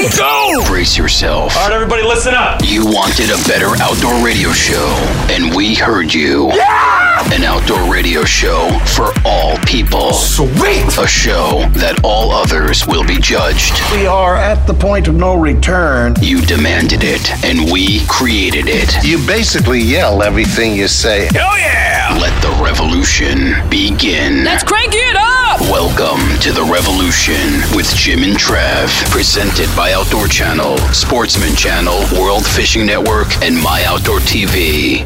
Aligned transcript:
Ready? 0.00 0.16
Go! 0.16 0.64
Brace 0.66 0.96
yourself. 0.96 1.54
All 1.56 1.64
right, 1.64 1.72
everybody, 1.72 2.02
listen 2.02 2.32
up. 2.34 2.60
You 2.64 2.86
wanted 2.86 3.30
a 3.30 3.36
better 3.46 3.68
outdoor 3.82 4.24
radio 4.24 4.50
show, 4.52 4.86
and 5.28 5.54
we 5.54 5.74
heard 5.74 6.14
you. 6.14 6.48
Yeah! 6.54 7.32
An 7.34 7.44
outdoor 7.44 7.92
radio 7.92 8.24
show 8.24 8.70
for 8.96 9.12
all 9.26 9.58
people. 9.58 10.12
Sweet! 10.12 10.96
A 10.98 11.06
show 11.06 11.68
that 11.74 12.00
all 12.02 12.30
others 12.30 12.86
will 12.86 13.04
be 13.04 13.18
judged. 13.18 13.74
We 13.92 14.06
are 14.06 14.36
at 14.36 14.66
the 14.66 14.74
point 14.74 15.06
of 15.06 15.16
no 15.16 15.34
return. 15.34 16.14
You 16.22 16.40
demanded 16.40 17.00
it, 17.02 17.30
and 17.44 17.70
we 17.70 18.00
created 18.06 18.68
it. 18.68 19.04
You 19.04 19.18
basically 19.26 19.80
yell 19.80 20.22
everything 20.22 20.74
you 20.74 20.88
say. 20.88 21.28
Hell 21.32 21.58
yeah! 21.58 22.16
Let 22.18 22.40
the 22.40 22.62
revolution 22.62 23.68
begin. 23.68 24.44
Let's 24.44 24.64
crank 24.64 24.94
it 24.94 25.16
up! 25.16 25.60
Welcome 25.70 26.38
to 26.40 26.52
the 26.52 26.64
revolution 26.64 27.60
with 27.76 27.94
Jim 27.94 28.22
and 28.22 28.36
Trav, 28.36 28.88
presented 29.10 29.68
by 29.76 29.89
Outdoor 29.90 30.28
Channel, 30.28 30.78
Sportsman 30.92 31.54
Channel, 31.56 31.98
World 32.18 32.46
Fishing 32.46 32.86
Network, 32.86 33.26
and 33.42 33.56
My 33.60 33.82
Outdoor 33.86 34.20
TV. 34.20 35.04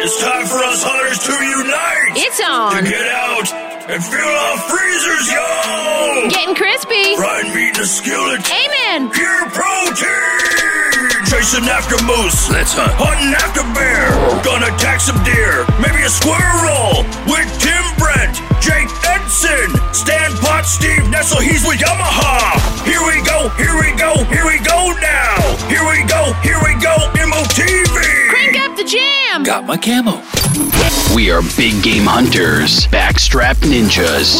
It's 0.00 0.20
time 0.20 0.46
for 0.46 0.58
us 0.64 0.84
hunters 0.84 1.18
to 1.24 1.32
unite! 1.32 2.12
It's 2.16 2.40
on! 2.40 2.72
To 2.72 2.78
on. 2.78 2.84
get 2.84 3.08
out 3.08 3.48
and 3.88 4.04
fill 4.04 4.20
our 4.20 4.58
freezers, 4.68 5.26
yo! 5.32 6.28
Getting 6.28 6.54
crispy. 6.54 7.16
Fried 7.16 7.54
meat 7.54 7.76
in 7.76 7.82
a 7.82 7.86
skillet. 7.86 8.40
Amen. 8.52 9.10
Pure 9.10 9.50
protein! 9.50 10.83
Chasing 11.34 11.68
after 11.68 11.98
moose. 12.06 12.48
Let's 12.48 12.78
hunt. 12.78 12.94
Hunting 12.94 13.34
after 13.34 13.66
bear. 13.74 14.06
Gonna 14.46 14.70
attack 14.70 15.02
some 15.02 15.18
deer. 15.26 15.66
Maybe 15.82 16.06
a 16.06 16.08
squirrel. 16.08 17.02
With 17.26 17.50
Tim 17.58 17.82
Brent, 17.98 18.38
Jake 18.62 18.86
Edson, 19.02 19.66
Stan 19.90 20.30
Pot, 20.38 20.62
Steve 20.62 21.02
Nessel. 21.10 21.42
He's 21.42 21.66
with 21.66 21.82
Yamaha. 21.82 22.54
Here 22.86 23.02
we 23.02 23.18
go, 23.26 23.50
here 23.58 23.74
we 23.74 23.90
go, 23.98 24.14
here 24.30 24.46
we 24.46 24.62
go 24.62 24.94
now. 25.02 25.34
Here 25.66 25.82
we 25.82 26.06
go, 26.06 26.30
here 26.46 26.62
we 26.62 26.78
go, 26.78 26.94
MOTV. 27.18 27.98
Crank 28.30 28.54
up 28.62 28.78
the 28.78 28.86
jam. 28.86 29.42
Got 29.42 29.66
my 29.66 29.76
camo. 29.76 30.22
We 31.18 31.34
are 31.34 31.42
big 31.58 31.82
game 31.82 32.06
hunters, 32.06 32.86
backstrap 32.94 33.58
ninjas. 33.66 34.38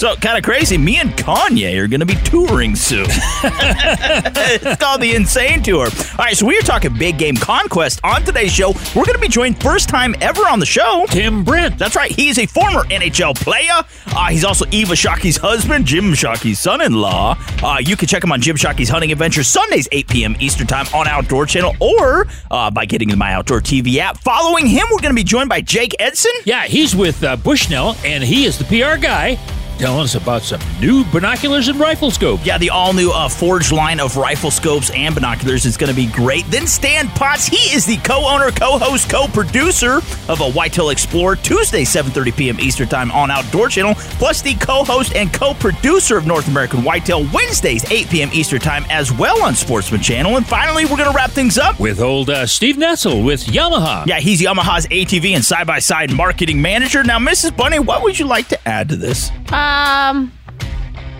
So 0.00 0.16
kind 0.16 0.38
of 0.38 0.44
crazy. 0.44 0.78
Me 0.78 0.96
and 0.96 1.10
Kanye 1.10 1.76
are 1.76 1.86
going 1.86 2.00
to 2.00 2.06
be 2.06 2.14
touring 2.14 2.74
soon. 2.74 3.04
it's 3.10 4.80
called 4.80 5.02
the 5.02 5.14
Insane 5.14 5.62
Tour. 5.62 5.88
All 5.88 6.16
right, 6.24 6.34
so 6.34 6.46
we 6.46 6.56
are 6.56 6.62
talking 6.62 6.94
big 6.94 7.18
game 7.18 7.36
conquest 7.36 8.00
on 8.02 8.22
today's 8.22 8.50
show. 8.50 8.70
We're 8.96 9.04
going 9.04 9.16
to 9.16 9.18
be 9.18 9.28
joined 9.28 9.60
first 9.60 9.90
time 9.90 10.14
ever 10.22 10.40
on 10.48 10.58
the 10.58 10.64
show. 10.64 11.04
Tim 11.10 11.44
Brent. 11.44 11.76
That's 11.76 11.96
right. 11.96 12.10
He's 12.10 12.38
a 12.38 12.46
former 12.46 12.84
NHL 12.84 13.34
player. 13.34 13.84
Uh, 14.06 14.28
he's 14.28 14.42
also 14.42 14.64
Eva 14.70 14.96
Shockey's 14.96 15.36
husband, 15.36 15.84
Jim 15.84 16.14
Shockey's 16.14 16.60
son-in-law. 16.60 17.36
Uh, 17.62 17.76
you 17.78 17.94
can 17.94 18.08
check 18.08 18.24
him 18.24 18.32
on 18.32 18.40
Jim 18.40 18.56
Shockey's 18.56 18.88
Hunting 18.88 19.12
Adventures 19.12 19.48
Sundays, 19.48 19.86
8 19.92 20.08
p.m. 20.08 20.34
Eastern 20.40 20.66
Time 20.66 20.86
on 20.94 21.08
Outdoor 21.08 21.44
Channel, 21.44 21.76
or 21.78 22.26
uh, 22.50 22.70
by 22.70 22.86
getting 22.86 23.10
My 23.18 23.34
Outdoor 23.34 23.60
TV 23.60 23.98
app. 23.98 24.16
Following 24.20 24.66
him, 24.66 24.86
we're 24.90 25.02
going 25.02 25.14
to 25.14 25.14
be 25.14 25.24
joined 25.24 25.50
by 25.50 25.60
Jake 25.60 25.94
Edson. 25.98 26.32
Yeah, 26.46 26.62
he's 26.62 26.96
with 26.96 27.22
uh, 27.22 27.36
Bushnell, 27.36 27.96
and 28.02 28.24
he 28.24 28.46
is 28.46 28.56
the 28.56 28.64
PR 28.64 28.98
guy 28.98 29.38
telling 29.80 30.02
us 30.04 30.14
about 30.14 30.42
some 30.42 30.60
new 30.78 31.04
binoculars 31.06 31.68
and 31.68 31.80
rifle 31.80 32.10
scope. 32.10 32.40
Yeah, 32.44 32.58
the 32.58 32.68
all 32.68 32.92
new 32.92 33.10
uh, 33.10 33.30
Forge 33.30 33.72
line 33.72 33.98
of 33.98 34.14
rifle 34.16 34.50
scopes 34.50 34.90
and 34.90 35.14
binoculars 35.14 35.64
is 35.64 35.78
going 35.78 35.88
to 35.88 35.96
be 35.96 36.06
great. 36.06 36.44
Then 36.46 36.66
Stan 36.66 37.08
Potts, 37.08 37.46
he 37.46 37.74
is 37.74 37.86
the 37.86 37.96
co-owner, 37.98 38.50
co-host, 38.50 39.08
co-producer 39.08 39.96
of 40.28 40.40
a 40.42 40.50
Whitetail 40.52 40.90
Explorer 40.90 41.36
Tuesday, 41.36 41.82
7:30 41.84 42.36
p.m. 42.36 42.60
Eastern 42.60 42.88
Time 42.88 43.10
on 43.12 43.30
Outdoor 43.30 43.68
Channel, 43.68 43.94
plus 43.94 44.42
the 44.42 44.54
co-host 44.56 45.14
and 45.16 45.32
co-producer 45.32 46.18
of 46.18 46.26
North 46.26 46.48
American 46.48 46.84
Whitetail 46.84 47.26
Wednesdays, 47.32 47.90
8 47.90 48.10
p.m. 48.10 48.28
Eastern 48.34 48.60
Time 48.60 48.84
as 48.90 49.10
well 49.10 49.42
on 49.42 49.54
Sportsman 49.54 50.02
Channel. 50.02 50.36
And 50.36 50.46
finally, 50.46 50.84
we're 50.84 50.98
going 50.98 51.10
to 51.10 51.16
wrap 51.16 51.30
things 51.30 51.56
up. 51.56 51.80
With 51.80 52.00
old 52.00 52.28
uh, 52.28 52.46
Steve 52.46 52.76
Nessel 52.76 53.24
with 53.24 53.46
Yamaha. 53.46 54.06
Yeah, 54.06 54.20
he's 54.20 54.42
Yamaha's 54.42 54.86
ATV 54.88 55.34
and 55.34 55.44
side-by-side 55.44 56.12
marketing 56.14 56.60
manager. 56.60 57.02
Now, 57.02 57.18
Mrs. 57.18 57.56
Bunny, 57.56 57.78
what 57.78 58.02
would 58.02 58.18
you 58.18 58.26
like 58.26 58.48
to 58.48 58.68
add 58.68 58.90
to 58.90 58.96
this? 58.96 59.30
Um, 59.70 60.32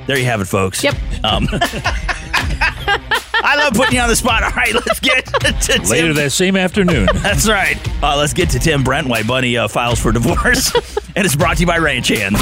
There 0.07 0.19
you 0.19 0.25
have 0.25 0.41
it, 0.41 0.47
folks. 0.47 0.83
Yep. 0.83 0.95
Um, 1.23 1.49
I 3.43 3.57
love 3.57 3.73
putting 3.75 3.95
you 3.95 4.01
on 4.01 4.09
the 4.09 4.17
spot. 4.17 4.43
All 4.43 4.51
right, 4.51 4.75
let's 4.75 5.01
get 5.01 5.25
to 5.27 5.53
Tim. 5.61 5.83
Later 5.85 6.13
that 6.15 6.33
same 6.33 6.57
afternoon. 6.57 7.09
That's 7.15 7.49
right. 7.49 7.77
Uh, 8.03 8.17
let's 8.17 8.33
get 8.35 8.51
to 8.51 8.59
Tim 8.59 8.83
Brent, 8.85 9.07
why 9.09 9.23
Bunny 9.23 9.57
uh, 9.57 9.67
files 9.69 9.99
for 9.99 10.13
divorce. 10.13 10.75
and 11.17 11.25
it's 11.25 11.37
brought 11.37 11.57
to 11.57 11.63
you 11.63 11.67
by 11.67 11.79
Ranch 11.79 12.09
Hand. 12.09 12.37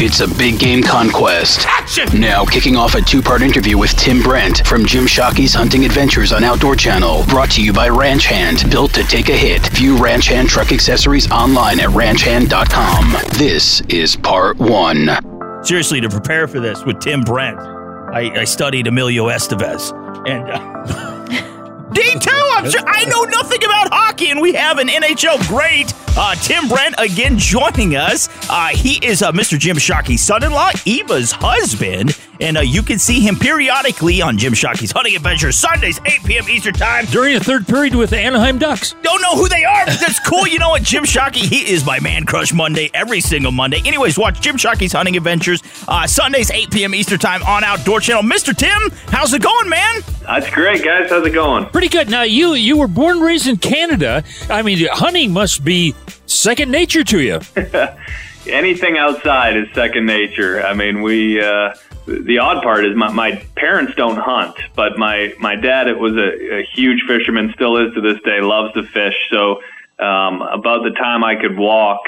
It's 0.00 0.20
a 0.20 0.28
big 0.38 0.58
game 0.58 0.82
conquest. 0.82 1.66
Action! 1.66 2.20
Now, 2.20 2.44
kicking 2.44 2.76
off 2.76 2.94
a 2.94 3.02
two 3.02 3.20
part 3.20 3.42
interview 3.42 3.76
with 3.76 3.90
Tim 3.96 4.22
Brent 4.22 4.66
from 4.66 4.86
Jim 4.86 5.06
Shockey's 5.06 5.54
Hunting 5.54 5.84
Adventures 5.84 6.32
on 6.32 6.44
Outdoor 6.44 6.76
Channel. 6.76 7.24
Brought 7.28 7.50
to 7.52 7.62
you 7.62 7.72
by 7.72 7.88
Ranch 7.88 8.24
Hand, 8.26 8.70
built 8.70 8.94
to 8.94 9.02
take 9.04 9.28
a 9.28 9.36
hit. 9.36 9.66
View 9.72 10.02
Ranch 10.02 10.28
Hand 10.28 10.48
truck 10.48 10.72
accessories 10.72 11.30
online 11.30 11.78
at 11.80 11.90
ranchhand.com. 11.90 13.16
This 13.38 13.80
is 13.88 14.16
part 14.16 14.56
one. 14.58 15.31
Seriously, 15.62 16.00
to 16.00 16.08
prepare 16.08 16.48
for 16.48 16.60
this 16.60 16.84
with 16.84 17.00
Tim 17.00 17.22
Brent, 17.22 17.58
I, 17.58 18.40
I 18.40 18.44
studied 18.44 18.86
Emilio 18.86 19.26
Estevez. 19.26 19.92
And. 20.28 20.50
Uh, 20.50 21.08
D2, 21.92 22.26
I'm 22.26 22.70
sure 22.70 22.80
I 22.86 23.04
know 23.04 23.24
nothing 23.24 23.62
about 23.62 23.92
hockey, 23.92 24.30
and 24.30 24.40
we 24.40 24.54
have 24.54 24.78
an 24.78 24.88
NHL 24.88 25.46
great 25.46 25.92
uh, 26.16 26.34
Tim 26.36 26.68
Brent 26.68 26.94
again 26.98 27.38
joining 27.38 27.96
us. 27.96 28.28
Uh, 28.48 28.68
he 28.68 29.04
is 29.06 29.22
uh, 29.22 29.30
Mr. 29.32 29.58
Jim 29.58 29.76
Shockey's 29.78 30.22
son-in-law, 30.22 30.70
Eva's 30.86 31.32
husband, 31.32 32.18
and 32.42 32.58
uh, 32.58 32.60
you 32.60 32.82
can 32.82 32.98
see 32.98 33.20
him 33.20 33.36
periodically 33.36 34.20
on 34.20 34.36
Jim 34.36 34.52
Shockey's 34.52 34.90
Hunting 34.90 35.14
Adventures 35.14 35.56
Sundays, 35.56 36.00
8 36.04 36.24
p.m. 36.24 36.48
Eastern 36.48 36.74
Time. 36.74 37.04
During 37.06 37.34
the 37.34 37.44
third 37.44 37.66
period 37.68 37.94
with 37.94 38.10
the 38.10 38.18
Anaheim 38.18 38.58
Ducks. 38.58 38.94
Don't 39.02 39.22
know 39.22 39.36
who 39.36 39.48
they 39.48 39.64
are, 39.64 39.86
but 39.86 40.00
that's 40.00 40.18
cool. 40.28 40.46
You 40.48 40.58
know 40.58 40.70
what? 40.70 40.82
Jim 40.82 41.04
Shockey, 41.04 41.36
he 41.36 41.70
is 41.70 41.86
my 41.86 42.00
man 42.00 42.26
crush 42.26 42.52
Monday, 42.52 42.90
every 42.94 43.20
single 43.20 43.52
Monday. 43.52 43.80
Anyways, 43.84 44.18
watch 44.18 44.40
Jim 44.40 44.56
Shockey's 44.56 44.92
Hunting 44.92 45.16
Adventures 45.16 45.62
uh, 45.86 46.06
Sundays, 46.06 46.50
8 46.50 46.72
p.m. 46.72 46.94
Eastern 46.96 47.20
Time 47.20 47.44
on 47.44 47.62
Outdoor 47.62 48.00
Channel. 48.00 48.24
Mr. 48.24 48.56
Tim, 48.56 48.90
how's 49.06 49.32
it 49.32 49.42
going, 49.42 49.68
man? 49.68 50.00
That's 50.22 50.50
great, 50.50 50.84
guys. 50.84 51.10
How's 51.10 51.24
it 51.24 51.30
going? 51.30 51.66
Pretty 51.66 51.88
good. 51.88 52.10
Now 52.10 52.22
you 52.22 52.54
you 52.54 52.76
were 52.76 52.88
born 52.88 53.18
and 53.18 53.24
raised 53.24 53.46
in 53.46 53.56
Canada. 53.56 54.24
I 54.50 54.62
mean, 54.62 54.84
hunting 54.90 55.32
must 55.32 55.64
be 55.64 55.94
second 56.26 56.72
nature 56.72 57.04
to 57.04 57.20
you. 57.20 57.40
Anything 58.46 58.98
outside 58.98 59.56
is 59.56 59.68
second 59.74 60.06
nature. 60.06 60.60
I 60.60 60.74
mean, 60.74 61.02
we. 61.02 61.40
Uh, 61.40 61.74
the 62.06 62.38
odd 62.38 62.62
part 62.62 62.84
is 62.84 62.96
my, 62.96 63.12
my 63.12 63.32
parents 63.56 63.94
don't 63.94 64.18
hunt, 64.18 64.56
but 64.74 64.98
my 64.98 65.34
my 65.38 65.56
dad 65.56 65.88
it 65.88 65.98
was 65.98 66.14
a, 66.14 66.60
a 66.60 66.62
huge 66.74 67.02
fisherman, 67.06 67.52
still 67.54 67.76
is 67.76 67.94
to 67.94 68.00
this 68.00 68.20
day, 68.22 68.40
loves 68.40 68.74
to 68.74 68.82
fish. 68.82 69.14
So 69.30 69.60
um, 69.98 70.42
about 70.42 70.82
the 70.82 70.94
time 70.96 71.24
I 71.24 71.36
could 71.36 71.56
walk, 71.56 72.00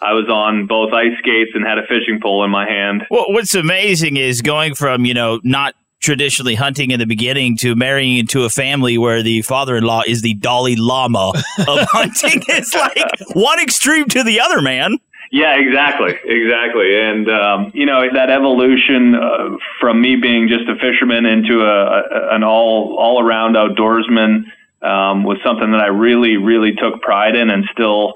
I 0.00 0.12
was 0.12 0.28
on 0.28 0.66
both 0.66 0.92
ice 0.92 1.16
skates 1.18 1.52
and 1.54 1.64
had 1.64 1.78
a 1.78 1.86
fishing 1.86 2.20
pole 2.20 2.44
in 2.44 2.50
my 2.50 2.68
hand. 2.68 3.06
Well, 3.10 3.26
what's 3.28 3.54
amazing 3.54 4.16
is 4.16 4.42
going 4.42 4.74
from, 4.74 5.04
you 5.04 5.14
know, 5.14 5.40
not 5.42 5.74
traditionally 6.00 6.54
hunting 6.54 6.90
in 6.90 7.00
the 7.00 7.06
beginning 7.06 7.56
to 7.56 7.74
marrying 7.74 8.18
into 8.18 8.44
a 8.44 8.50
family 8.50 8.98
where 8.98 9.22
the 9.22 9.42
father-in-law 9.42 10.02
is 10.06 10.22
the 10.22 10.34
Dalai 10.34 10.76
Lama 10.76 11.30
of 11.30 11.34
hunting. 11.90 12.42
It's 12.48 12.74
like 12.74 12.98
one 13.34 13.58
extreme 13.58 14.06
to 14.08 14.22
the 14.22 14.40
other, 14.40 14.60
man. 14.60 14.98
Yeah, 15.30 15.56
exactly, 15.56 16.14
exactly, 16.24 17.00
and 17.00 17.28
um, 17.28 17.72
you 17.74 17.84
know 17.84 18.02
that 18.12 18.30
evolution 18.30 19.14
uh, 19.14 19.56
from 19.80 20.00
me 20.00 20.16
being 20.16 20.48
just 20.48 20.68
a 20.68 20.76
fisherman 20.76 21.26
into 21.26 21.62
a, 21.62 22.00
a 22.00 22.34
an 22.34 22.44
all 22.44 22.96
all 22.98 23.20
around 23.20 23.56
outdoorsman 23.56 24.44
um, 24.82 25.24
was 25.24 25.38
something 25.44 25.72
that 25.72 25.80
I 25.80 25.88
really 25.88 26.36
really 26.36 26.74
took 26.74 27.02
pride 27.02 27.34
in, 27.34 27.50
and 27.50 27.64
still 27.72 28.14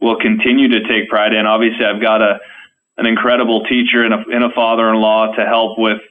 will 0.00 0.16
continue 0.16 0.68
to 0.68 0.86
take 0.86 1.08
pride 1.08 1.32
in. 1.32 1.46
Obviously, 1.46 1.84
I've 1.84 2.00
got 2.00 2.20
a 2.20 2.40
an 2.98 3.06
incredible 3.06 3.64
teacher 3.64 4.04
and 4.04 4.12
a, 4.12 4.18
and 4.30 4.44
a 4.44 4.50
father-in-law 4.50 5.34
to 5.36 5.46
help 5.46 5.78
with 5.78 6.02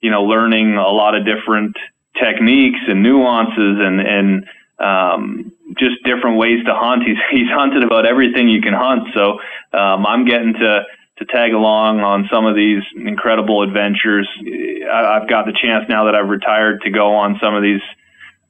you 0.00 0.10
know 0.10 0.22
learning 0.22 0.76
a 0.76 0.88
lot 0.88 1.16
of 1.16 1.24
different 1.24 1.76
techniques 2.14 2.78
and 2.86 3.02
nuances 3.02 3.78
and 3.80 4.00
and 4.00 4.46
um, 4.78 5.52
just 5.78 6.02
different 6.04 6.38
ways 6.38 6.64
to 6.64 6.74
hunt. 6.74 7.02
He's 7.06 7.18
he's 7.30 7.48
hunted 7.50 7.82
about 7.82 8.06
everything 8.06 8.48
you 8.48 8.62
can 8.62 8.74
hunt, 8.74 9.08
so 9.14 9.40
um, 9.72 10.06
I'm 10.06 10.24
getting 10.26 10.54
to 10.54 10.84
to 11.18 11.24
tag 11.24 11.54
along 11.54 12.00
on 12.00 12.28
some 12.30 12.44
of 12.44 12.54
these 12.54 12.82
incredible 12.94 13.62
adventures. 13.62 14.28
I, 14.38 15.16
I've 15.16 15.28
got 15.28 15.46
the 15.46 15.52
chance 15.52 15.86
now 15.88 16.04
that 16.04 16.14
I've 16.14 16.28
retired 16.28 16.82
to 16.82 16.90
go 16.90 17.14
on 17.14 17.38
some 17.42 17.54
of 17.54 17.62
these 17.62 17.80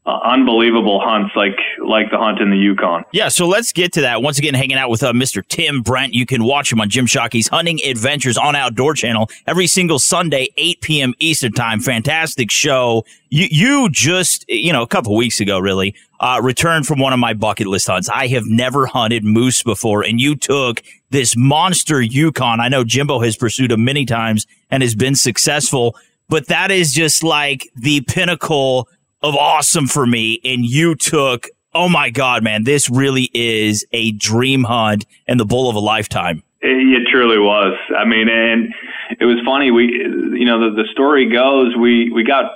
uh, 0.07 0.21
unbelievable 0.23 1.01
hunts 1.01 1.35
like 1.35 1.59
like 1.85 2.11
the 2.11 2.19
hunt 2.19 2.39
in 2.39 2.51
the 2.51 2.57
Yukon. 2.57 3.05
Yeah, 3.13 3.29
so 3.29 3.49
let's 3.49 3.73
get 3.73 3.93
to 3.95 4.03
that. 4.03 4.23
Once 4.23 4.39
again, 4.39 4.55
hanging 4.55 4.77
out 4.77 4.89
with 4.89 5.03
uh, 5.03 5.13
Mr. 5.13 5.47
Tim 5.47 5.83
Brent. 5.83 6.15
You 6.15 6.27
can 6.27 6.45
watch 6.45 6.73
him 6.73 6.81
on 6.81 6.89
Jim 6.89 7.07
Shockey's 7.07 7.49
Hunting 7.49 7.81
Adventures 7.85 8.39
on 8.39 8.55
Outdoor 8.55 8.95
Channel 8.95 9.29
every 9.49 9.67
single 9.67 9.99
Sunday, 9.99 10.49
8 10.57 10.81
p.m. 10.81 11.15
Eastern 11.19 11.53
Time. 11.53 11.81
Fantastic 11.81 12.53
show. 12.53 13.05
You, 13.31 13.49
you 13.51 13.91
just, 13.91 14.45
you 14.49 14.73
know, 14.73 14.83
a 14.83 14.87
couple 14.87 15.17
weeks 15.17 15.41
ago, 15.41 15.59
really, 15.59 15.97
uh, 16.21 16.41
returned 16.43 16.87
from 16.87 17.01
one 17.01 17.13
of 17.13 17.19
my 17.19 17.35
bucket 17.35 17.67
list 17.67 17.89
hunts. 17.89 18.09
I 18.09 18.29
have 18.29 18.47
never 18.47 18.87
hunted 18.87 19.25
moose 19.25 19.65
before, 19.65 20.05
and 20.05 20.21
you 20.21 20.37
took 20.37 20.85
this 21.11 21.37
monster 21.37 22.01
Yukon. 22.01 22.61
I 22.61 22.69
know 22.69 22.85
Jimbo 22.85 23.21
has 23.21 23.37
pursued 23.37 23.73
him 23.73 23.85
many 23.85 24.07
times 24.07 24.47
and 24.71 24.85
has 24.85 24.95
been 24.95 25.17
successful, 25.17 25.97
but 26.29 26.47
that 26.47 26.71
is 26.71 26.95
just 26.95 27.25
like 27.25 27.69
the 27.75 28.03
pinnacle 28.03 28.89
of 29.29 29.35
awesome 29.35 29.87
for 29.87 30.07
me. 30.07 30.41
And 30.45 30.65
you 30.65 30.95
took, 30.95 31.49
oh 31.75 31.89
my 31.89 32.11
God, 32.11 32.43
man, 32.43 32.65
this 32.65 32.89
really 32.89 33.31
is 33.35 33.85
a 33.93 34.13
dream 34.13 34.65
hunt 34.65 35.07
and 35.27 35.39
the 35.39 35.45
bull 35.45 35.69
of 35.69 35.77
a 35.77 35.81
lifetime. 35.81 36.43
It, 36.61 37.03
it 37.03 37.11
truly 37.11 37.39
was. 37.39 37.77
I 37.97 38.05
mean, 38.05 38.29
and 38.29 38.75
it 39.21 39.25
was 39.25 39.39
funny. 39.45 39.71
We, 39.71 39.87
you 39.87 40.45
know, 40.45 40.71
the, 40.71 40.83
the 40.83 40.89
story 40.93 41.31
goes, 41.31 41.77
we, 41.77 42.11
we 42.11 42.25
got 42.25 42.51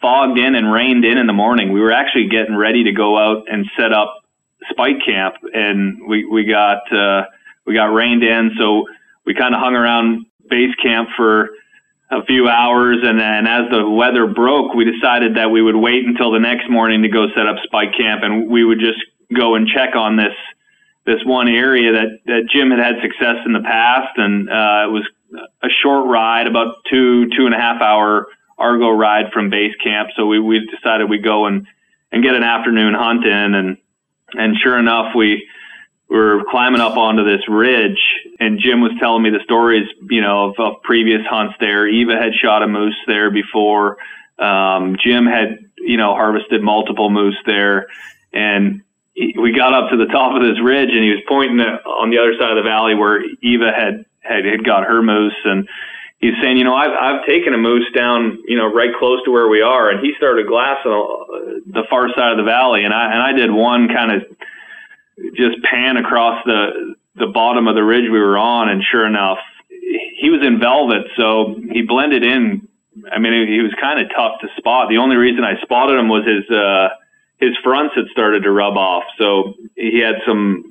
fogged 0.00 0.38
in 0.38 0.54
and 0.54 0.72
rained 0.72 1.04
in 1.04 1.18
in 1.18 1.26
the 1.26 1.32
morning. 1.32 1.72
We 1.72 1.80
were 1.80 1.92
actually 1.92 2.28
getting 2.28 2.56
ready 2.56 2.84
to 2.84 2.92
go 2.92 3.18
out 3.18 3.44
and 3.50 3.66
set 3.78 3.92
up 3.92 4.22
spike 4.70 5.04
camp 5.04 5.34
and 5.52 6.06
we, 6.06 6.24
we 6.24 6.44
got, 6.44 6.90
uh, 6.92 7.24
we 7.66 7.74
got 7.74 7.86
rained 7.86 8.22
in. 8.22 8.52
So 8.58 8.86
we 9.24 9.34
kind 9.34 9.54
of 9.54 9.60
hung 9.60 9.74
around 9.74 10.26
base 10.48 10.74
camp 10.82 11.08
for, 11.16 11.50
a 12.10 12.24
few 12.24 12.48
hours, 12.48 12.98
and 13.02 13.18
then 13.18 13.46
as 13.46 13.70
the 13.70 13.88
weather 13.88 14.26
broke, 14.26 14.74
we 14.74 14.84
decided 14.84 15.36
that 15.36 15.50
we 15.50 15.62
would 15.62 15.76
wait 15.76 16.04
until 16.04 16.32
the 16.32 16.40
next 16.40 16.68
morning 16.68 17.02
to 17.02 17.08
go 17.08 17.28
set 17.36 17.46
up 17.46 17.56
spike 17.62 17.94
camp, 17.96 18.22
and 18.24 18.50
we 18.50 18.64
would 18.64 18.80
just 18.80 18.98
go 19.34 19.54
and 19.54 19.68
check 19.68 19.94
on 19.94 20.16
this 20.16 20.34
this 21.06 21.24
one 21.24 21.48
area 21.48 21.92
that 21.92 22.18
that 22.26 22.42
Jim 22.52 22.70
had 22.70 22.80
had 22.80 22.96
success 23.00 23.36
in 23.46 23.52
the 23.52 23.60
past, 23.60 24.16
and 24.16 24.50
uh, 24.50 24.86
it 24.86 24.90
was 24.90 25.08
a 25.62 25.68
short 25.82 26.08
ride, 26.08 26.48
about 26.48 26.76
two 26.90 27.28
two 27.36 27.46
and 27.46 27.54
a 27.54 27.58
half 27.58 27.80
hour 27.80 28.26
Argo 28.58 28.90
ride 28.90 29.32
from 29.32 29.48
base 29.48 29.74
camp. 29.82 30.10
So 30.16 30.26
we 30.26 30.40
we 30.40 30.68
decided 30.68 31.08
we'd 31.08 31.24
go 31.24 31.46
and 31.46 31.66
and 32.10 32.24
get 32.24 32.34
an 32.34 32.42
afternoon 32.42 32.92
hunt 32.94 33.24
in, 33.24 33.54
and 33.54 33.76
and 34.34 34.56
sure 34.56 34.78
enough, 34.78 35.14
we 35.14 35.46
we 36.08 36.16
were 36.16 36.42
climbing 36.50 36.80
up 36.80 36.96
onto 36.96 37.24
this 37.24 37.48
ridge 37.48 38.00
and 38.40 38.58
Jim 38.58 38.80
was 38.80 38.92
telling 38.98 39.22
me 39.22 39.28
the 39.30 39.44
stories, 39.44 39.86
you 40.08 40.22
know, 40.22 40.46
of, 40.46 40.58
of 40.58 40.82
previous 40.82 41.24
hunts 41.26 41.54
there. 41.60 41.86
Eva 41.86 42.16
had 42.16 42.32
shot 42.34 42.62
a 42.62 42.66
moose 42.66 42.96
there 43.06 43.30
before. 43.30 43.98
Um, 44.38 44.96
Jim 44.98 45.26
had, 45.26 45.58
you 45.76 45.98
know, 45.98 46.14
harvested 46.14 46.62
multiple 46.62 47.10
moose 47.10 47.36
there. 47.44 47.88
And 48.32 48.82
he, 49.12 49.36
we 49.38 49.52
got 49.52 49.74
up 49.74 49.90
to 49.90 49.98
the 49.98 50.06
top 50.06 50.34
of 50.34 50.42
this 50.42 50.58
ridge 50.62 50.88
and 50.90 51.04
he 51.04 51.10
was 51.10 51.22
pointing 51.28 51.60
at, 51.60 51.84
on 51.84 52.08
the 52.08 52.16
other 52.16 52.32
side 52.38 52.56
of 52.56 52.56
the 52.56 52.68
valley 52.68 52.94
where 52.94 53.22
Eva 53.42 53.72
had, 53.76 54.06
had, 54.20 54.46
had 54.46 54.64
got 54.64 54.84
her 54.84 55.02
moose. 55.02 55.36
And 55.44 55.68
he's 56.18 56.34
saying, 56.40 56.56
you 56.56 56.64
know, 56.64 56.74
I've, 56.74 56.92
I've 56.92 57.26
taken 57.26 57.52
a 57.52 57.58
moose 57.58 57.92
down, 57.94 58.42
you 58.48 58.56
know, 58.56 58.72
right 58.72 58.94
close 58.98 59.22
to 59.24 59.30
where 59.30 59.48
we 59.48 59.60
are. 59.60 59.90
And 59.90 60.00
he 60.00 60.14
started 60.16 60.46
glassing 60.46 60.90
the 61.66 61.84
far 61.90 62.08
side 62.16 62.32
of 62.32 62.38
the 62.38 62.44
valley. 62.44 62.84
And 62.84 62.94
I, 62.94 63.12
and 63.12 63.22
I 63.22 63.32
did 63.32 63.50
one 63.50 63.88
kind 63.88 64.12
of, 64.12 64.24
just 65.34 65.62
pan 65.62 65.98
across 65.98 66.42
the 66.46 66.94
the 67.16 67.26
bottom 67.26 67.68
of 67.68 67.74
the 67.74 67.84
ridge 67.84 68.10
we 68.10 68.20
were 68.20 68.38
on, 68.38 68.68
and 68.68 68.82
sure 68.82 69.06
enough, 69.06 69.38
he 69.68 70.30
was 70.30 70.46
in 70.46 70.60
velvet, 70.60 71.06
so 71.16 71.54
he 71.72 71.82
blended 71.82 72.22
in. 72.22 72.68
I 73.10 73.18
mean, 73.18 73.48
he 73.48 73.60
was 73.60 73.72
kind 73.80 74.00
of 74.00 74.08
tough 74.14 74.40
to 74.40 74.48
spot. 74.56 74.88
The 74.88 74.98
only 74.98 75.16
reason 75.16 75.44
I 75.44 75.60
spotted 75.62 75.98
him 75.98 76.08
was 76.08 76.24
his 76.24 76.48
uh, 76.50 76.90
his 77.38 77.56
fronts 77.64 77.94
had 77.94 78.06
started 78.12 78.42
to 78.42 78.50
rub 78.50 78.76
off, 78.76 79.04
so 79.18 79.54
he 79.74 79.98
had 79.98 80.16
some 80.26 80.64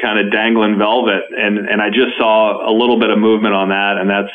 kind 0.00 0.18
of 0.18 0.32
dangling 0.32 0.78
velvet, 0.78 1.24
and 1.36 1.58
and 1.58 1.82
I 1.82 1.90
just 1.90 2.16
saw 2.16 2.68
a 2.68 2.72
little 2.72 2.98
bit 2.98 3.10
of 3.10 3.18
movement 3.18 3.54
on 3.54 3.68
that, 3.70 3.98
and 3.98 4.08
that's 4.08 4.32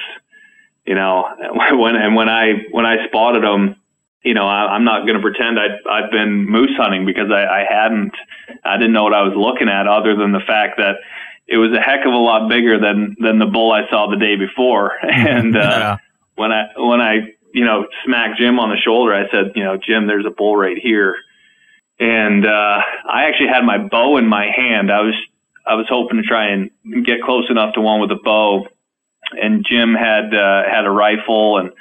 you 0.86 0.96
know 0.96 1.28
when 1.72 1.96
and 1.96 2.16
when 2.16 2.30
I 2.30 2.66
when 2.72 2.86
I 2.86 3.08
spotted 3.08 3.44
him, 3.44 3.76
you 4.24 4.34
know 4.34 4.48
I, 4.48 4.74
I'm 4.74 4.84
not 4.84 5.06
going 5.06 5.16
to 5.16 5.22
pretend 5.22 5.60
I 5.60 5.68
I've 5.90 6.12
been 6.12 6.46
moose 6.46 6.76
hunting 6.78 7.06
because 7.06 7.32
I, 7.32 7.46
I 7.46 7.66
hadn't 7.70 8.14
I 8.64 8.78
didn't 8.78 8.94
know 8.94 9.04
what 9.04 9.14
I 9.14 9.24
was 9.24 9.34
looking 9.36 9.70
at 9.70 9.88
other 9.88 10.16
than 10.16 10.32
the 10.32 10.42
fact 10.46 10.78
that 10.78 10.98
it 11.50 11.58
was 11.58 11.72
a 11.74 11.82
heck 11.82 12.06
of 12.06 12.14
a 12.14 12.18
lot 12.18 12.48
bigger 12.48 12.80
than 12.80 13.16
than 13.20 13.40
the 13.40 13.48
bull 13.48 13.72
I 13.72 13.90
saw 13.90 14.10
the 14.10 14.18
day 14.18 14.36
before. 14.36 14.94
And 15.04 15.58
uh, 15.58 15.60
yeah. 15.60 15.98
when 16.36 16.52
I 16.52 16.68
when 16.78 17.02
I 17.02 17.34
you 17.54 17.66
know 17.66 17.88
smacked 18.06 18.40
Jim 18.40 18.60
on 18.60 18.70
the 18.70 18.78
shoulder, 18.78 19.14
I 19.14 19.30
said, 19.32 19.54
you 19.56 19.64
know, 19.64 19.78
Jim, 19.78 20.06
there's 20.08 20.26
a 20.26 20.30
bull 20.30 20.56
right 20.56 20.78
here. 20.78 21.18
And 22.00 22.46
uh, 22.46 22.82
I 23.12 23.24
actually 23.28 23.50
had 23.50 23.66
my 23.66 23.78
bow 23.80 24.18
in 24.18 24.28
my 24.28 24.46
hand. 24.56 24.92
I 24.92 25.02
was 25.02 25.16
I 25.66 25.76
was 25.76 25.88
hoping 25.90 26.18
to 26.18 26.24
try 26.24 26.52
and 26.52 26.70
get 27.06 27.22
close 27.24 27.50
enough 27.50 27.74
to 27.74 27.82
one 27.82 28.00
with 28.00 28.12
a 28.12 28.20
bow. 28.24 28.68
And 29.32 29.66
Jim 29.68 29.96
had 29.96 30.34
uh, 30.34 30.64
had 30.70 30.86
a 30.86 30.92
rifle 30.92 31.58
and 31.58 31.72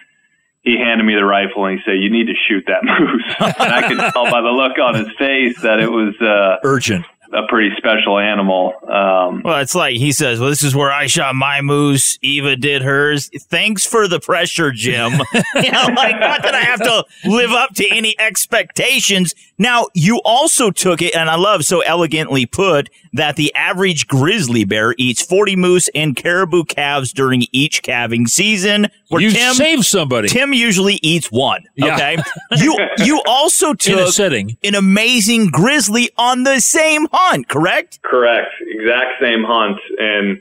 he 0.63 0.77
handed 0.77 1.05
me 1.05 1.15
the 1.15 1.25
rifle 1.25 1.67
and 1.67 1.79
he 1.79 1.85
said, 1.85 2.01
"You 2.01 2.11
need 2.11 2.27
to 2.27 2.35
shoot 2.49 2.65
that 2.67 2.85
moose." 2.85 3.35
and 3.39 3.73
I 3.73 3.87
could 3.87 3.99
tell 4.13 4.31
by 4.31 4.41
the 4.41 4.49
look 4.49 4.79
on 4.79 4.95
his 4.95 5.09
face 5.19 5.61
that 5.61 5.79
it 5.81 5.91
was 5.91 6.15
uh, 6.21 6.57
urgent 6.65 7.05
a 7.33 7.47
pretty 7.49 7.75
special 7.77 8.19
animal. 8.19 8.73
Um, 8.87 9.43
well, 9.45 9.61
it's 9.61 9.75
like 9.75 9.97
he 9.97 10.13
says, 10.13 10.41
"Well, 10.41 10.51
this 10.51 10.63
is 10.63 10.75
where 10.75 10.91
I 10.91 11.07
shot 11.07 11.35
my 11.35 11.61
moose. 11.61 12.19
Eva 12.23 12.57
did 12.57 12.83
hers. 12.83 13.31
Thanks 13.49 13.87
for 13.87 14.09
the 14.09 14.21
pressure, 14.21 14.71
Jim. 14.73 15.13
you 15.55 15.71
know, 15.71 15.89
like 15.95 16.19
not 16.19 16.43
that 16.43 16.55
I 16.55 16.61
have 16.61 16.81
to 16.81 17.05
live 17.27 17.51
up 17.51 17.75
to 17.75 17.89
any 17.91 18.19
expectations. 18.19 19.35
Now, 19.59 19.87
you 19.95 20.21
also 20.25 20.71
took 20.71 21.03
it, 21.03 21.15
and 21.15 21.29
I 21.29 21.37
love 21.37 21.65
so 21.65 21.81
elegantly 21.81 22.47
put 22.47 22.91
that 23.13 23.37
the 23.37 23.53
average 23.55 24.07
grizzly 24.07 24.65
bear 24.65 24.95
eats 24.99 25.23
40 25.23 25.57
moose 25.57 25.89
and 25.95 26.15
caribou 26.15 26.65
calves 26.65 27.13
during 27.13 27.45
each 27.53 27.83
calving 27.83 28.27
season. 28.27 28.87
Where 29.09 29.23
you 29.23 29.31
Tim, 29.31 29.55
save 29.55 29.87
somebody. 29.87 30.29
Tim 30.29 30.53
usually 30.53 31.01
eats 31.03 31.33
one. 31.33 31.65
Yeah. 31.75 31.95
Okay. 31.95 32.19
you 32.59 32.77
you 32.99 33.23
also 33.27 33.73
took 33.73 34.19
an 34.19 34.75
amazing 34.75 35.49
grizzly 35.49 36.11
on 36.17 36.43
the 36.43 36.61
same 36.61 37.07
hunt, 37.19 37.49
correct? 37.49 38.01
Correct. 38.03 38.51
Exact 38.61 39.21
same 39.21 39.45
hunt. 39.45 39.79
And 39.99 40.41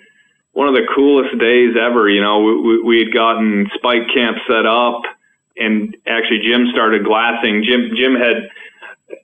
one 0.58 0.68
of 0.68 0.74
the 0.74 0.88
coolest 0.96 1.38
days 1.38 1.76
ever. 1.80 2.10
You 2.10 2.20
know, 2.20 2.42
we, 2.42 2.82
we 2.82 2.98
had 2.98 3.14
gotten 3.14 3.70
spike 3.76 4.10
camp 4.12 4.38
set 4.50 4.66
up, 4.66 5.04
and 5.56 5.96
actually 6.08 6.40
Jim 6.40 6.66
started 6.74 7.06
glassing. 7.06 7.64
Jim 7.64 7.92
Jim 7.96 8.16
had 8.16 8.50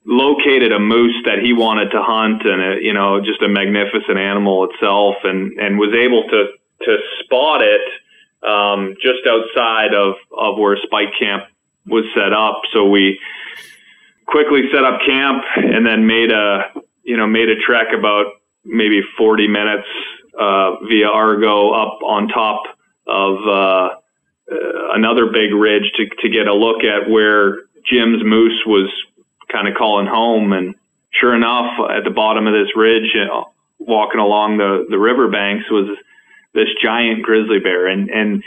located 0.05 0.71
a 0.71 0.79
moose 0.79 1.17
that 1.25 1.39
he 1.39 1.51
wanted 1.51 1.89
to 1.89 2.03
hunt, 2.03 2.45
and 2.45 2.61
a, 2.61 2.83
you 2.83 2.93
know, 2.93 3.19
just 3.19 3.41
a 3.41 3.49
magnificent 3.49 4.19
animal 4.19 4.69
itself, 4.69 5.15
and 5.23 5.57
and 5.57 5.79
was 5.79 5.89
able 5.97 6.21
to 6.29 6.53
to 6.85 6.97
spot 7.23 7.63
it 7.63 7.81
um, 8.47 8.93
just 9.01 9.25
outside 9.27 9.95
of 9.95 10.13
of 10.37 10.59
where 10.59 10.77
spike 10.83 11.17
camp 11.19 11.45
was 11.87 12.05
set 12.13 12.31
up. 12.31 12.61
So 12.73 12.85
we 12.85 13.19
quickly 14.27 14.69
set 14.71 14.83
up 14.83 14.99
camp, 15.03 15.43
and 15.55 15.83
then 15.83 16.05
made 16.05 16.31
a 16.31 16.71
you 17.03 17.17
know 17.17 17.27
made 17.27 17.49
a 17.49 17.55
trek 17.55 17.87
about 17.97 18.27
maybe 18.65 19.01
40 19.17 19.47
minutes 19.47 19.87
uh, 20.39 20.77
via 20.87 21.07
Argo 21.07 21.71
up 21.71 21.99
on 22.01 22.27
top 22.27 22.63
of 23.05 23.37
uh, 23.47 23.95
uh, 24.51 24.93
another 24.93 25.27
big 25.27 25.53
ridge 25.53 25.91
to, 25.95 26.05
to 26.21 26.29
get 26.29 26.47
a 26.47 26.53
look 26.53 26.83
at 26.83 27.09
where 27.09 27.59
Jim's 27.85 28.23
moose 28.23 28.61
was 28.65 28.89
kind 29.51 29.67
of 29.67 29.75
calling 29.75 30.07
home. 30.07 30.53
And 30.53 30.75
sure 31.11 31.35
enough, 31.35 31.79
at 31.89 32.03
the 32.03 32.09
bottom 32.09 32.47
of 32.47 32.53
this 32.53 32.75
ridge, 32.75 33.11
you 33.13 33.25
know, 33.25 33.51
walking 33.79 34.19
along 34.19 34.57
the, 34.57 34.85
the 34.89 34.97
river 34.97 35.27
banks 35.27 35.69
was 35.69 35.97
this 36.53 36.67
giant 36.81 37.23
grizzly 37.23 37.59
bear 37.59 37.87
and, 37.87 38.09
and, 38.09 38.43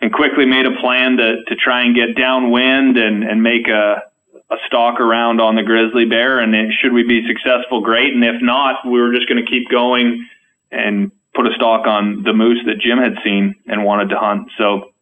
and 0.00 0.12
quickly 0.12 0.46
made 0.46 0.66
a 0.66 0.76
plan 0.80 1.16
to, 1.16 1.44
to 1.44 1.54
try 1.56 1.82
and 1.82 1.94
get 1.94 2.16
downwind 2.16 2.96
and, 2.96 3.24
and 3.24 3.42
make 3.42 3.68
a, 3.68 4.02
a 4.50 4.56
stalk 4.66 5.00
around 5.00 5.40
on 5.40 5.54
the 5.54 5.62
grizzly 5.62 6.04
bear. 6.04 6.40
And 6.40 6.54
it, 6.54 6.72
should 6.80 6.92
we 6.92 7.04
be 7.04 7.26
successful, 7.26 7.80
great. 7.80 8.12
And 8.14 8.24
if 8.24 8.42
not, 8.42 8.84
we 8.84 9.00
were 9.00 9.12
just 9.12 9.28
going 9.28 9.44
to 9.44 9.50
keep 9.50 9.68
going 9.68 10.26
and 10.70 11.12
put 11.34 11.46
a 11.46 11.54
stalk 11.54 11.86
on 11.86 12.22
the 12.22 12.32
moose 12.32 12.62
that 12.66 12.78
Jim 12.80 12.98
had 12.98 13.14
seen 13.22 13.54
and 13.66 13.84
wanted 13.84 14.08
to 14.10 14.18
hunt. 14.18 14.50
So, 14.58 14.92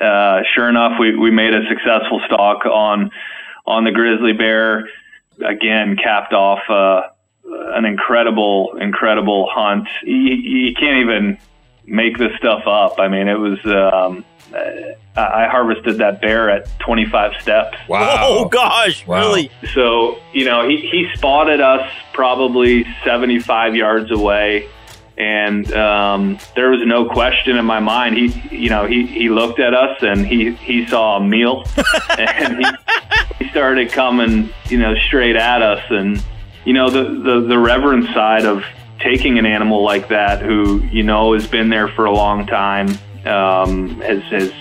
uh, 0.00 0.42
sure 0.54 0.68
enough, 0.68 0.98
we, 1.00 1.16
we 1.16 1.30
made 1.30 1.54
a 1.54 1.66
successful 1.68 2.20
stalk 2.26 2.66
on, 2.66 3.10
on 3.66 3.84
the 3.84 3.92
grizzly 3.92 4.32
bear. 4.32 4.88
Again, 5.42 5.96
capped 5.96 6.32
off, 6.32 6.60
uh, 6.68 7.08
an 7.44 7.84
incredible, 7.84 8.76
incredible 8.80 9.48
hunt. 9.50 9.88
You, 10.02 10.14
you 10.14 10.74
can't 10.74 10.98
even 10.98 11.38
make 11.84 12.18
this 12.18 12.32
stuff 12.36 12.66
up. 12.66 12.98
I 12.98 13.08
mean, 13.08 13.28
it 13.28 13.38
was, 13.38 13.58
um, 13.64 14.24
I 15.16 15.48
harvested 15.48 15.98
that 15.98 16.20
bear 16.20 16.50
at 16.50 16.68
25 16.80 17.40
steps. 17.40 17.78
Wow. 17.88 18.16
Oh 18.20 18.48
gosh, 18.48 19.06
wow. 19.06 19.20
really? 19.20 19.50
So, 19.74 20.18
you 20.32 20.44
know, 20.44 20.68
he, 20.68 20.76
he 20.76 21.08
spotted 21.14 21.60
us 21.60 21.90
probably 22.12 22.84
75 23.04 23.74
yards 23.74 24.10
away 24.10 24.68
And 25.18 25.72
um, 25.72 26.38
there 26.54 26.70
was 26.70 26.80
no 26.84 27.08
question 27.08 27.56
in 27.56 27.64
my 27.64 27.80
mind. 27.80 28.18
He, 28.18 28.26
you 28.54 28.68
know, 28.68 28.86
he, 28.86 29.06
he 29.06 29.30
looked 29.30 29.60
at 29.60 29.72
us 29.72 29.96
and 30.02 30.26
he, 30.26 30.52
he 30.52 30.86
saw 30.86 31.16
a 31.16 31.20
meal, 31.24 31.64
and 32.18 32.58
he, 32.58 32.66
he 33.38 33.50
started 33.50 33.90
coming, 33.90 34.50
you 34.66 34.78
know, 34.78 34.94
straight 35.06 35.36
at 35.36 35.62
us. 35.62 35.82
And 35.88 36.22
you 36.66 36.74
know, 36.74 36.90
the, 36.90 37.04
the 37.04 37.40
the 37.48 37.58
reverence 37.58 38.08
side 38.08 38.44
of 38.44 38.62
taking 39.00 39.38
an 39.38 39.46
animal 39.46 39.82
like 39.82 40.08
that, 40.08 40.42
who 40.42 40.82
you 40.92 41.02
know 41.02 41.32
has 41.32 41.46
been 41.46 41.70
there 41.70 41.88
for 41.88 42.04
a 42.04 42.12
long 42.12 42.46
time, 42.46 42.98
um, 43.26 44.00
has 44.00 44.22
has 44.24 44.52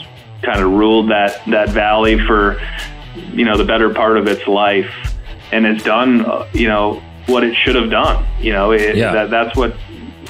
kind 0.41 0.61
of 0.61 0.71
ruled 0.71 1.09
that 1.11 1.41
that 1.47 1.69
valley 1.69 2.17
for 2.25 2.59
you 3.33 3.45
know 3.45 3.57
the 3.57 3.63
better 3.65 3.93
part 3.93 4.17
of 4.17 4.27
its 4.27 4.45
life, 4.47 4.91
and 5.51 5.65
has 5.65 5.81
done, 5.83 6.25
uh, 6.25 6.47
you 6.53 6.67
know, 6.67 7.01
what 7.27 7.43
it 7.43 7.55
should 7.55 7.75
have 7.75 7.89
done. 7.89 8.25
You 8.39 8.51
know, 8.53 8.71
it, 8.71 8.95
Yeah. 8.95 9.13
that 9.13 9.29
that's 9.29 9.55
what 9.57 9.75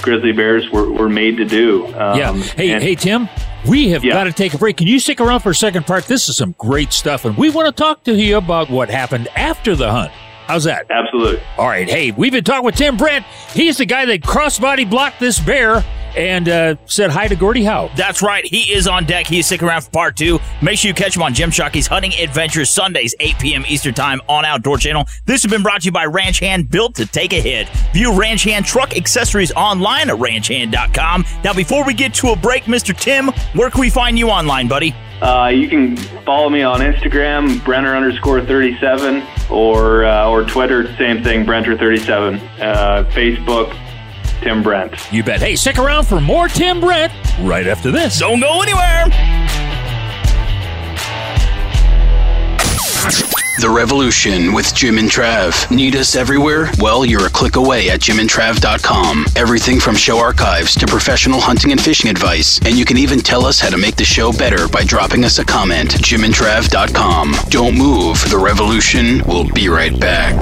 grizzly 0.01 0.31
bears 0.33 0.69
were, 0.69 0.91
were 0.91 1.09
made 1.09 1.37
to 1.37 1.45
do. 1.45 1.87
Um, 1.87 2.17
yeah. 2.19 2.33
Hey, 2.33 2.71
and- 2.71 2.83
hey, 2.83 2.95
Tim. 2.95 3.29
We 3.67 3.89
have 3.89 4.03
Yeah. 4.05 4.13
got 4.13 4.25
to 4.25 4.31
take 4.31 4.53
a 4.53 4.59
break. 4.59 4.77
Can 4.77 4.85
you 4.85 4.99
stick 4.99 5.19
around 5.19 5.39
for 5.39 5.49
a 5.49 5.55
second 5.55 5.87
part? 5.87 6.05
This 6.05 6.29
is 6.29 6.37
some 6.37 6.53
great 6.59 6.93
stuff, 6.93 7.25
and 7.25 7.35
we 7.35 7.49
want 7.49 7.65
to 7.65 7.71
talk 7.71 8.03
to 8.03 8.13
you 8.13 8.37
about 8.37 8.69
what 8.69 8.91
happened 8.91 9.27
after 9.35 9.75
the 9.75 9.89
hunt. 9.89 10.11
How's 10.45 10.65
that? 10.65 10.85
Absolutely. 10.91 11.41
All 11.57 11.65
right. 11.67 11.89
Hey, 11.89 12.11
we've 12.11 12.31
been 12.31 12.43
talking 12.43 12.63
with 12.63 12.75
Tim 12.75 12.95
Brent. 12.95 13.25
He's 13.55 13.77
the 13.77 13.87
guy 13.87 14.05
that 14.05 14.21
crossbody 14.21 14.87
blocked 14.87 15.19
this 15.19 15.39
bear 15.39 15.83
and 16.15 16.49
uh, 16.49 16.75
said 16.85 17.11
hi 17.11 17.27
to 17.27 17.35
Gordie 17.35 17.63
Howe. 17.63 17.89
That's 17.95 18.21
right. 18.21 18.45
He 18.45 18.73
is 18.73 18.87
on 18.87 19.05
deck. 19.05 19.27
He's 19.27 19.45
sticking 19.45 19.67
around 19.67 19.81
for 19.81 19.91
part 19.91 20.15
two. 20.15 20.39
Make 20.61 20.79
sure 20.79 20.89
you 20.89 20.95
catch 20.95 21.15
him 21.15 21.21
on 21.21 21.33
Jim 21.33 21.51
Shockey's 21.51 21.87
Hunting 21.87 22.13
Adventures 22.13 22.69
Sundays, 22.69 23.13
8 23.19 23.39
p.m. 23.39 23.63
Eastern 23.67 23.93
Time 23.93 24.21
on 24.27 24.45
Outdoor 24.45 24.77
Channel. 24.77 25.05
This 25.25 25.43
has 25.43 25.51
been 25.51 25.63
brought 25.63 25.81
to 25.81 25.85
you 25.85 25.91
by 25.91 26.05
Ranch 26.05 26.39
Hand, 26.39 26.69
built 26.69 26.95
to 26.95 27.05
take 27.05 27.33
a 27.33 27.41
hit. 27.41 27.69
View 27.93 28.17
Ranch 28.17 28.43
Hand 28.43 28.65
truck 28.65 28.95
accessories 28.95 29.51
online 29.53 30.09
at 30.09 30.17
ranchhand.com. 30.17 31.25
Now, 31.43 31.53
before 31.53 31.85
we 31.85 31.93
get 31.93 32.13
to 32.15 32.29
a 32.29 32.35
break, 32.35 32.63
Mr. 32.63 32.95
Tim, 32.97 33.27
where 33.53 33.69
can 33.69 33.81
we 33.81 33.89
find 33.89 34.17
you 34.17 34.29
online, 34.29 34.67
buddy? 34.67 34.95
Uh, 35.21 35.47
you 35.47 35.69
can 35.69 35.95
follow 36.25 36.49
me 36.49 36.61
on 36.61 36.81
Instagram, 36.81 37.63
Brenner 37.63 37.95
underscore 37.95 38.45
37, 38.45 39.23
or 39.49 40.03
uh, 40.03 40.29
or 40.29 40.43
Twitter, 40.43 40.93
same 40.97 41.23
thing, 41.23 41.45
Brenter37. 41.45 42.41
Uh, 42.59 43.03
Facebook, 43.05 43.73
Tim 44.45 44.61
Brent. 44.61 45.11
You 45.11 45.23
bet. 45.23 45.39
Hey, 45.39 45.55
stick 45.55 45.79
around 45.79 46.03
for 46.03 46.21
more 46.21 46.47
Tim 46.47 46.79
Brent 46.79 47.11
right 47.39 47.65
after 47.65 47.89
this. 47.89 48.19
Don't 48.19 48.39
go 48.39 48.61
anywhere. 48.61 49.05
The 53.59 53.67
Revolution 53.67 54.53
with 54.53 54.75
Jim 54.75 54.99
and 54.99 55.09
Trav. 55.09 55.71
Need 55.71 55.95
us 55.95 56.15
everywhere? 56.15 56.69
Well, 56.77 57.05
you're 57.05 57.25
a 57.25 57.29
click 57.31 57.55
away 57.55 57.89
at 57.89 58.01
jimandtrav.com. 58.01 59.25
Everything 59.35 59.79
from 59.79 59.95
show 59.95 60.19
archives 60.19 60.75
to 60.75 60.85
professional 60.85 61.39
hunting 61.39 61.71
and 61.71 61.81
fishing 61.81 62.11
advice. 62.11 62.59
And 62.67 62.77
you 62.77 62.85
can 62.85 62.99
even 62.99 63.21
tell 63.21 63.47
us 63.47 63.59
how 63.59 63.71
to 63.71 63.77
make 63.77 63.95
the 63.95 64.05
show 64.05 64.31
better 64.31 64.67
by 64.67 64.83
dropping 64.83 65.25
us 65.25 65.39
a 65.39 65.45
comment. 65.45 65.89
jimandtrav.com. 65.89 67.33
Don't 67.49 67.75
move. 67.75 68.29
The 68.29 68.37
Revolution 68.37 69.23
will 69.25 69.51
be 69.53 69.69
right 69.69 69.99
back. 69.99 70.35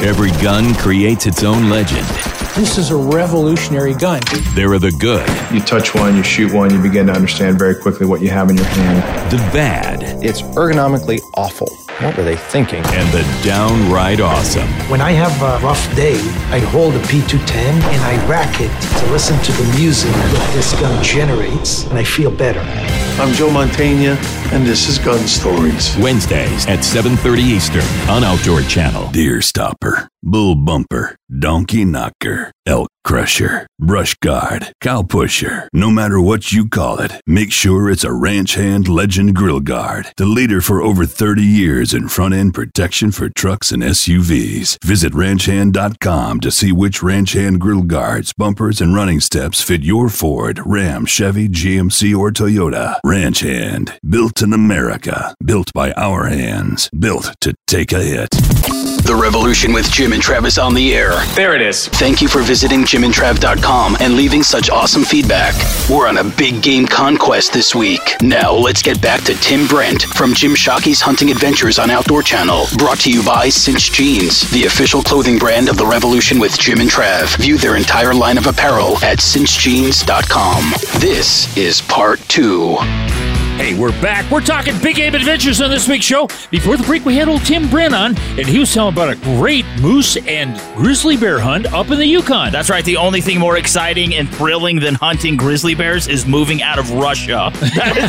Every 0.00 0.30
gun 0.42 0.74
creates 0.76 1.26
its 1.26 1.42
own 1.42 1.68
legend. 1.70 2.06
This 2.54 2.78
is 2.78 2.90
a 2.90 2.96
revolutionary 2.96 3.94
gun. 3.94 4.20
There 4.54 4.72
are 4.72 4.78
the 4.78 4.92
good, 4.92 5.26
You 5.52 5.60
touch 5.60 5.94
one, 5.94 6.16
you 6.16 6.22
shoot 6.22 6.52
one, 6.52 6.72
you 6.72 6.80
begin 6.80 7.08
to 7.08 7.12
understand 7.12 7.58
very 7.58 7.74
quickly 7.74 8.06
what 8.06 8.20
you 8.20 8.30
have 8.30 8.48
in 8.48 8.56
your 8.56 8.64
hand. 8.66 9.30
the 9.32 9.36
bad, 9.52 10.02
It's 10.24 10.42
ergonomically 10.42 11.20
awful. 11.34 11.68
What 12.00 12.16
were 12.16 12.22
they 12.22 12.36
thinking? 12.36 12.84
and 12.86 13.08
the 13.12 13.24
downright 13.42 14.20
awesome. 14.20 14.68
When 14.88 15.00
I 15.00 15.10
have 15.10 15.34
a 15.42 15.58
rough 15.66 15.82
day, 15.96 16.14
I 16.50 16.60
hold 16.60 16.94
a 16.94 17.00
P210 17.00 17.56
and 17.56 18.02
I 18.02 18.24
rack 18.28 18.60
it 18.60 18.70
to 19.00 19.10
listen 19.10 19.36
to 19.42 19.52
the 19.52 19.76
music 19.76 20.12
that 20.12 20.52
this 20.54 20.72
gun 20.80 21.02
generates, 21.02 21.84
and 21.86 21.98
I 21.98 22.04
feel 22.04 22.30
better. 22.30 22.60
I'm 23.20 23.34
Joe 23.34 23.48
Mantegna, 23.50 24.16
and 24.52 24.64
this 24.64 24.88
is 24.88 24.98
Gun 25.00 25.26
Stories. 25.26 25.96
Wednesdays 25.98 26.66
at 26.68 26.84
7:30 26.84 27.42
Eastern 27.42 27.84
on 28.08 28.22
Outdoor 28.22 28.62
Channel. 28.62 29.10
Deer 29.10 29.42
stopper, 29.42 30.08
bull 30.22 30.54
bumper, 30.54 31.17
donkey 31.36 31.84
knocker, 31.84 32.50
elk 32.66 32.88
crusher, 33.04 33.66
brush 33.78 34.14
guard, 34.16 34.72
cow 34.80 35.02
pusher. 35.02 35.68
No 35.72 35.90
matter 35.90 36.20
what 36.20 36.52
you 36.52 36.68
call 36.68 37.00
it, 37.00 37.12
make 37.26 37.52
sure 37.52 37.90
it's 37.90 38.04
a 38.04 38.12
Ranch 38.12 38.54
Hand 38.54 38.86
Legend 38.86 39.34
Grill 39.34 39.60
Guard, 39.60 40.12
the 40.16 40.26
leader 40.26 40.60
for 40.60 40.82
over 40.82 41.06
30 41.06 41.42
years 41.42 41.94
in 41.94 42.08
front 42.08 42.34
end 42.34 42.52
protection 42.54 43.10
for 43.10 43.28
trucks 43.30 43.72
and 43.72 43.82
SUVs. 43.82 44.76
Visit 44.84 45.12
ranchhand.com 45.12 46.40
to 46.40 46.50
see 46.50 46.72
which 46.72 47.02
Ranch 47.02 47.32
Hand 47.32 47.60
Grill 47.60 47.82
Guards, 47.82 48.32
bumpers, 48.34 48.80
and 48.80 48.94
running 48.94 49.20
steps 49.20 49.62
fit 49.62 49.82
your 49.82 50.08
Ford, 50.08 50.60
Ram, 50.66 51.06
Chevy, 51.06 51.48
GMC, 51.48 52.16
or 52.16 52.30
Toyota. 52.30 52.98
Ranch 53.04 53.40
Hand, 53.40 53.98
built 54.08 54.42
in 54.42 54.52
America, 54.52 55.34
built 55.44 55.72
by 55.72 55.92
our 55.92 56.26
hands, 56.26 56.90
built 56.98 57.34
to 57.40 57.54
take 57.66 57.92
a 57.92 58.02
hit. 58.02 58.30
The 58.30 59.18
Revolution 59.18 59.72
with 59.72 59.90
Jim 59.90 60.12
and 60.12 60.22
Travis 60.22 60.58
on 60.58 60.74
the 60.74 60.94
air. 60.94 61.17
There 61.34 61.54
it 61.54 61.62
is. 61.62 61.88
Thank 61.88 62.20
you 62.20 62.28
for 62.28 62.42
visiting 62.42 62.82
jimandtrav.com 62.82 63.96
and 64.00 64.14
leaving 64.14 64.42
such 64.42 64.70
awesome 64.70 65.04
feedback. 65.04 65.54
We're 65.90 66.08
on 66.08 66.18
a 66.18 66.24
big 66.24 66.62
game 66.62 66.86
conquest 66.86 67.52
this 67.52 67.74
week. 67.74 68.16
Now, 68.22 68.52
let's 68.52 68.82
get 68.82 69.00
back 69.00 69.22
to 69.24 69.34
Tim 69.36 69.66
Brent 69.66 70.02
from 70.02 70.34
Jim 70.34 70.54
Shockey's 70.54 71.00
Hunting 71.00 71.30
Adventures 71.30 71.78
on 71.78 71.90
Outdoor 71.90 72.22
Channel. 72.22 72.66
Brought 72.76 73.00
to 73.00 73.10
you 73.12 73.22
by 73.24 73.48
Cinch 73.48 73.92
Jeans, 73.92 74.50
the 74.50 74.64
official 74.64 75.02
clothing 75.02 75.38
brand 75.38 75.68
of 75.68 75.76
The 75.76 75.86
Revolution 75.86 76.38
with 76.38 76.58
Jim 76.58 76.80
and 76.80 76.90
Trav. 76.90 77.36
View 77.38 77.58
their 77.58 77.76
entire 77.76 78.14
line 78.14 78.38
of 78.38 78.46
apparel 78.46 78.96
at 78.98 79.18
cinchjeans.com. 79.18 80.72
This 81.00 81.56
is 81.56 81.80
part 81.82 82.20
two. 82.28 82.76
Hey, 83.58 83.76
we're 83.76 83.90
back. 84.00 84.30
We're 84.30 84.40
talking 84.40 84.72
big 84.80 84.94
game 84.94 85.16
adventures 85.16 85.60
on 85.60 85.68
this 85.68 85.88
week's 85.88 86.04
show. 86.04 86.28
Before 86.48 86.76
the 86.76 86.84
break, 86.84 87.04
we 87.04 87.16
had 87.16 87.26
old 87.26 87.44
Tim 87.44 87.68
Brent 87.68 87.92
on, 87.92 88.16
and 88.38 88.46
he 88.46 88.60
was 88.60 88.72
telling 88.72 88.94
about 88.94 89.08
a 89.10 89.16
great 89.16 89.64
moose 89.80 90.16
and 90.16 90.56
grizzly 90.76 91.16
bear 91.16 91.40
hunt 91.40 91.66
up 91.72 91.90
in 91.90 91.98
the 91.98 92.06
Yukon. 92.06 92.52
That's 92.52 92.70
right. 92.70 92.84
The 92.84 92.96
only 92.96 93.20
thing 93.20 93.40
more 93.40 93.56
exciting 93.56 94.14
and 94.14 94.28
thrilling 94.28 94.78
than 94.78 94.94
hunting 94.94 95.36
grizzly 95.36 95.74
bears 95.74 96.06
is 96.06 96.24
moving 96.24 96.62
out 96.62 96.78
of 96.78 96.92
Russia. 96.92 97.52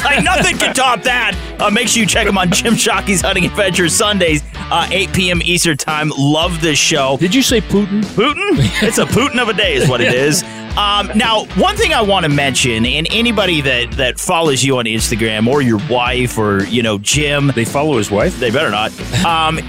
Like 0.10 0.24
nothing 0.24 0.58
can 0.58 0.74
top 0.76 1.02
that. 1.04 1.36
Uh, 1.60 1.70
make 1.72 1.88
sure 1.88 2.02
you 2.02 2.08
check 2.08 2.28
him 2.28 2.38
on 2.38 2.52
Jim 2.52 2.76
Shockey's 2.76 3.22
Hunting 3.22 3.46
Adventures 3.46 3.94
Sundays, 3.96 4.44
uh, 4.72 4.88
8 4.92 5.14
p.m. 5.14 5.42
Eastern 5.44 5.78
Time. 5.78 6.12
Love 6.18 6.62
this 6.62 6.78
show. 6.78 7.18
Did 7.18 7.34
you 7.34 7.42
say 7.42 7.60
Putin? 7.60 8.02
Putin? 8.04 8.38
It's 8.84 8.98
a 9.00 9.06
Putin 9.06 9.42
of 9.42 9.50
a 9.50 9.54
day, 9.54 9.74
is 9.76 9.90
what 9.90 10.00
it 10.00 10.14
is. 10.14 10.44
Um, 10.78 11.12
now, 11.16 11.46
one 11.56 11.76
thing 11.76 11.94
I 11.94 12.02
want 12.02 12.24
to 12.24 12.30
mention, 12.30 12.86
and 12.86 13.08
anybody 13.12 13.62
that 13.62 13.92
that 13.94 14.20
follows 14.20 14.64
you 14.64 14.78
on 14.78 14.86
Instagram 14.86 15.48
or 15.48 15.62
your 15.62 15.80
wife 15.90 16.38
or 16.38 16.64
you 16.66 16.82
know 16.84 16.98
Jim, 17.00 17.52
They 17.56 17.66
follow 17.66 17.98
his 17.98 18.10
wife? 18.10 18.40
they 18.40 18.50
better 18.52 18.70
not. 18.70 18.92
Um, 19.26 19.60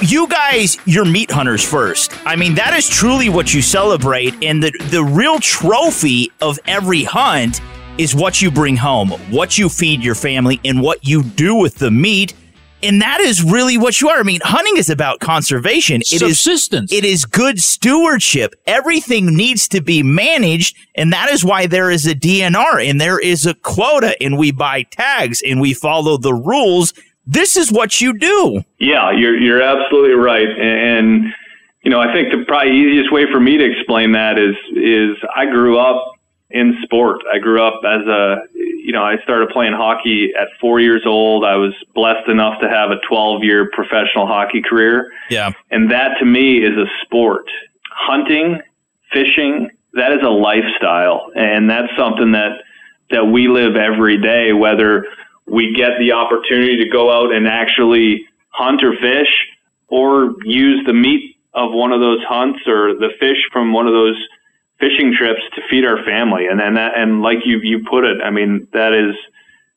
you 0.02 0.26
guys, 0.28 0.78
you're 0.86 1.04
meat 1.04 1.30
hunters 1.30 1.64
first. 1.64 2.12
I 2.26 2.36
mean, 2.36 2.54
that 2.56 2.74
is 2.74 2.88
truly 2.88 3.28
what 3.28 3.54
you 3.54 3.62
celebrate, 3.62 4.34
and 4.42 4.62
the 4.62 4.72
the 4.90 5.04
real 5.04 5.38
trophy 5.38 6.32
of 6.40 6.58
every 6.66 7.04
hunt 7.04 7.60
is 7.98 8.14
what 8.14 8.40
you 8.42 8.50
bring 8.50 8.76
home, 8.76 9.10
what 9.30 9.58
you 9.58 9.68
feed 9.68 10.02
your 10.02 10.14
family, 10.14 10.60
and 10.64 10.80
what 10.80 11.06
you 11.06 11.22
do 11.22 11.54
with 11.54 11.76
the 11.76 11.90
meat. 11.90 12.34
And 12.82 13.00
that 13.00 13.20
is 13.20 13.42
really 13.42 13.78
what 13.78 14.00
you 14.00 14.08
are. 14.08 14.18
I 14.18 14.22
mean, 14.22 14.40
hunting 14.42 14.76
is 14.76 14.90
about 14.90 15.20
conservation. 15.20 16.00
It 16.00 16.12
is 16.22 16.40
Subsistence. 16.40 16.92
it 16.92 17.04
is 17.04 17.24
good 17.24 17.60
stewardship. 17.60 18.54
Everything 18.66 19.26
needs 19.36 19.68
to 19.68 19.80
be 19.80 20.02
managed, 20.02 20.76
and 20.94 21.12
that 21.12 21.30
is 21.30 21.44
why 21.44 21.66
there 21.66 21.90
is 21.90 22.06
a 22.06 22.14
DNR 22.14 22.88
and 22.88 23.00
there 23.00 23.18
is 23.18 23.46
a 23.46 23.54
quota, 23.54 24.16
and 24.22 24.36
we 24.36 24.50
buy 24.50 24.82
tags 24.82 25.42
and 25.46 25.60
we 25.60 25.74
follow 25.74 26.16
the 26.16 26.34
rules. 26.34 26.92
This 27.26 27.56
is 27.56 27.70
what 27.70 28.00
you 28.00 28.18
do. 28.18 28.62
Yeah, 28.78 29.12
you're 29.12 29.36
you're 29.38 29.62
absolutely 29.62 30.14
right, 30.14 30.48
and 30.48 31.26
you 31.82 31.90
know 31.90 32.00
I 32.00 32.12
think 32.12 32.32
the 32.32 32.44
probably 32.46 32.72
easiest 32.72 33.12
way 33.12 33.30
for 33.30 33.38
me 33.38 33.58
to 33.58 33.64
explain 33.64 34.12
that 34.12 34.38
is 34.38 34.56
is 34.74 35.16
I 35.34 35.46
grew 35.46 35.78
up 35.78 36.14
in 36.50 36.76
sport. 36.82 37.20
I 37.32 37.38
grew 37.38 37.62
up 37.62 37.80
as 37.84 38.06
a 38.06 38.42
you 38.84 38.92
know 38.92 39.02
I 39.02 39.16
started 39.22 39.48
playing 39.50 39.72
hockey 39.72 40.32
at 40.38 40.48
four 40.60 40.80
years 40.80 41.02
old. 41.06 41.44
I 41.44 41.56
was 41.56 41.72
blessed 41.94 42.28
enough 42.28 42.60
to 42.60 42.68
have 42.68 42.90
a 42.90 42.96
12 43.08 43.42
year 43.44 43.70
professional 43.72 44.26
hockey 44.26 44.62
career, 44.62 45.12
Yeah. 45.30 45.52
and 45.70 45.90
that 45.90 46.18
to 46.18 46.24
me 46.24 46.58
is 46.58 46.76
a 46.76 46.86
sport. 47.04 47.46
Hunting, 47.90 48.60
fishing, 49.12 49.70
that 49.94 50.12
is 50.12 50.20
a 50.22 50.30
lifestyle, 50.30 51.30
and 51.36 51.68
that's 51.70 51.94
something 51.96 52.32
that 52.32 52.62
that 53.10 53.26
we 53.26 53.46
live 53.48 53.76
every 53.76 54.16
day, 54.16 54.52
whether 54.52 55.06
we 55.46 55.74
get 55.74 55.98
the 55.98 56.12
opportunity 56.12 56.76
to 56.82 56.88
go 56.88 57.12
out 57.12 57.32
and 57.34 57.46
actually 57.46 58.26
hunt 58.48 58.82
or 58.82 58.94
fish, 58.96 59.28
or 59.88 60.34
use 60.44 60.84
the 60.86 60.94
meat 60.94 61.36
of 61.52 61.72
one 61.72 61.92
of 61.92 62.00
those 62.00 62.22
hunts 62.24 62.60
or 62.66 62.94
the 62.94 63.10
fish 63.20 63.36
from 63.52 63.72
one 63.74 63.86
of 63.86 63.92
those 63.92 64.16
fishing 64.82 65.14
trips 65.16 65.42
to 65.54 65.62
feed 65.70 65.84
our 65.84 66.04
family. 66.04 66.46
And 66.50 66.58
then 66.58 66.74
that, 66.74 66.98
and 66.98 67.22
like 67.22 67.38
you 67.46 67.60
you 67.62 67.84
put 67.88 68.04
it, 68.04 68.20
I 68.20 68.30
mean 68.30 68.66
that 68.72 68.92
is 68.92 69.14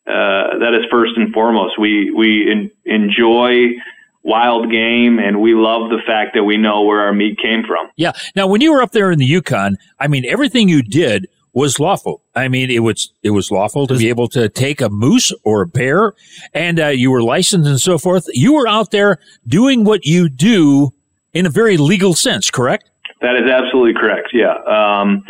uh, 0.08 0.58
that 0.60 0.74
is 0.74 0.86
first 0.90 1.14
and 1.16 1.32
foremost. 1.32 1.78
We 1.80 2.12
we 2.12 2.52
en- 2.52 2.72
enjoy 2.86 3.76
wild 4.24 4.72
game, 4.72 5.20
and 5.20 5.40
we 5.40 5.54
love 5.54 5.92
the 5.92 6.02
fact 6.06 6.34
that 6.34 6.44
we 6.44 6.58
know 6.58 6.82
where 6.82 7.02
our 7.02 7.14
meat 7.14 7.38
came 7.38 7.64
from. 7.64 7.88
Yeah. 7.96 8.14
Now, 8.36 8.48
when 8.48 8.60
you 8.62 8.74
were 8.74 8.82
up 8.82 8.92
there 8.92 9.12
in 9.12 9.20
the 9.20 9.26
Yukon, 9.26 9.78
I 10.00 10.08
mean, 10.08 10.26
everything 10.26 10.68
you 10.68 10.82
did 10.82 11.28
was 11.54 11.80
lawful. 11.80 12.24
I 12.36 12.48
mean, 12.48 12.72
it 12.72 12.80
was 12.80 13.14
it 13.24 13.30
was 13.30 13.52
lawful 13.52 13.88
to 13.88 13.98
be 13.98 14.10
able 14.10 14.28
to 14.30 14.50
take 14.50 14.82
a 14.82 14.90
moose 14.90 15.32
or 15.44 15.62
a 15.62 15.68
bear, 15.68 16.14
and 16.54 16.80
uh, 16.80 16.88
you 16.88 17.12
were 17.12 17.22
licensed 17.22 17.70
and 17.70 17.80
so 17.80 17.98
forth. 17.98 18.26
You 18.34 18.54
were 18.54 18.68
out 18.68 18.92
there 18.92 19.20
doing 19.48 19.84
what 19.84 20.06
you 20.06 20.28
do 20.28 20.94
in 21.34 21.46
a 21.46 21.50
very 21.50 21.78
legal 21.78 22.14
sense, 22.14 22.50
correct? 22.50 22.90
That 23.26 23.38
is 23.38 23.50
absolutely 23.50 24.00
correct. 24.00 24.30
Yeah. 24.34 24.54
Um, 24.54 25.26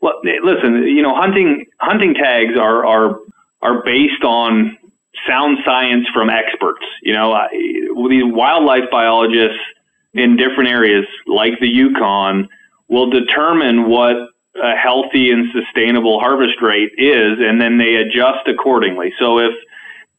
well, 0.00 0.14
listen, 0.24 0.84
you 0.84 1.02
know, 1.02 1.14
hunting 1.14 1.66
hunting 1.78 2.14
tags 2.14 2.56
are 2.58 2.86
are 2.86 3.20
are 3.60 3.82
based 3.84 4.24
on 4.24 4.78
sound 5.28 5.58
science 5.62 6.06
from 6.14 6.30
experts. 6.30 6.84
You 7.02 7.12
know, 7.12 7.32
I, 7.32 7.48
these 8.08 8.24
wildlife 8.24 8.90
biologists 8.90 9.60
in 10.14 10.38
different 10.38 10.70
areas, 10.70 11.04
like 11.26 11.60
the 11.60 11.68
Yukon, 11.68 12.48
will 12.88 13.10
determine 13.10 13.90
what 13.90 14.16
a 14.62 14.74
healthy 14.74 15.30
and 15.30 15.52
sustainable 15.52 16.18
harvest 16.18 16.62
rate 16.62 16.92
is, 16.96 17.38
and 17.38 17.60
then 17.60 17.76
they 17.76 17.96
adjust 17.96 18.48
accordingly. 18.48 19.12
So 19.18 19.40
if 19.40 19.52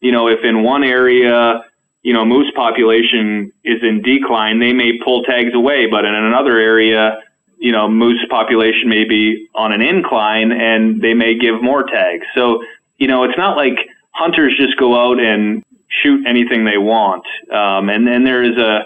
you 0.01 0.11
know, 0.11 0.27
if 0.27 0.43
in 0.43 0.61
one 0.61 0.83
area, 0.83 1.63
you 2.07 2.13
know, 2.13 2.23
moose 2.23 2.49
population 2.55 3.51
is 3.65 3.83
in 3.83 4.01
decline, 4.01 4.59
they 4.59 4.71
may 4.71 4.97
pull 5.03 5.23
tags 5.23 5.53
away, 5.53 5.87
but 5.87 6.05
in 6.05 6.15
another 6.15 6.57
area, 6.57 7.21
you 7.57 7.73
know, 7.73 7.89
moose 7.89 8.25
population 8.29 8.87
may 8.87 9.03
be 9.03 9.49
on 9.53 9.73
an 9.73 9.81
incline 9.81 10.53
and 10.53 11.01
they 11.01 11.13
may 11.13 11.37
give 11.37 11.61
more 11.61 11.83
tags. 11.83 12.25
So, 12.33 12.63
you 12.95 13.09
know, 13.09 13.25
it's 13.25 13.37
not 13.37 13.57
like 13.57 13.77
hunters 14.11 14.55
just 14.55 14.77
go 14.77 14.95
out 14.97 15.19
and 15.19 15.65
shoot 16.01 16.25
anything 16.25 16.63
they 16.63 16.77
want. 16.77 17.25
Um, 17.51 17.89
and 17.89 18.07
then 18.07 18.23
there 18.23 18.41
is 18.41 18.55
a, 18.55 18.85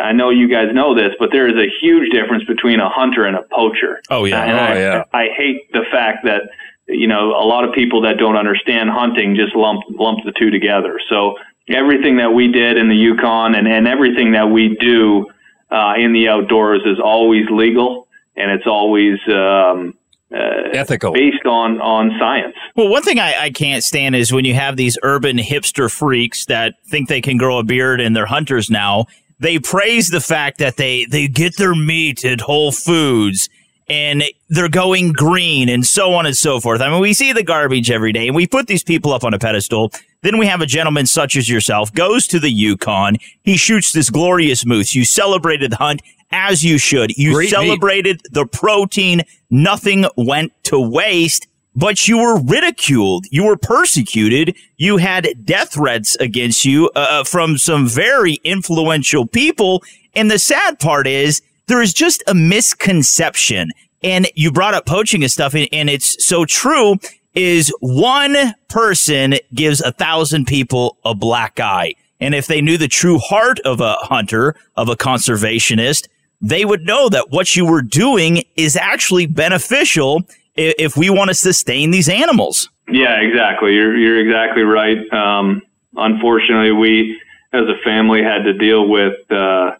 I 0.00 0.12
know 0.12 0.30
you 0.30 0.48
guys 0.48 0.72
know 0.72 0.94
this, 0.94 1.12
but 1.18 1.28
there 1.30 1.48
is 1.48 1.56
a 1.62 1.68
huge 1.82 2.10
difference 2.12 2.44
between 2.44 2.80
a 2.80 2.88
hunter 2.88 3.26
and 3.26 3.36
a 3.36 3.42
poacher. 3.42 4.00
Oh 4.08 4.24
yeah, 4.24 4.42
and 4.42 4.52
oh 4.52 4.62
I, 4.62 4.78
yeah. 4.78 5.04
I 5.12 5.26
hate 5.36 5.70
the 5.72 5.84
fact 5.92 6.24
that 6.24 6.48
you 6.86 7.06
know 7.06 7.32
a 7.32 7.44
lot 7.44 7.64
of 7.68 7.74
people 7.74 8.00
that 8.00 8.16
don't 8.16 8.36
understand 8.36 8.88
hunting 8.88 9.36
just 9.36 9.54
lump 9.54 9.82
lump 9.90 10.20
the 10.24 10.32
two 10.32 10.48
together. 10.48 10.98
So 11.10 11.36
everything 11.70 12.16
that 12.16 12.32
we 12.32 12.48
did 12.48 12.76
in 12.76 12.88
the 12.88 12.96
Yukon 12.96 13.54
and 13.54 13.68
and 13.68 13.86
everything 13.86 14.32
that 14.32 14.50
we 14.50 14.76
do 14.80 15.26
uh, 15.70 15.94
in 15.98 16.12
the 16.12 16.28
outdoors 16.28 16.82
is 16.84 16.98
always 17.00 17.48
legal 17.50 18.08
and 18.36 18.50
it's 18.50 18.66
always 18.66 19.18
um, 19.28 19.94
uh, 20.32 20.70
ethical, 20.72 21.12
based 21.12 21.46
on 21.46 21.80
on 21.80 22.12
science. 22.18 22.54
Well, 22.76 22.88
one 22.88 23.02
thing 23.02 23.18
I, 23.18 23.34
I 23.38 23.50
can't 23.50 23.82
stand 23.82 24.14
is 24.14 24.32
when 24.32 24.44
you 24.44 24.54
have 24.54 24.76
these 24.76 24.98
urban 25.02 25.38
hipster 25.38 25.90
freaks 25.90 26.46
that 26.46 26.74
think 26.86 27.08
they 27.08 27.20
can 27.20 27.36
grow 27.36 27.58
a 27.58 27.64
beard 27.64 28.00
and 28.00 28.14
they're 28.14 28.26
hunters 28.26 28.70
now. 28.70 29.06
They 29.40 29.58
praise 29.58 30.08
the 30.08 30.20
fact 30.20 30.58
that 30.58 30.76
they 30.76 31.04
they 31.04 31.28
get 31.28 31.56
their 31.56 31.74
meat 31.74 32.24
at 32.24 32.40
Whole 32.40 32.72
Foods 32.72 33.48
and 33.88 34.22
they're 34.48 34.68
going 34.68 35.12
green 35.12 35.68
and 35.68 35.86
so 35.86 36.12
on 36.14 36.26
and 36.26 36.36
so 36.36 36.60
forth. 36.60 36.80
I 36.80 36.90
mean, 36.90 37.00
we 37.00 37.14
see 37.14 37.32
the 37.32 37.42
garbage 37.42 37.90
every 37.90 38.12
day 38.12 38.26
and 38.26 38.36
we 38.36 38.46
put 38.46 38.66
these 38.66 38.84
people 38.84 39.12
up 39.12 39.24
on 39.24 39.34
a 39.34 39.38
pedestal. 39.38 39.92
Then 40.22 40.38
we 40.38 40.46
have 40.46 40.60
a 40.60 40.66
gentleman 40.66 41.06
such 41.06 41.36
as 41.36 41.48
yourself 41.48 41.92
goes 41.92 42.26
to 42.28 42.38
the 42.40 42.50
Yukon. 42.50 43.16
He 43.42 43.56
shoots 43.56 43.92
this 43.92 44.10
glorious 44.10 44.66
moose. 44.66 44.94
You 44.94 45.04
celebrated 45.04 45.72
the 45.72 45.76
hunt 45.76 46.02
as 46.30 46.62
you 46.64 46.78
should. 46.78 47.16
You 47.16 47.32
Great 47.32 47.44
meat. 47.44 47.50
celebrated 47.50 48.20
the 48.32 48.46
protein. 48.46 49.22
Nothing 49.50 50.06
went 50.16 50.52
to 50.64 50.78
waste, 50.78 51.46
but 51.74 52.06
you 52.06 52.18
were 52.18 52.40
ridiculed. 52.40 53.26
You 53.30 53.44
were 53.44 53.56
persecuted. 53.56 54.54
You 54.76 54.98
had 54.98 55.28
death 55.44 55.72
threats 55.74 56.16
against 56.16 56.64
you 56.64 56.90
uh, 56.94 57.24
from 57.24 57.56
some 57.56 57.88
very 57.88 58.34
influential 58.44 59.26
people. 59.26 59.82
And 60.14 60.30
the 60.30 60.38
sad 60.38 60.80
part 60.80 61.06
is 61.06 61.40
there 61.68 61.80
is 61.80 61.94
just 61.94 62.22
a 62.26 62.34
misconception. 62.34 63.70
And 64.02 64.28
you 64.34 64.52
brought 64.52 64.74
up 64.74 64.86
poaching 64.86 65.22
and 65.22 65.30
stuff, 65.30 65.54
and, 65.54 65.90
it's 65.90 66.24
so 66.24 66.44
true. 66.44 66.96
Is 67.34 67.72
one 67.80 68.36
person 68.68 69.34
gives 69.54 69.80
a 69.80 69.92
thousand 69.92 70.46
people 70.46 70.98
a 71.04 71.14
black 71.14 71.60
eye. 71.60 71.94
And 72.20 72.34
if 72.34 72.48
they 72.48 72.60
knew 72.60 72.76
the 72.76 72.88
true 72.88 73.18
heart 73.18 73.60
of 73.60 73.80
a 73.80 73.92
hunter, 74.00 74.56
of 74.76 74.88
a 74.88 74.96
conservationist, 74.96 76.08
they 76.40 76.64
would 76.64 76.82
know 76.82 77.08
that 77.08 77.30
what 77.30 77.54
you 77.54 77.64
were 77.64 77.82
doing 77.82 78.42
is 78.56 78.76
actually 78.76 79.26
beneficial 79.26 80.22
if 80.56 80.96
we 80.96 81.10
want 81.10 81.28
to 81.28 81.34
sustain 81.34 81.90
these 81.90 82.08
animals. 82.08 82.68
Yeah, 82.90 83.20
exactly. 83.20 83.74
You're 83.74 83.96
you're 83.96 84.18
exactly 84.18 84.62
right. 84.62 84.98
Um, 85.12 85.62
unfortunately, 85.96 86.72
we 86.72 87.20
as 87.52 87.62
a 87.62 87.76
family 87.84 88.22
had 88.22 88.42
to 88.44 88.52
deal 88.52 88.88
with 88.88 89.14
uh, 89.30 89.76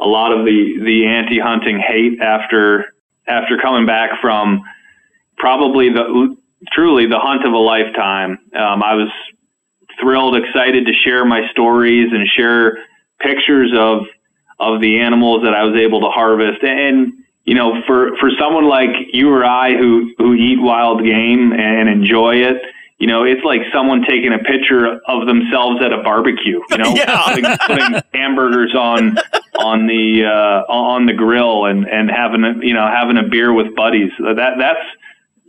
a 0.00 0.06
lot 0.06 0.32
of 0.32 0.44
the 0.44 0.78
the 0.82 1.06
anti-hunting 1.06 1.78
hate 1.78 2.20
after 2.20 2.94
after 3.26 3.58
coming 3.58 3.86
back 3.86 4.20
from 4.20 4.62
probably 5.36 5.90
the 5.90 6.36
truly 6.72 7.06
the 7.06 7.18
hunt 7.18 7.46
of 7.46 7.52
a 7.52 7.58
lifetime. 7.58 8.38
Um, 8.54 8.82
I 8.82 8.94
was 8.94 9.10
thrilled, 10.00 10.36
excited 10.36 10.86
to 10.86 10.92
share 10.92 11.24
my 11.24 11.48
stories 11.50 12.10
and 12.12 12.26
share 12.28 12.78
pictures 13.20 13.72
of 13.76 14.06
of 14.58 14.80
the 14.80 15.00
animals 15.00 15.42
that 15.44 15.54
I 15.54 15.64
was 15.64 15.80
able 15.80 16.00
to 16.00 16.08
harvest. 16.08 16.62
And 16.62 17.12
you 17.44 17.54
know, 17.54 17.82
for 17.86 18.16
for 18.16 18.30
someone 18.38 18.68
like 18.68 18.90
you 19.12 19.30
or 19.30 19.44
I 19.44 19.76
who 19.76 20.14
who 20.18 20.34
eat 20.34 20.60
wild 20.60 21.02
game 21.04 21.52
and 21.52 21.88
enjoy 21.88 22.36
it, 22.36 22.62
you 23.00 23.06
know, 23.08 23.24
it's 23.24 23.42
like 23.44 23.62
someone 23.72 24.02
taking 24.08 24.32
a 24.32 24.38
picture 24.38 25.00
of 25.08 25.26
themselves 25.26 25.82
at 25.82 25.92
a 25.92 26.02
barbecue. 26.02 26.60
You 26.70 26.78
know, 26.78 26.92
Yeah. 26.94 27.22
putting, 27.34 27.44
putting 27.66 28.02
hamburgers 28.14 28.74
on 28.74 29.16
on 29.58 29.86
the 29.86 30.24
uh, 30.26 30.70
on 30.72 31.06
the 31.06 31.14
grill 31.14 31.64
and 31.64 31.88
and 31.88 32.10
having 32.10 32.44
a, 32.44 32.54
you 32.64 32.74
know 32.74 32.86
having 32.86 33.16
a 33.16 33.24
beer 33.28 33.52
with 33.52 33.74
buddies. 33.74 34.12
That 34.20 34.54
that's 34.58 34.84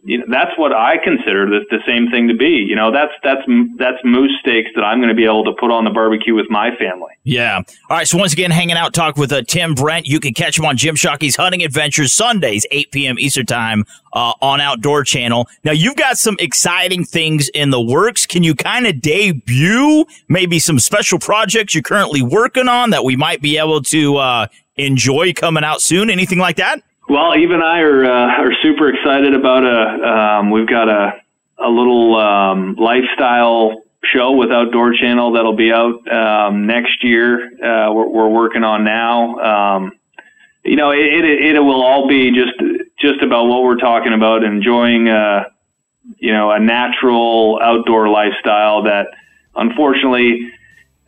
you 0.04 0.18
know, 0.18 0.26
that's 0.30 0.58
what 0.58 0.74
I 0.74 0.98
consider 0.98 1.46
the, 1.46 1.60
the 1.70 1.80
same 1.86 2.10
thing 2.10 2.28
to 2.28 2.34
be. 2.34 2.50
You 2.50 2.76
know, 2.76 2.92
that's 2.92 3.14
that's 3.24 3.42
that's 3.78 3.98
moose 4.04 4.36
steaks 4.40 4.70
that 4.76 4.84
I'm 4.84 5.00
going 5.00 5.10
to 5.10 5.16
be 5.16 5.26
able 5.26 5.44
to 5.46 5.54
put 5.54 5.70
on 5.70 5.84
the 5.84 5.92
barbecue 5.92 6.34
with 6.34 6.50
my 6.50 6.76
family. 6.76 7.14
Yeah. 7.24 7.58
All 7.90 7.98
right. 7.98 8.08
So 8.08 8.18
once 8.18 8.34
again, 8.34 8.50
hanging 8.50 8.78
out, 8.78 8.94
talk 8.94 9.18
with 9.18 9.32
uh, 9.32 9.44
Tim 9.44 9.76
Brent. 9.76 10.08
You 10.08 10.20
can 10.20 10.34
catch 10.34 10.58
him 10.58 10.66
on 10.66 10.76
Jim 10.76 10.96
Shockey's 10.96 11.36
Hunting 11.36 11.64
Adventures 11.64 12.14
Sundays, 12.14 12.66
8 12.72 12.92
p.m. 12.92 13.20
Eastern 13.20 13.46
Time 13.46 13.86
uh, 14.14 14.34
on 14.42 14.60
Outdoor 14.60 15.04
Channel. 15.04 15.48
Now 15.64 15.72
you've 15.72 15.98
got 15.98 16.18
some 16.18 16.36
exciting 16.40 17.06
things 17.06 17.50
in 17.50 17.70
the 17.70 17.82
works. 17.82 18.26
Can 18.26 18.42
you 18.44 18.56
kind 18.56 18.88
of 18.88 19.02
debut 19.02 20.06
maybe 20.28 20.58
some 20.58 20.80
special 20.80 21.20
projects 21.20 21.76
you're 21.76 21.84
currently 21.84 22.24
working 22.24 22.68
on 22.68 22.90
that 22.90 23.04
we 23.04 23.16
might 23.16 23.42
be 23.42 23.58
able 23.60 23.84
to 23.84 24.18
uh, 24.18 24.48
enjoy 24.78 25.34
coming 25.34 25.64
out 25.64 25.82
soon? 25.82 26.10
Anything 26.10 26.40
like 26.40 26.56
that? 26.56 26.82
Well, 27.12 27.36
Eve 27.36 27.52
and 27.52 27.62
I 27.62 27.82
are 27.82 28.06
uh, 28.06 28.42
are 28.42 28.54
super 28.64 28.88
excited 28.88 29.34
about 29.34 29.66
a. 29.66 30.40
Um, 30.40 30.50
we've 30.50 30.66
got 30.66 30.88
a 30.88 31.22
a 31.58 31.68
little 31.68 32.16
um, 32.16 32.76
lifestyle 32.76 33.84
show 34.02 34.32
with 34.32 34.50
Outdoor 34.50 34.94
Channel 34.94 35.34
that'll 35.34 35.58
be 35.58 35.74
out 35.74 36.08
um, 36.10 36.68
next 36.68 37.04
year. 37.04 37.48
Uh, 37.62 37.92
we're, 37.92 38.08
we're 38.08 38.30
working 38.30 38.64
on 38.64 38.86
now. 38.86 39.36
Um, 39.40 39.92
you 40.64 40.78
know, 40.78 40.92
it, 40.92 41.26
it 41.26 41.56
it 41.58 41.60
will 41.60 41.84
all 41.84 42.08
be 42.08 42.32
just 42.32 42.58
just 42.98 43.22
about 43.22 43.48
what 43.48 43.64
we're 43.64 43.76
talking 43.76 44.14
about, 44.14 44.46
enjoying 44.46 45.10
uh, 45.10 45.50
you 46.16 46.32
know 46.32 46.52
a 46.52 46.62
natural 46.62 47.60
outdoor 47.62 48.08
lifestyle 48.08 48.84
that 48.84 49.08
unfortunately 49.54 50.50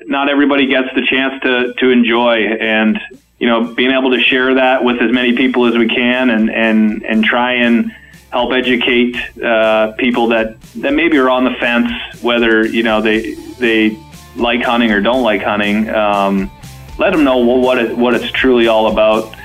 not 0.02 0.28
everybody 0.28 0.68
gets 0.68 0.89
the 0.96 1.08
chance 1.10 1.42
to 1.44 1.74
to 1.76 1.92
enjoy 1.92 2.39
and 2.60 3.00
you 3.43 3.49
know 3.49 3.73
being 3.73 3.91
able 3.91 4.10
to 4.10 4.21
share 4.21 4.53
that 4.53 4.86
with 4.86 5.01
as 5.01 5.12
many 5.12 5.36
people 5.36 5.65
as 5.65 5.75
we 5.77 5.86
can 5.86 6.29
and 6.29 6.49
and 6.49 7.03
and 7.03 7.25
try 7.25 7.56
and 7.56 7.91
help 8.32 8.53
educate 8.53 9.17
uh, 9.43 9.91
people 9.97 10.29
that 10.29 10.62
that 10.75 10.93
maybe 10.93 11.17
are 11.17 11.29
on 11.29 11.43
the 11.43 11.51
fence 11.60 11.91
whether 12.21 12.65
you 12.65 12.84
know 12.84 13.01
they 13.01 13.34
they 13.60 13.99
like 14.38 14.62
hunting 14.62 14.91
or 14.91 15.01
don't 15.01 15.23
like 15.23 15.41
hunting 15.41 15.89
um, 15.89 16.49
let 16.97 17.12
them 17.12 17.25
know 17.25 17.36
what 17.39 17.77
it, 17.77 17.97
what 17.97 18.13
it's 18.13 18.32
truly 18.32 18.67
all 18.67 18.89
about 18.89 19.36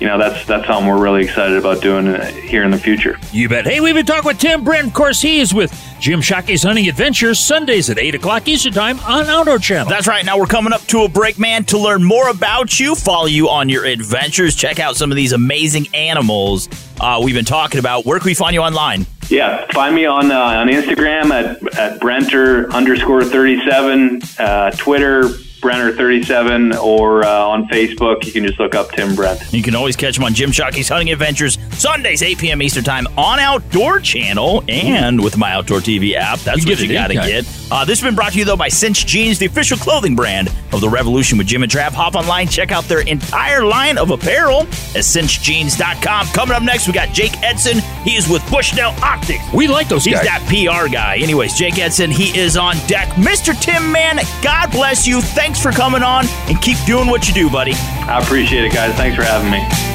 you 0.00 0.06
know 0.06 0.16
that's 0.16 0.46
that's 0.46 0.66
something 0.66 0.88
we're 0.88 1.02
really 1.02 1.22
excited 1.22 1.58
about 1.58 1.82
doing 1.82 2.08
uh, 2.08 2.24
here 2.28 2.62
in 2.62 2.70
the 2.70 2.78
future 2.78 3.18
You 3.32 3.50
bet. 3.50 3.66
Hey, 3.66 3.80
we've 3.80 3.94
been 3.94 4.06
talking 4.06 4.26
with 4.26 4.38
Tim 4.38 4.64
Brent. 4.64 4.86
Of 4.86 4.94
course, 4.94 5.20
he 5.20 5.40
is 5.40 5.52
with 5.52 5.70
Jim 6.02 6.20
Shockey's 6.20 6.64
Hunting 6.64 6.88
Adventures 6.88 7.38
Sundays 7.38 7.88
at 7.88 7.96
8 7.96 8.16
o'clock 8.16 8.48
Eastern 8.48 8.72
Time 8.72 8.98
on 9.02 9.26
Outdoor 9.26 9.60
Channel. 9.60 9.88
That's 9.88 10.08
right. 10.08 10.24
Now 10.24 10.36
we're 10.36 10.46
coming 10.46 10.72
up 10.72 10.80
to 10.86 11.02
a 11.02 11.08
break, 11.08 11.38
man. 11.38 11.62
To 11.66 11.78
learn 11.78 12.02
more 12.02 12.28
about 12.28 12.80
you, 12.80 12.96
follow 12.96 13.26
you 13.26 13.48
on 13.48 13.68
your 13.68 13.84
adventures, 13.84 14.56
check 14.56 14.80
out 14.80 14.96
some 14.96 15.12
of 15.12 15.16
these 15.16 15.30
amazing 15.30 15.86
animals 15.94 16.68
uh, 17.00 17.20
we've 17.22 17.36
been 17.36 17.44
talking 17.44 17.78
about. 17.78 18.04
Where 18.04 18.18
can 18.18 18.26
we 18.26 18.34
find 18.34 18.52
you 18.52 18.62
online? 18.62 19.06
Yeah, 19.28 19.64
find 19.72 19.94
me 19.94 20.04
on 20.04 20.32
uh, 20.32 20.40
on 20.40 20.66
Instagram 20.66 21.30
at 21.30 21.78
at 21.78 22.00
Brenter 22.00 22.68
underscore 22.72 23.24
thirty 23.24 23.64
seven, 23.64 24.20
uh, 24.40 24.72
Twitter 24.72 25.28
Brenner37 25.62 26.76
or 26.82 27.24
uh, 27.24 27.28
on 27.46 27.66
Facebook, 27.68 28.24
you 28.26 28.32
can 28.32 28.44
just 28.44 28.58
look 28.58 28.74
up 28.74 28.90
Tim 28.90 29.14
Brent. 29.14 29.40
You 29.52 29.62
can 29.62 29.74
always 29.74 29.96
catch 29.96 30.18
him 30.18 30.24
on 30.24 30.34
Jim 30.34 30.50
Shockey's 30.52 30.88
Hunting 30.88 31.10
Adventures, 31.12 31.58
Sundays, 31.72 32.22
8 32.22 32.38
p.m. 32.38 32.62
Eastern 32.62 32.84
Time 32.84 33.06
on 33.16 33.38
Outdoor 33.38 34.00
Channel 34.00 34.62
and 34.68 35.22
with 35.22 35.36
my 35.38 35.52
Outdoor 35.52 35.78
TV 35.80 36.14
app. 36.14 36.40
That's 36.40 36.64
You 36.64 36.72
what 36.72 36.80
you 36.80 36.92
got 36.92 37.06
to 37.08 37.14
get. 37.14 37.46
Uh, 37.70 37.84
this 37.84 38.00
has 38.00 38.06
been 38.06 38.14
brought 38.14 38.32
to 38.32 38.38
you, 38.38 38.44
though, 38.44 38.56
by 38.56 38.68
Cinch 38.68 39.06
Jeans, 39.06 39.38
the 39.38 39.46
official 39.46 39.78
clothing 39.78 40.14
brand 40.14 40.50
of 40.72 40.80
the 40.80 40.88
Revolution 40.88 41.38
with 41.38 41.46
Jim 41.46 41.62
and 41.62 41.72
Trav. 41.72 41.92
Hop 41.92 42.14
online, 42.16 42.46
check 42.48 42.70
out 42.70 42.84
their 42.84 43.00
entire 43.00 43.64
line 43.64 43.96
of 43.96 44.10
apparel 44.10 44.60
at 44.94 45.04
cinchjeans.com. 45.04 46.26
Coming 46.28 46.54
up 46.56 46.62
next, 46.62 46.86
we 46.86 46.92
got 46.92 47.08
Jake 47.14 47.40
Edson. 47.42 47.78
He 48.04 48.16
is 48.16 48.28
with 48.28 48.42
Bushnell 48.50 48.92
Optics. 49.02 49.42
We 49.54 49.68
like 49.68 49.88
those 49.88 50.04
He's 50.04 50.14
guys. 50.14 50.24
that 50.26 50.42
PR 50.48 50.88
guy. 50.92 51.16
Anyways, 51.16 51.54
Jake 51.54 51.78
Edson, 51.78 52.10
he 52.10 52.36
is 52.38 52.56
on 52.56 52.76
deck. 52.86 53.08
Mr. 53.10 53.58
Tim 53.58 53.90
Man, 53.92 54.18
God 54.42 54.70
bless 54.70 55.06
you. 55.06 55.20
Thanks 55.52 55.62
for 55.62 55.70
coming 55.70 56.02
on 56.02 56.24
and 56.48 56.58
keep 56.62 56.78
doing 56.86 57.08
what 57.08 57.28
you 57.28 57.34
do, 57.34 57.50
buddy. 57.50 57.74
I 57.74 58.20
appreciate 58.22 58.64
it, 58.64 58.72
guys. 58.72 58.94
Thanks 58.94 59.14
for 59.16 59.22
having 59.22 59.50
me. 59.50 59.91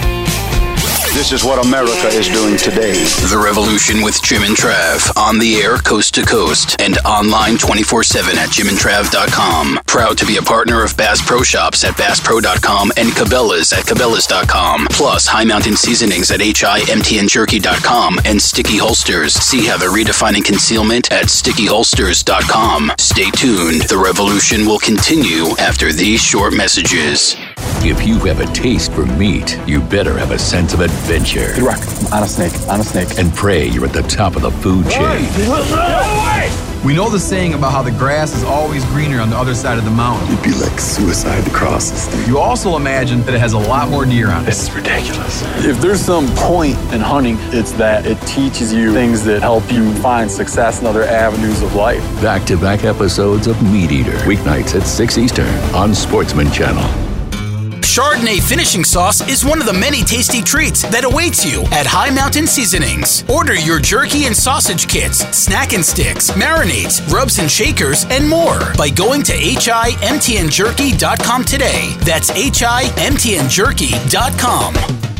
This 1.17 1.32
is 1.32 1.43
what 1.43 1.65
America 1.65 2.10
is 2.10 2.30
doing 2.30 2.58
today. 2.58 2.93
The 2.93 3.41
Revolution 3.43 4.03
with 4.03 4.21
Jim 4.21 4.43
and 4.43 4.56
Trav 4.56 5.17
on 5.17 5.39
the 5.39 5.56
air 5.56 5.77
coast 5.77 6.13
to 6.13 6.23
coast 6.23 6.80
and 6.80 6.99
online 6.99 7.58
24 7.58 8.03
7 8.03 8.38
at 8.38 8.49
jimandtrav.com. 8.49 9.80
Proud 9.88 10.15
to 10.19 10.27
be 10.27 10.38
a 10.38 10.43
partner 10.43 10.84
of 10.84 10.95
Bass 10.95 11.19
Pro 11.25 11.41
Shops 11.41 11.84
at 11.84 11.93
basspro.com 11.93 12.91
and 12.97 13.10
Cabela's 13.10 13.73
at 13.73 13.86
cabela's.com. 13.86 14.89
Plus 14.91 15.25
High 15.25 15.43
Mountain 15.43 15.75
Seasonings 15.75 16.30
at 16.30 16.39
himtnjerky.com 16.39 18.19
and 18.23 18.39
Sticky 18.39 18.77
Holsters. 18.77 19.34
See 19.34 19.65
how 19.65 19.75
they're 19.75 19.89
redefining 19.89 20.45
concealment 20.45 21.12
at 21.12 21.25
stickyholsters.com. 21.25 22.91
Stay 22.99 23.32
tuned. 23.32 23.82
The 23.89 23.97
revolution 23.97 24.67
will 24.67 24.80
continue 24.80 25.58
after 25.58 25.91
these 25.91 26.21
short 26.21 26.53
messages. 26.53 27.36
If 27.79 28.05
you 28.05 28.17
have 28.25 28.39
a 28.39 28.45
taste 28.53 28.91
for 28.91 29.05
meat, 29.05 29.59
you 29.67 29.79
better 29.79 30.17
have 30.17 30.31
a 30.31 30.39
sense 30.39 30.73
of 30.73 30.81
adventure. 30.81 31.53
Good 31.53 31.63
rock. 31.63 31.79
On 32.11 32.23
a 32.23 32.27
snake. 32.27 32.53
On 32.69 32.79
a 32.79 32.83
snake. 32.83 33.17
And 33.19 33.33
pray 33.33 33.67
you're 33.67 33.85
at 33.85 33.93
the 33.93 34.01
top 34.01 34.35
of 34.35 34.41
the 34.41 34.51
food 34.51 34.89
chain. 34.89 35.25
We 36.83 36.93
know 36.93 37.09
the 37.09 37.19
saying 37.19 37.53
about 37.53 37.71
how 37.71 37.81
the 37.83 37.91
grass 37.91 38.35
is 38.35 38.43
always 38.43 38.83
greener 38.85 39.19
on 39.19 39.29
the 39.29 39.37
other 39.37 39.53
side 39.53 39.77
of 39.77 39.85
the 39.85 39.91
mountain. 39.91 40.27
It'd 40.31 40.43
be 40.43 40.53
like 40.53 40.79
suicide 40.79 41.43
to 41.45 41.51
cross 41.51 41.91
this 41.91 42.07
thing. 42.07 42.27
You 42.27 42.39
also 42.39 42.75
imagine 42.75 43.21
that 43.21 43.33
it 43.33 43.39
has 43.39 43.53
a 43.53 43.57
lot 43.57 43.89
more 43.89 44.05
deer 44.05 44.29
on 44.29 44.43
it. 44.43 44.45
This 44.45 44.63
is 44.63 44.75
ridiculous. 44.75 45.43
If 45.65 45.79
there's 45.79 46.01
some 46.01 46.27
point 46.35 46.77
in 46.93 46.99
hunting, 46.99 47.37
it's 47.53 47.71
that 47.73 48.05
it 48.05 48.19
teaches 48.21 48.73
you 48.73 48.91
things 48.91 49.23
that 49.25 49.41
help 49.41 49.71
you 49.71 49.93
find 49.95 50.29
success 50.29 50.81
in 50.81 50.87
other 50.87 51.03
avenues 51.03 51.61
of 51.61 51.75
life. 51.75 52.01
Back 52.21 52.45
to 52.47 52.57
back 52.57 52.85
episodes 52.85 53.47
of 53.47 53.61
Meat 53.71 53.91
Eater, 53.91 54.17
weeknights 54.19 54.75
at 54.75 54.83
6 54.83 55.17
Eastern 55.17 55.47
on 55.75 55.93
Sportsman 55.93 56.51
Channel. 56.51 57.06
Chardonnay 57.97 58.39
finishing 58.47 58.83
sauce 58.83 59.27
is 59.27 59.43
one 59.43 59.60
of 59.60 59.65
the 59.65 59.73
many 59.73 60.03
tasty 60.03 60.43
treats 60.43 60.83
that 60.83 61.03
awaits 61.03 61.43
you 61.43 61.63
at 61.71 61.88
High 61.88 62.12
Mountain 62.12 62.45
Seasonings. 62.45 63.23
Order 63.27 63.55
your 63.55 63.79
jerky 63.79 64.25
and 64.25 64.38
sausage 64.38 64.88
kits, 64.88 65.25
snack 65.36 65.73
and 65.73 65.83
sticks, 65.83 66.29
marinades, 66.29 67.01
rubs 67.12 67.39
and 67.39 67.49
shakers, 67.49 68.05
and 68.12 68.29
more 68.29 68.60
by 68.77 68.91
going 68.91 69.23
to 69.23 69.33
himtnjerky.com 69.33 71.43
today. 71.43 71.95
That's 72.01 72.29
himtnjerky.com. 72.29 75.16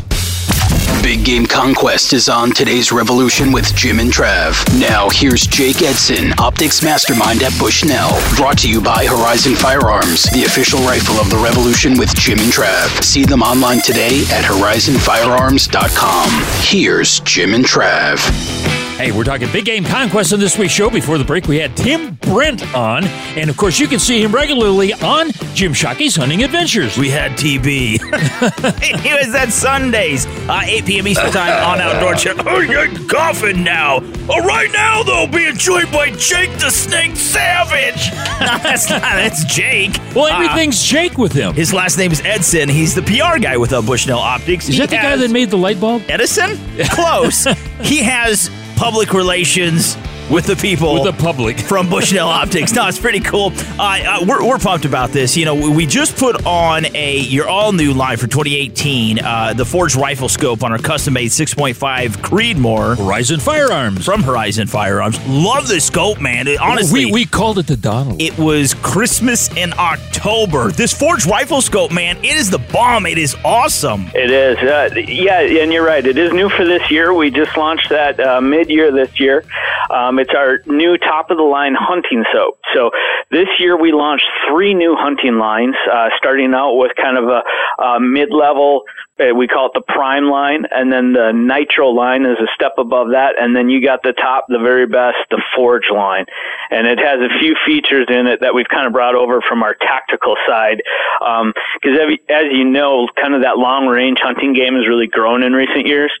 Big 1.02 1.24
Game 1.24 1.46
Conquest 1.46 2.12
is 2.12 2.28
on 2.28 2.50
today's 2.52 2.92
Revolution 2.92 3.50
with 3.52 3.74
Jim 3.74 3.98
and 4.00 4.12
Trav. 4.12 4.62
Now, 4.78 5.08
here's 5.10 5.46
Jake 5.46 5.80
Edson, 5.82 6.32
Optics 6.38 6.82
Mastermind 6.82 7.42
at 7.42 7.58
Bushnell. 7.58 8.10
Brought 8.36 8.58
to 8.58 8.68
you 8.70 8.80
by 8.80 9.06
Horizon 9.06 9.54
Firearms, 9.54 10.24
the 10.32 10.44
official 10.44 10.80
rifle 10.80 11.14
of 11.16 11.30
the 11.30 11.38
Revolution 11.38 11.96
with 11.98 12.14
Jim 12.14 12.38
and 12.40 12.52
Trav. 12.52 13.02
See 13.02 13.24
them 13.24 13.42
online 13.42 13.80
today 13.80 14.20
at 14.30 14.44
horizonfirearms.com. 14.44 16.30
Here's 16.62 17.20
Jim 17.20 17.54
and 17.54 17.64
Trav. 17.64 18.77
Hey, 18.98 19.12
we're 19.12 19.22
talking 19.22 19.46
big 19.52 19.64
game 19.64 19.84
conquest 19.84 20.32
on 20.32 20.40
this 20.40 20.58
week's 20.58 20.72
show. 20.72 20.90
Before 20.90 21.18
the 21.18 21.24
break, 21.24 21.46
we 21.46 21.56
had 21.56 21.76
Tim 21.76 22.16
Brent 22.16 22.74
on, 22.74 23.04
and 23.36 23.48
of 23.48 23.56
course, 23.56 23.78
you 23.78 23.86
can 23.86 24.00
see 24.00 24.20
him 24.20 24.32
regularly 24.32 24.92
on 24.92 25.30
Jim 25.54 25.72
Shockey's 25.72 26.16
Hunting 26.16 26.42
Adventures. 26.42 26.98
We 26.98 27.08
had 27.08 27.30
TB. 27.38 27.62
he 29.00 29.14
was 29.14 29.32
at 29.36 29.52
Sundays, 29.52 30.26
uh, 30.48 30.62
8 30.64 30.84
p.m. 30.84 31.06
Eastern 31.06 31.30
Time 31.30 31.62
on 31.62 31.80
Outdoor 31.80 32.14
Channel. 32.16 32.44
Oh, 32.48 32.58
you're 32.58 32.88
coughing 33.08 33.62
now. 33.62 33.98
Oh, 34.28 34.44
right 34.44 34.70
now, 34.72 35.04
though, 35.04 35.28
being 35.28 35.54
joined 35.56 35.92
by 35.92 36.10
Jake 36.12 36.50
the 36.58 36.70
Snake 36.70 37.14
Savage. 37.14 38.10
no, 38.40 38.58
that's 38.62 38.90
not. 38.90 39.02
That's 39.02 39.44
Jake. 39.44 39.96
Well, 40.12 40.26
everything's 40.26 40.82
Jake 40.82 41.18
with 41.18 41.32
him. 41.32 41.54
His 41.54 41.72
last 41.72 41.98
name 41.98 42.10
is 42.10 42.20
Edson. 42.22 42.68
He's 42.68 42.96
the 42.96 43.02
PR 43.02 43.38
guy 43.38 43.56
with 43.58 43.72
uh, 43.72 43.80
Bushnell 43.80 44.18
Optics. 44.18 44.68
Is 44.68 44.74
He 44.74 44.80
that 44.80 44.90
the 44.90 44.96
guy 44.96 45.14
that 45.16 45.30
made 45.30 45.50
the 45.50 45.58
light 45.58 45.78
bulb? 45.80 46.02
Edison? 46.08 46.58
Close. 46.90 47.44
he 47.82 47.98
has 48.02 48.50
public 48.78 49.12
relations 49.12 49.96
with 50.30 50.46
the 50.46 50.56
people 50.56 50.94
With 50.94 51.04
the 51.04 51.12
public. 51.22 51.58
from 51.68 51.88
Bushnell 51.88 52.28
Optics. 52.28 52.72
No, 52.72 52.86
it's 52.88 52.98
pretty 52.98 53.20
cool. 53.20 53.52
Uh, 53.78 53.82
uh, 54.04 54.24
we're, 54.26 54.44
we're 54.46 54.58
pumped 54.58 54.84
about 54.84 55.10
this. 55.10 55.36
You 55.36 55.44
know, 55.44 55.54
we- 55.54 55.68
we 55.78 55.86
just 55.86 56.16
put 56.16 56.44
on 56.46 56.86
a 56.94 57.18
your 57.18 57.48
all 57.48 57.72
new 57.72 57.92
line 57.92 58.16
for 58.16 58.26
2018, 58.26 59.20
uh, 59.20 59.52
the 59.54 59.64
Forged 59.64 59.96
Rifle 59.96 60.28
Scope 60.28 60.62
on 60.64 60.72
our 60.72 60.78
custom 60.78 61.14
made 61.14 61.30
6.5 61.30 61.74
Creedmoor 62.18 62.96
Horizon 62.98 63.38
Firearms. 63.40 64.04
from 64.04 64.22
Horizon 64.22 64.66
Firearms. 64.66 65.18
Love 65.26 65.68
this 65.68 65.84
scope, 65.86 66.20
man. 66.20 66.46
It- 66.48 66.58
honestly, 66.60 67.06
we, 67.06 67.12
we 67.12 67.24
called 67.26 67.58
it 67.58 67.66
the 67.66 67.76
Donald. 67.76 68.20
it 68.20 68.36
was 68.38 68.74
Christmas 68.74 69.50
in 69.56 69.72
October. 69.78 70.70
This 70.72 70.92
Forged 70.92 71.26
Rifle 71.26 71.60
Scope, 71.60 71.92
man, 71.92 72.16
it 72.18 72.36
is 72.36 72.50
the 72.50 72.58
bomb. 72.58 73.06
It 73.06 73.18
is 73.18 73.36
awesome. 73.44 74.10
It 74.14 74.30
is. 74.30 74.56
Uh, 74.58 74.90
yeah, 74.96 75.40
and 75.40 75.72
you're 75.72 75.84
right. 75.86 76.04
It 76.04 76.18
is 76.18 76.32
new 76.32 76.48
for 76.48 76.64
this 76.64 76.90
year. 76.90 77.12
We 77.14 77.30
just 77.30 77.56
launched 77.56 77.88
that 77.90 78.18
uh, 78.18 78.40
mid 78.40 78.68
year 78.68 78.90
this 78.90 79.18
year. 79.20 79.44
Um, 79.90 80.17
it's 80.18 80.34
our 80.34 80.60
new 80.66 80.96
top 80.98 81.30
of 81.30 81.36
the 81.36 81.42
line 81.42 81.74
hunting 81.78 82.24
scope. 82.30 82.58
So 82.74 82.90
this 83.30 83.48
year 83.58 83.76
we 83.80 83.92
launched 83.92 84.26
three 84.48 84.74
new 84.74 84.94
hunting 84.96 85.38
lines, 85.38 85.74
uh, 85.90 86.10
starting 86.16 86.54
out 86.54 86.74
with 86.74 86.92
kind 86.96 87.16
of 87.18 87.24
a, 87.24 87.82
a 87.82 88.00
mid 88.00 88.32
level. 88.32 88.82
Uh, 89.20 89.34
we 89.34 89.48
call 89.48 89.66
it 89.66 89.72
the 89.74 89.80
prime 89.80 90.30
line, 90.30 90.64
and 90.70 90.92
then 90.92 91.12
the 91.12 91.32
nitro 91.32 91.88
line 91.88 92.24
is 92.24 92.38
a 92.38 92.46
step 92.54 92.74
above 92.78 93.10
that, 93.10 93.34
and 93.36 93.54
then 93.54 93.68
you 93.68 93.82
got 93.82 94.00
the 94.04 94.12
top, 94.12 94.44
the 94.48 94.60
very 94.60 94.86
best, 94.86 95.16
the 95.30 95.42
forge 95.56 95.90
line, 95.92 96.24
and 96.70 96.86
it 96.86 97.00
has 97.00 97.18
a 97.20 97.38
few 97.40 97.56
features 97.66 98.06
in 98.08 98.28
it 98.28 98.38
that 98.40 98.54
we've 98.54 98.68
kind 98.68 98.86
of 98.86 98.92
brought 98.92 99.16
over 99.16 99.40
from 99.40 99.64
our 99.64 99.74
tactical 99.74 100.36
side, 100.46 100.80
because 101.18 102.16
as 102.28 102.44
you 102.52 102.64
know, 102.64 103.08
kind 103.20 103.34
of 103.34 103.42
that 103.42 103.58
long 103.58 103.88
range 103.88 104.18
hunting 104.22 104.52
game 104.52 104.74
has 104.74 104.86
really 104.86 105.08
grown 105.08 105.42
in 105.42 105.52
recent 105.52 105.86
years, 105.86 106.12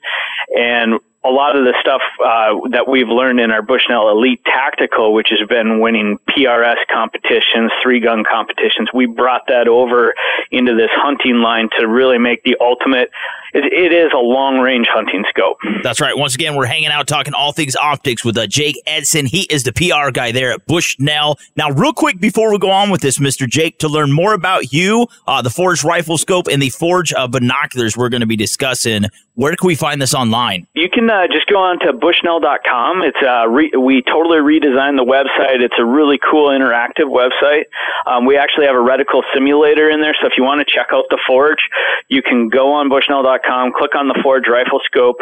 and 0.56 0.98
a 1.24 1.30
lot 1.30 1.56
of 1.56 1.64
the 1.64 1.74
stuff 1.80 2.00
uh, 2.24 2.68
that 2.70 2.86
we've 2.86 3.08
learned 3.08 3.40
in 3.40 3.50
our 3.50 3.60
Bushnell 3.60 4.08
Elite 4.10 4.40
Tactical, 4.44 5.12
which 5.12 5.28
has 5.30 5.46
been 5.48 5.80
winning 5.80 6.18
PRS 6.30 6.76
competitions, 6.90 7.72
three 7.82 7.98
gun 8.00 8.22
competitions, 8.24 8.88
we 8.94 9.06
brought 9.06 9.42
that 9.48 9.66
over 9.66 10.14
into 10.52 10.76
this 10.76 10.90
hunting 10.92 11.40
line 11.42 11.68
to 11.78 11.88
really 11.88 12.18
make 12.18 12.42
the 12.44 12.56
ultimate. 12.60 13.10
It, 13.52 13.72
it 13.72 13.92
is 13.92 14.12
a 14.14 14.18
long 14.18 14.58
range 14.58 14.86
hunting 14.90 15.24
scope. 15.28 15.58
That's 15.82 16.00
right. 16.00 16.16
Once 16.16 16.34
again, 16.34 16.54
we're 16.54 16.66
hanging 16.66 16.88
out 16.88 17.08
talking 17.08 17.34
all 17.34 17.52
things 17.52 17.74
optics 17.74 18.24
with 18.24 18.36
uh, 18.36 18.46
Jake 18.46 18.76
Edson. 18.86 19.26
He 19.26 19.42
is 19.44 19.64
the 19.64 19.72
PR 19.72 20.10
guy 20.12 20.32
there 20.32 20.52
at 20.52 20.66
Bushnell. 20.66 21.38
Now, 21.56 21.70
real 21.70 21.92
quick 21.92 22.20
before 22.20 22.52
we 22.52 22.58
go 22.58 22.70
on 22.70 22.90
with 22.90 23.00
this, 23.00 23.18
Mr. 23.18 23.48
Jake, 23.48 23.78
to 23.78 23.88
learn 23.88 24.12
more 24.12 24.34
about 24.34 24.72
you, 24.72 25.08
uh, 25.26 25.42
the 25.42 25.50
Forge 25.50 25.82
rifle 25.82 26.18
scope, 26.18 26.46
and 26.46 26.62
the 26.62 26.70
Forge 26.70 27.12
uh, 27.14 27.26
binoculars 27.26 27.96
we're 27.96 28.10
going 28.10 28.20
to 28.20 28.26
be 28.26 28.36
discussing, 28.36 29.06
where 29.34 29.56
can 29.56 29.66
we 29.66 29.74
find 29.74 30.02
this 30.02 30.14
online? 30.14 30.66
You 30.74 30.90
can 30.90 31.07
uh, 31.10 31.26
just 31.30 31.46
go 31.46 31.56
on 31.56 31.78
to 31.80 31.92
bushnell.com. 31.92 33.02
It's 33.02 33.22
uh, 33.22 33.48
re- 33.48 33.72
we 33.76 34.02
totally 34.02 34.38
redesigned 34.38 34.96
the 34.96 35.04
website. 35.04 35.60
It's 35.60 35.78
a 35.78 35.84
really 35.84 36.18
cool 36.18 36.48
interactive 36.48 37.06
website. 37.06 37.64
Um, 38.06 38.26
we 38.26 38.36
actually 38.36 38.66
have 38.66 38.76
a 38.76 38.84
reticle 38.84 39.22
simulator 39.34 39.90
in 39.90 40.00
there, 40.00 40.14
so 40.20 40.26
if 40.26 40.34
you 40.36 40.44
want 40.44 40.60
to 40.60 40.68
check 40.68 40.88
out 40.92 41.04
the 41.10 41.18
Forge, 41.26 41.60
you 42.08 42.22
can 42.22 42.48
go 42.48 42.72
on 42.72 42.88
bushnell.com, 42.88 43.72
click 43.76 43.94
on 43.94 44.08
the 44.08 44.18
Forge 44.22 44.48
rifle 44.48 44.80
scope, 44.84 45.20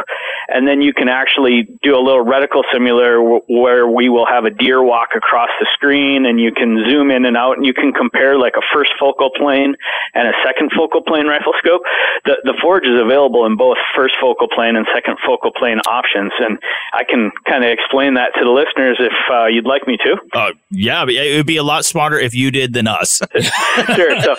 and 0.48 0.66
then 0.66 0.82
you 0.82 0.92
can 0.92 1.08
actually 1.08 1.68
do 1.82 1.96
a 1.96 2.02
little 2.02 2.24
reticle 2.24 2.62
simulator 2.72 3.16
w- 3.16 3.42
where 3.48 3.88
we 3.88 4.08
will 4.08 4.26
have 4.26 4.44
a 4.44 4.50
deer 4.50 4.82
walk 4.82 5.10
across 5.14 5.50
the 5.60 5.66
screen, 5.74 6.26
and 6.26 6.40
you 6.40 6.52
can 6.52 6.84
zoom 6.88 7.10
in 7.10 7.24
and 7.24 7.36
out, 7.36 7.56
and 7.56 7.66
you 7.66 7.74
can 7.74 7.92
compare 7.92 8.38
like 8.38 8.54
a 8.56 8.64
first 8.72 8.92
focal 8.98 9.30
plane 9.30 9.74
and 10.14 10.28
a 10.28 10.32
second 10.44 10.70
focal 10.76 11.02
plane 11.02 11.26
rifle 11.26 11.52
scope. 11.58 11.82
The 12.24 12.36
the 12.44 12.54
Forge 12.62 12.86
is 12.86 13.00
available 13.00 13.46
in 13.46 13.56
both 13.56 13.78
first 13.94 14.14
focal 14.20 14.48
plane 14.48 14.76
and 14.76 14.86
second 14.94 15.18
focal 15.24 15.50
plane 15.50 15.75
options, 15.86 16.32
and 16.38 16.58
I 16.92 17.04
can 17.04 17.30
kind 17.48 17.64
of 17.64 17.70
explain 17.70 18.14
that 18.14 18.32
to 18.38 18.44
the 18.44 18.50
listeners 18.50 18.98
if 19.00 19.12
uh, 19.30 19.46
you'd 19.46 19.66
like 19.66 19.86
me 19.86 19.96
to. 19.98 20.16
Uh, 20.32 20.52
yeah, 20.70 21.04
but 21.04 21.14
it 21.14 21.36
would 21.36 21.46
be 21.46 21.56
a 21.56 21.62
lot 21.62 21.84
smarter 21.84 22.18
if 22.18 22.34
you 22.34 22.50
did 22.50 22.72
than 22.72 22.86
us. 22.86 23.20
sure. 23.94 24.20
So, 24.20 24.34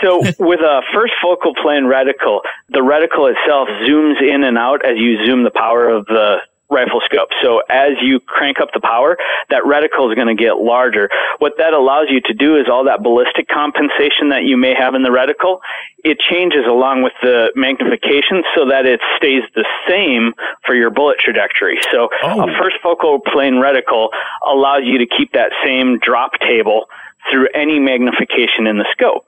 so 0.00 0.20
with 0.38 0.60
a 0.60 0.82
first 0.92 1.14
focal 1.22 1.54
plane 1.54 1.84
reticle, 1.84 2.40
the 2.68 2.80
reticle 2.80 3.30
itself 3.30 3.68
zooms 3.86 4.20
in 4.22 4.44
and 4.44 4.58
out 4.58 4.84
as 4.84 4.98
you 4.98 5.24
zoom 5.26 5.44
the 5.44 5.50
power 5.50 5.88
of 5.88 6.06
the 6.06 6.38
rifle 6.72 7.00
scope. 7.04 7.28
So 7.42 7.62
as 7.68 7.92
you 8.00 8.18
crank 8.18 8.58
up 8.60 8.70
the 8.72 8.80
power, 8.80 9.16
that 9.50 9.62
reticle 9.62 10.10
is 10.10 10.16
going 10.16 10.34
to 10.34 10.34
get 10.34 10.56
larger. 10.56 11.10
What 11.38 11.58
that 11.58 11.74
allows 11.74 12.08
you 12.08 12.20
to 12.22 12.34
do 12.34 12.56
is 12.56 12.66
all 12.68 12.84
that 12.84 13.02
ballistic 13.02 13.48
compensation 13.48 14.30
that 14.30 14.44
you 14.44 14.56
may 14.56 14.74
have 14.74 14.94
in 14.94 15.02
the 15.02 15.10
reticle, 15.10 15.60
it 16.02 16.18
changes 16.18 16.66
along 16.66 17.02
with 17.02 17.12
the 17.22 17.52
magnification 17.54 18.42
so 18.56 18.66
that 18.66 18.86
it 18.86 19.00
stays 19.16 19.42
the 19.54 19.66
same 19.88 20.34
for 20.66 20.74
your 20.74 20.90
bullet 20.90 21.18
trajectory. 21.18 21.78
So 21.92 22.08
oh. 22.24 22.48
a 22.48 22.58
first 22.58 22.76
focal 22.82 23.20
plane 23.20 23.54
reticle 23.54 24.08
allows 24.46 24.82
you 24.84 24.98
to 24.98 25.06
keep 25.06 25.32
that 25.32 25.52
same 25.64 25.98
drop 25.98 26.32
table 26.40 26.88
through 27.30 27.48
any 27.54 27.78
magnification 27.78 28.66
in 28.66 28.78
the 28.78 28.86
scope. 28.92 29.24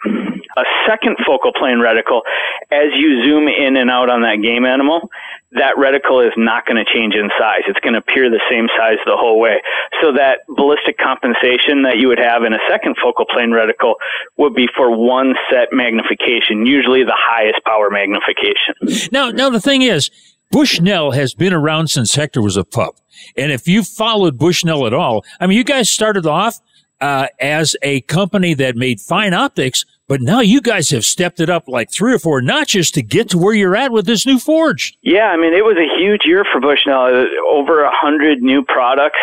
A 0.57 0.65
second 0.87 1.17
focal 1.25 1.53
plane 1.53 1.79
reticle, 1.79 2.23
as 2.71 2.93
you 2.95 3.25
zoom 3.25 3.49
in 3.49 3.77
and 3.77 3.91
out 3.91 4.11
on 4.11 4.23
that 4.23 4.43
game 4.43 4.65
animal, 4.65 5.11
that 5.55 5.77
reticle 5.77 6.27
is 6.27 6.33
not 6.37 6.67
going 6.67 6.77
to 6.77 6.85
change 6.85 7.15
in 7.15 7.31
size. 7.39 7.63
It's 7.67 7.79
going 7.81 7.95
to 7.95 8.01
appear 8.01 8.29
the 8.29 8.43
same 8.51 8.67
size 8.77 8.99
the 9.07 9.17
whole 9.17 9.41
way. 9.41 9.63
So 10.03 10.13
that 10.13 10.41
ballistic 10.49 10.99
compensation 10.99 11.83
that 11.83 11.99
you 11.99 12.09
would 12.09 12.19
have 12.19 12.43
in 12.43 12.53
a 12.53 12.59
second 12.69 12.97
focal 13.03 13.25
plane 13.25 13.51
reticle 13.51 13.95
would 14.37 14.55
be 14.55 14.67
for 14.77 14.91
one 14.91 15.35
set 15.51 15.69
magnification, 15.73 16.67
usually 16.67 17.05
the 17.05 17.17
highest 17.17 17.65
power 17.65 17.89
magnification. 17.91 19.11
Now, 19.13 19.31
now 19.31 19.51
the 19.51 19.61
thing 19.61 19.83
is, 19.83 20.11
Bushnell 20.51 21.13
has 21.13 21.35
been 21.35 21.53
around 21.53 21.89
since 21.89 22.15
Hector 22.15 22.43
was 22.43 22.57
a 22.57 22.65
pup. 22.65 22.97
And 23.37 23.51
if 23.51 23.67
you 23.67 23.83
followed 23.83 24.39
Bushnell 24.39 24.87
at 24.87 24.95
all, 24.95 25.25
I 25.41 25.47
mean, 25.47 25.57
you 25.57 25.65
guys 25.65 25.89
started 25.89 26.27
off 26.27 26.61
uh, 27.01 27.29
as 27.41 27.77
a 27.83 28.01
company 28.03 28.55
that 28.55 28.77
made 28.77 29.01
fine 29.01 29.35
optics, 29.35 29.85
but 30.07 30.21
now 30.21 30.41
you 30.41 30.61
guys 30.61 30.91
have 30.91 31.05
stepped 31.05 31.41
it 31.41 31.49
up 31.49 31.65
like 31.67 31.91
three 31.91 32.13
or 32.15 32.19
four 32.19 32.43
notches 32.43 32.91
to 32.93 33.03
get 33.03 33.31
to 33.31 33.39
where 33.39 33.55
you're 33.55 33.77
at 33.77 33.91
with 33.93 34.07
this 34.07 34.27
new 34.27 34.39
forge. 34.39 34.97
Yeah, 35.03 35.27
I 35.27 35.37
mean, 35.37 35.55
it 35.55 35.65
was 35.65 35.77
a 35.77 35.99
huge 35.99 36.23
year 36.25 36.45
for 36.53 36.61
Bushnell. 36.61 37.27
Over 37.49 37.83
a 37.83 37.91
hundred 37.93 38.43
new 38.43 38.63
products. 38.65 39.19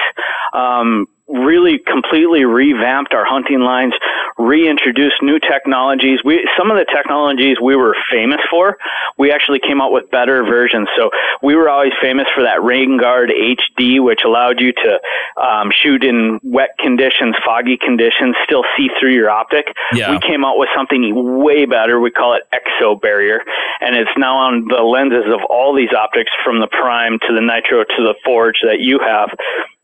Um, 0.53 1.07
really 1.27 1.79
completely 1.79 2.45
revamped 2.45 3.13
our 3.13 3.25
hunting 3.25 3.61
lines, 3.61 3.93
reintroduced 4.37 5.21
new 5.21 5.39
technologies. 5.39 6.19
We 6.23 6.47
some 6.57 6.71
of 6.71 6.77
the 6.77 6.85
technologies 6.85 7.57
we 7.61 7.75
were 7.75 7.95
famous 8.11 8.39
for, 8.49 8.77
we 9.17 9.31
actually 9.31 9.59
came 9.59 9.81
out 9.81 9.91
with 9.91 10.09
better 10.11 10.43
versions. 10.43 10.87
So 10.97 11.09
we 11.41 11.55
were 11.55 11.69
always 11.69 11.93
famous 12.01 12.27
for 12.33 12.43
that 12.43 12.63
Rain 12.63 12.97
Guard 12.97 13.29
HD, 13.29 14.03
which 14.03 14.21
allowed 14.25 14.59
you 14.59 14.73
to 14.73 14.99
um, 15.41 15.71
shoot 15.71 16.03
in 16.03 16.39
wet 16.43 16.77
conditions, 16.79 17.35
foggy 17.45 17.77
conditions, 17.77 18.35
still 18.43 18.63
see 18.77 18.89
through 18.99 19.13
your 19.13 19.29
optic. 19.29 19.67
Yeah. 19.93 20.11
We 20.11 20.19
came 20.19 20.43
out 20.43 20.57
with 20.57 20.69
something 20.75 21.39
way 21.43 21.65
better. 21.65 21.99
We 21.99 22.11
call 22.11 22.33
it 22.35 22.43
Exo 22.53 22.99
Barrier, 22.99 23.41
and 23.79 23.95
it's 23.95 24.11
now 24.17 24.37
on 24.37 24.67
the 24.67 24.83
lenses 24.83 25.31
of 25.31 25.41
all 25.49 25.75
these 25.75 25.93
optics, 25.97 26.31
from 26.43 26.59
the 26.59 26.67
Prime 26.67 27.19
to 27.19 27.33
the 27.33 27.41
Nitro 27.41 27.83
to 27.83 28.03
the 28.03 28.15
Forge 28.23 28.59
that 28.63 28.79
you 28.79 28.99
have. 28.99 29.29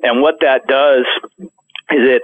And 0.04 0.22
what 0.22 0.36
that 0.42 0.68
does 0.68 1.06
is 1.40 1.50
it 1.90 2.22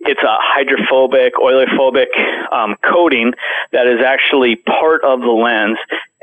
it's 0.00 0.22
a 0.22 0.36
hydrophobic, 0.40 1.34
oleophobic 1.34 2.06
um, 2.52 2.76
coating 2.82 3.32
that 3.70 3.86
is 3.86 4.00
actually 4.00 4.56
part 4.56 5.04
of 5.04 5.20
the 5.20 5.26
lens, 5.26 5.78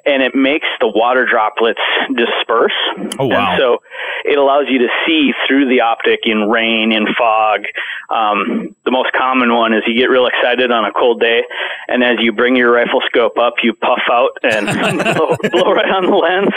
and 0.09 0.23
it 0.23 0.33
makes 0.33 0.65
the 0.79 0.87
water 0.87 1.27
droplets 1.29 1.79
disperse. 2.15 2.73
Oh, 3.19 3.27
wow. 3.27 3.51
And 3.51 3.59
so 3.59 3.77
it 4.25 4.39
allows 4.39 4.65
you 4.67 4.79
to 4.79 4.87
see 5.05 5.31
through 5.47 5.69
the 5.69 5.81
optic 5.81 6.21
in 6.23 6.49
rain, 6.49 6.91
in 6.91 7.05
fog. 7.15 7.65
Um, 8.09 8.75
the 8.85 8.91
most 8.91 9.11
common 9.13 9.53
one 9.53 9.73
is 9.73 9.83
you 9.85 9.93
get 9.93 10.09
real 10.09 10.25
excited 10.25 10.71
on 10.71 10.85
a 10.85 10.91
cold 10.91 11.19
day, 11.19 11.43
and 11.87 12.03
as 12.03 12.17
you 12.19 12.31
bring 12.31 12.55
your 12.55 12.71
rifle 12.71 13.01
scope 13.05 13.37
up, 13.37 13.53
you 13.61 13.73
puff 13.73 14.01
out 14.11 14.31
and 14.41 14.65
blow, 15.15 15.35
blow 15.51 15.71
right 15.73 15.91
on 15.91 16.05
the 16.07 16.15
lens. 16.15 16.53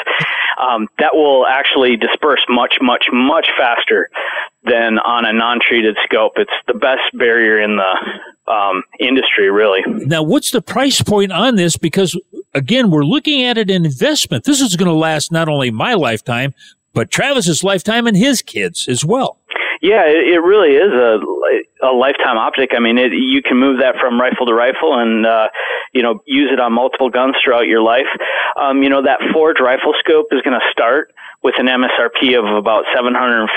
Um, 0.58 0.88
that 0.98 1.14
will 1.14 1.46
actually 1.46 1.96
disperse 1.96 2.44
much, 2.48 2.76
much, 2.80 3.04
much 3.12 3.48
faster 3.58 4.08
than 4.64 4.98
on 4.98 5.24
a 5.24 5.32
non-treated 5.32 5.96
scope. 6.04 6.32
It's 6.36 6.52
the 6.66 6.74
best 6.74 7.02
barrier 7.14 7.60
in 7.60 7.76
the 7.76 8.52
um, 8.52 8.82
industry, 9.00 9.50
really. 9.50 9.80
Now, 9.86 10.22
what's 10.22 10.50
the 10.50 10.62
price 10.62 11.02
point 11.02 11.32
on 11.32 11.56
this? 11.56 11.76
Because 11.76 12.18
again, 12.54 12.90
we're 12.90 13.04
looking 13.04 13.44
at 13.44 13.58
it 13.58 13.70
in 13.70 13.84
investment. 13.84 14.44
This 14.44 14.60
is 14.60 14.76
going 14.76 14.88
to 14.88 14.94
last 14.94 15.32
not 15.32 15.48
only 15.48 15.70
my 15.70 15.94
lifetime, 15.94 16.54
but 16.92 17.10
Travis's 17.10 17.64
lifetime 17.64 18.06
and 18.06 18.16
his 18.16 18.42
kids 18.42 18.86
as 18.88 19.04
well. 19.04 19.38
Yeah, 19.82 20.06
it, 20.06 20.34
it 20.34 20.40
really 20.40 20.76
is 20.78 20.92
a 20.94 21.18
a 21.84 21.90
lifetime 21.92 22.38
optic. 22.38 22.70
I 22.72 22.78
mean, 22.78 22.98
it, 22.98 23.12
you 23.12 23.42
can 23.42 23.58
move 23.58 23.80
that 23.80 23.96
from 24.00 24.20
rifle 24.20 24.46
to 24.46 24.54
rifle, 24.54 24.94
and 24.94 25.26
uh, 25.26 25.48
you 25.92 26.02
know, 26.02 26.22
use 26.24 26.50
it 26.52 26.60
on 26.60 26.72
multiple 26.72 27.10
guns 27.10 27.34
throughout 27.42 27.66
your 27.66 27.82
life. 27.82 28.06
Um, 28.56 28.84
you 28.84 28.88
know, 28.88 29.02
that 29.02 29.18
Forge 29.32 29.58
rifle 29.60 29.92
scope 29.98 30.26
is 30.30 30.40
going 30.42 30.58
to 30.58 30.64
start 30.70 31.12
with 31.42 31.54
an 31.58 31.66
MSRP 31.66 32.38
of 32.38 32.44
about 32.56 32.84
seven 32.94 33.14
hundred 33.14 33.48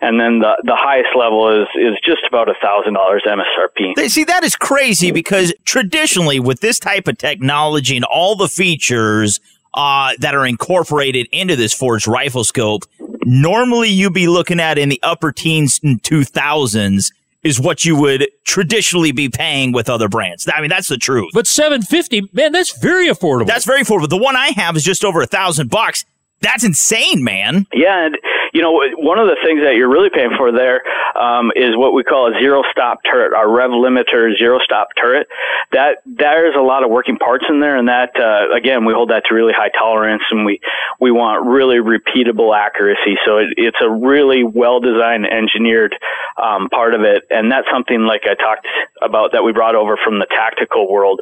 and 0.00 0.20
then 0.20 0.40
the 0.40 0.60
the 0.64 0.74
highest 0.74 1.14
level 1.16 1.62
is 1.62 1.68
is 1.76 1.96
just 2.04 2.26
about 2.26 2.48
a 2.48 2.54
thousand 2.60 2.94
dollars 2.94 3.22
MSRP. 3.24 3.94
They- 3.94 4.08
See, 4.08 4.24
that 4.24 4.42
is 4.44 4.56
crazy 4.56 5.12
because 5.12 5.54
traditionally, 5.64 6.40
with 6.40 6.60
this 6.60 6.78
type 6.78 7.06
of 7.06 7.18
technology 7.18 7.96
and 7.96 8.04
all 8.04 8.34
the 8.36 8.48
features 8.48 9.38
uh, 9.74 10.12
that 10.18 10.34
are 10.34 10.46
incorporated 10.46 11.28
into 11.32 11.56
this 11.56 11.72
forged 11.72 12.06
rifle 12.06 12.44
scope, 12.44 12.84
normally 13.24 13.88
you'd 13.88 14.14
be 14.14 14.28
looking 14.28 14.60
at 14.60 14.78
in 14.78 14.88
the 14.88 15.00
upper 15.02 15.32
teens 15.32 15.80
and 15.82 16.02
2000s 16.02 17.12
is 17.42 17.60
what 17.60 17.84
you 17.84 17.94
would 17.94 18.26
traditionally 18.44 19.12
be 19.12 19.28
paying 19.28 19.72
with 19.72 19.90
other 19.90 20.08
brands. 20.08 20.48
I 20.52 20.60
mean, 20.60 20.70
that's 20.70 20.88
the 20.88 20.96
truth. 20.96 21.30
But 21.34 21.46
750, 21.46 22.30
man, 22.32 22.52
that's 22.52 22.76
very 22.78 23.08
affordable. 23.08 23.46
That's 23.46 23.66
very 23.66 23.82
affordable. 23.82 24.08
The 24.08 24.16
one 24.16 24.34
I 24.34 24.48
have 24.56 24.76
is 24.76 24.82
just 24.82 25.04
over 25.04 25.20
a 25.20 25.26
thousand 25.26 25.70
bucks. 25.70 26.04
That's 26.40 26.64
insane, 26.64 27.22
man. 27.22 27.66
Yeah, 27.72 28.06
and 28.06 28.16
you 28.54 28.62
know 28.62 28.72
one 28.96 29.18
of 29.18 29.26
the 29.26 29.36
things 29.44 29.60
that 29.62 29.74
you're 29.74 29.90
really 29.90 30.10
paying 30.10 30.30
for 30.38 30.52
there 30.52 30.80
um, 31.18 31.50
is 31.56 31.76
what 31.76 31.92
we 31.92 32.04
call 32.04 32.32
a 32.32 32.38
zero 32.38 32.62
stop 32.70 33.02
turret, 33.02 33.34
our 33.34 33.50
rev 33.50 33.70
limiter 33.70 34.30
zero 34.38 34.60
stop 34.60 34.88
turret. 34.96 35.26
That 35.72 35.98
there's 36.06 36.54
a 36.54 36.62
lot 36.62 36.84
of 36.84 36.90
working 36.90 37.18
parts 37.18 37.44
in 37.48 37.60
there, 37.60 37.76
and 37.76 37.88
that 37.88 38.14
uh, 38.18 38.54
again 38.54 38.84
we 38.84 38.94
hold 38.94 39.10
that 39.10 39.24
to 39.28 39.34
really 39.34 39.52
high 39.52 39.70
tolerance, 39.76 40.22
and 40.30 40.46
we 40.46 40.60
we 41.00 41.10
want 41.10 41.44
really 41.44 41.78
repeatable 41.78 42.56
accuracy. 42.56 43.18
So 43.26 43.38
it, 43.38 43.48
it's 43.56 43.78
a 43.82 43.90
really 43.90 44.44
well 44.44 44.78
designed, 44.78 45.26
engineered 45.26 45.96
um, 46.40 46.68
part 46.70 46.94
of 46.94 47.02
it, 47.02 47.24
and 47.30 47.50
that's 47.50 47.66
something 47.72 48.02
like 48.02 48.22
I 48.24 48.34
talked 48.34 48.66
about 49.02 49.32
that 49.32 49.42
we 49.42 49.52
brought 49.52 49.74
over 49.74 49.98
from 50.02 50.20
the 50.20 50.26
tactical 50.26 50.90
world 50.90 51.20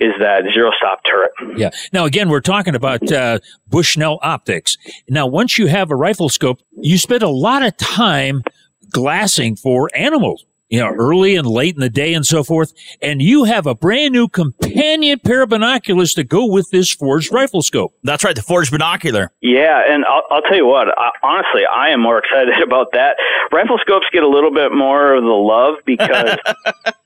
is 0.00 0.12
that 0.18 0.42
zero 0.52 0.70
stop 0.76 1.00
turret. 1.04 1.32
Yeah. 1.56 1.70
Now, 1.92 2.04
again, 2.04 2.28
we're 2.28 2.40
talking 2.40 2.74
about 2.74 3.10
uh, 3.12 3.38
Bushnell 3.68 4.18
optics. 4.22 4.76
Now, 5.08 5.26
once 5.26 5.58
you 5.58 5.68
have 5.68 5.90
a 5.90 5.96
rifle 5.96 6.28
scope, 6.28 6.60
you 6.80 6.98
spend 6.98 7.22
a 7.22 7.28
lot 7.28 7.62
of 7.62 7.76
time 7.76 8.42
glassing 8.90 9.56
for 9.56 9.90
animals. 9.94 10.44
You 10.68 10.80
know, 10.80 10.88
early 10.88 11.36
and 11.36 11.46
late 11.46 11.74
in 11.74 11.82
the 11.82 11.90
day 11.90 12.14
and 12.14 12.24
so 12.24 12.42
forth. 12.42 12.72
And 13.02 13.20
you 13.20 13.44
have 13.44 13.66
a 13.66 13.74
brand 13.74 14.14
new 14.14 14.26
companion 14.26 15.18
pair 15.18 15.42
of 15.42 15.50
binoculars 15.50 16.14
to 16.14 16.24
go 16.24 16.46
with 16.46 16.70
this 16.70 16.90
forged 16.90 17.30
rifle 17.30 17.60
scope. 17.60 17.92
That's 18.04 18.24
right, 18.24 18.34
the 18.34 18.40
forged 18.40 18.70
binocular. 18.70 19.32
Yeah, 19.42 19.82
and 19.86 20.06
I'll, 20.06 20.22
I'll 20.30 20.40
tell 20.40 20.56
you 20.56 20.64
what. 20.64 20.88
I, 20.96 21.10
honestly, 21.22 21.66
I 21.66 21.90
am 21.90 22.00
more 22.00 22.16
excited 22.16 22.54
about 22.62 22.92
that. 22.92 23.16
Rifle 23.52 23.76
scopes 23.82 24.06
get 24.14 24.22
a 24.22 24.28
little 24.28 24.50
bit 24.50 24.72
more 24.72 25.14
of 25.14 25.22
the 25.22 25.28
love 25.28 25.74
because 25.84 26.38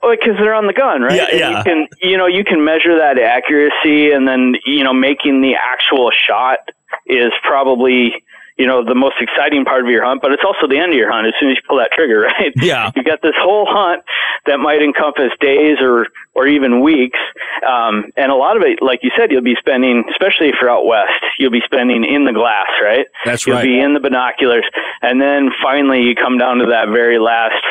oh, 0.00 0.14
because 0.14 0.37
they're 0.38 0.55
on 0.55 0.68
the 0.68 0.72
gun, 0.72 1.02
right? 1.02 1.16
Yeah, 1.16 1.35
yeah. 1.35 1.59
You 1.59 1.64
can 1.64 1.88
you 2.02 2.16
know 2.16 2.29
you 2.29 2.44
can 2.44 2.64
measure 2.64 2.96
that 2.96 3.18
accuracy, 3.18 4.12
and 4.12 4.29
then 4.29 4.55
you 4.64 4.85
know 4.85 4.92
making 4.92 5.42
the 5.42 5.57
actual 5.57 6.12
shot 6.12 6.70
is 7.07 7.33
probably 7.42 8.14
you 8.57 8.66
know 8.66 8.85
the 8.85 8.95
most 8.95 9.16
exciting 9.21 9.64
part 9.64 9.85
of 9.85 9.90
your 9.90 10.05
hunt, 10.05 10.23
but 10.23 10.33
it's 10.33 10.42
also 10.45 10.66
the 10.66 10.79
end 10.79 10.92
of 10.92 10.99
your 10.99 11.11
hunt 11.11 11.27
as 11.27 11.35
soon 11.38 11.51
as 11.51 11.57
you 11.57 11.62
pull 11.69 11.79
that 11.79 11.90
trigger, 11.92 12.21
right? 12.38 12.53
Yeah. 12.57 12.90
You've 12.97 13.05
got 13.05 13.23
this 13.23 13.35
whole 13.38 13.66
hunt 13.69 14.03
that 14.47 14.59
might 14.59 14.83
encompass 14.83 15.33
days 15.40 15.79
or 15.81 16.07
or 16.35 16.47
even 16.47 16.81
weeks, 16.81 17.19
um, 17.66 18.11
and 18.16 18.31
a 18.31 18.35
lot 18.35 18.57
of 18.57 18.62
it, 18.62 18.81
like 18.83 19.01
you 19.03 19.11
said, 19.16 19.31
you'll 19.31 19.42
be 19.42 19.57
spending, 19.59 20.05
especially 20.11 20.49
if 20.49 20.57
you're 20.61 20.71
out 20.71 20.87
west, 20.87 21.12
you'll 21.38 21.51
be 21.51 21.62
spending 21.64 22.05
in 22.05 22.25
the 22.25 22.33
glass, 22.33 22.69
right? 22.83 23.07
That's 23.25 23.47
you'll 23.47 23.57
right. 23.57 23.64
be 23.64 23.79
in 23.79 23.95
the 23.95 24.01
binoculars, 24.01 24.64
and 25.03 25.21
then 25.21 25.51
finally 25.62 26.03
you 26.03 26.14
come 26.14 26.38
down 26.38 26.59
to 26.59 26.66
that 26.66 26.88
very 26.88 27.19
last 27.19 27.62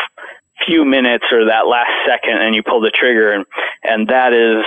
few 0.65 0.85
minutes 0.85 1.25
or 1.31 1.45
that 1.45 1.67
last 1.67 1.91
second, 2.07 2.41
and 2.41 2.55
you 2.55 2.63
pull 2.63 2.81
the 2.81 2.91
trigger, 2.91 3.33
and 3.33 3.45
and 3.83 4.07
that 4.07 4.33
is 4.33 4.65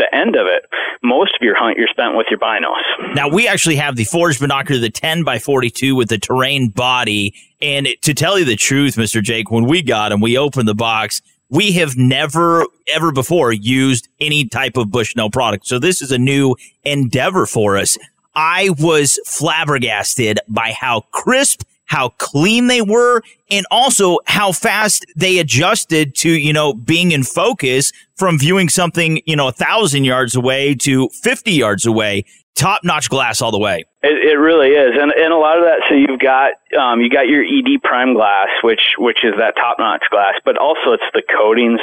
the 0.00 0.14
end 0.14 0.36
of 0.36 0.46
it. 0.46 0.64
Most 1.02 1.34
of 1.34 1.42
your 1.42 1.54
hunt 1.54 1.76
you're 1.78 1.88
spent 1.88 2.16
with 2.16 2.26
your 2.30 2.38
binos. 2.38 3.14
Now 3.14 3.28
we 3.28 3.46
actually 3.46 3.76
have 3.76 3.96
the 3.96 4.04
forged 4.04 4.40
binocular, 4.40 4.80
the 4.80 4.90
10 4.90 5.22
by 5.22 5.38
42 5.38 5.94
with 5.94 6.08
the 6.08 6.18
terrain 6.18 6.68
body. 6.68 7.34
And 7.62 7.88
to 8.02 8.14
tell 8.14 8.38
you 8.38 8.44
the 8.44 8.56
truth, 8.56 8.96
Mr. 8.96 9.22
Jake, 9.22 9.50
when 9.50 9.66
we 9.66 9.82
got 9.82 10.08
them, 10.08 10.20
we 10.20 10.36
opened 10.36 10.68
the 10.68 10.74
box. 10.74 11.22
We 11.48 11.72
have 11.72 11.96
never 11.96 12.66
ever 12.92 13.12
before 13.12 13.52
used 13.52 14.08
any 14.20 14.46
type 14.46 14.76
of 14.76 14.90
Bushnell 14.90 15.30
product. 15.30 15.66
So 15.66 15.78
this 15.78 16.00
is 16.00 16.12
a 16.12 16.18
new 16.18 16.56
endeavor 16.84 17.46
for 17.46 17.76
us. 17.76 17.98
I 18.34 18.70
was 18.78 19.20
flabbergasted 19.26 20.38
by 20.48 20.72
how 20.72 21.00
crisp, 21.10 21.62
how 21.90 22.10
clean 22.18 22.68
they 22.68 22.80
were, 22.80 23.20
and 23.50 23.66
also 23.72 24.18
how 24.26 24.52
fast 24.52 25.04
they 25.16 25.38
adjusted 25.38 26.14
to, 26.14 26.30
you 26.30 26.52
know, 26.52 26.72
being 26.72 27.10
in 27.10 27.24
focus 27.24 27.90
from 28.14 28.38
viewing 28.38 28.68
something, 28.68 29.20
you 29.26 29.34
know, 29.34 29.48
a 29.48 29.52
thousand 29.52 30.04
yards 30.04 30.36
away 30.36 30.72
to 30.76 31.08
50 31.08 31.50
yards 31.50 31.84
away. 31.84 32.24
top 32.54 32.84
notch 32.84 33.08
glass 33.08 33.42
all 33.42 33.50
the 33.50 33.58
way. 33.58 33.84
It, 34.02 34.32
it 34.32 34.38
really 34.40 34.68
is, 34.68 34.96
and 34.96 35.12
and 35.12 35.32
a 35.32 35.36
lot 35.36 35.58
of 35.58 35.64
that. 35.64 35.84
So 35.88 35.94
you've 35.94 36.20
got 36.20 36.56
um, 36.72 37.02
you 37.02 37.10
got 37.10 37.28
your 37.28 37.44
ED 37.44 37.82
Prime 37.82 38.14
glass, 38.14 38.48
which 38.64 38.96
which 38.96 39.24
is 39.24 39.34
that 39.36 39.56
top 39.56 39.78
notch 39.78 40.04
glass, 40.10 40.40
but 40.42 40.56
also 40.56 40.96
it's 40.96 41.04
the 41.12 41.20
coatings. 41.20 41.80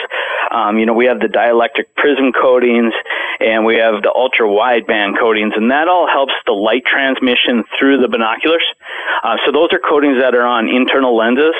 Um, 0.50 0.80
you 0.80 0.88
know, 0.88 0.94
we 0.94 1.06
have 1.06 1.20
the 1.20 1.28
dielectric 1.28 1.94
prism 1.96 2.34
coatings, 2.34 2.94
and 3.40 3.66
we 3.66 3.78
have 3.78 4.02
the 4.02 4.10
ultra 4.10 4.48
wideband 4.48 5.20
coatings, 5.20 5.54
and 5.56 5.70
that 5.70 5.88
all 5.88 6.08
helps 6.10 6.34
the 6.48 6.54
light 6.54 6.86
transmission 6.86 7.64
through 7.78 8.02
the 8.02 8.08
binoculars. 8.08 8.66
Uh, 9.24 9.38
so 9.46 9.52
those 9.52 9.70
are 9.72 9.80
coatings 9.80 10.18
that 10.20 10.34
are 10.34 10.46
on 10.46 10.68
internal 10.70 11.16
lenses, 11.16 11.54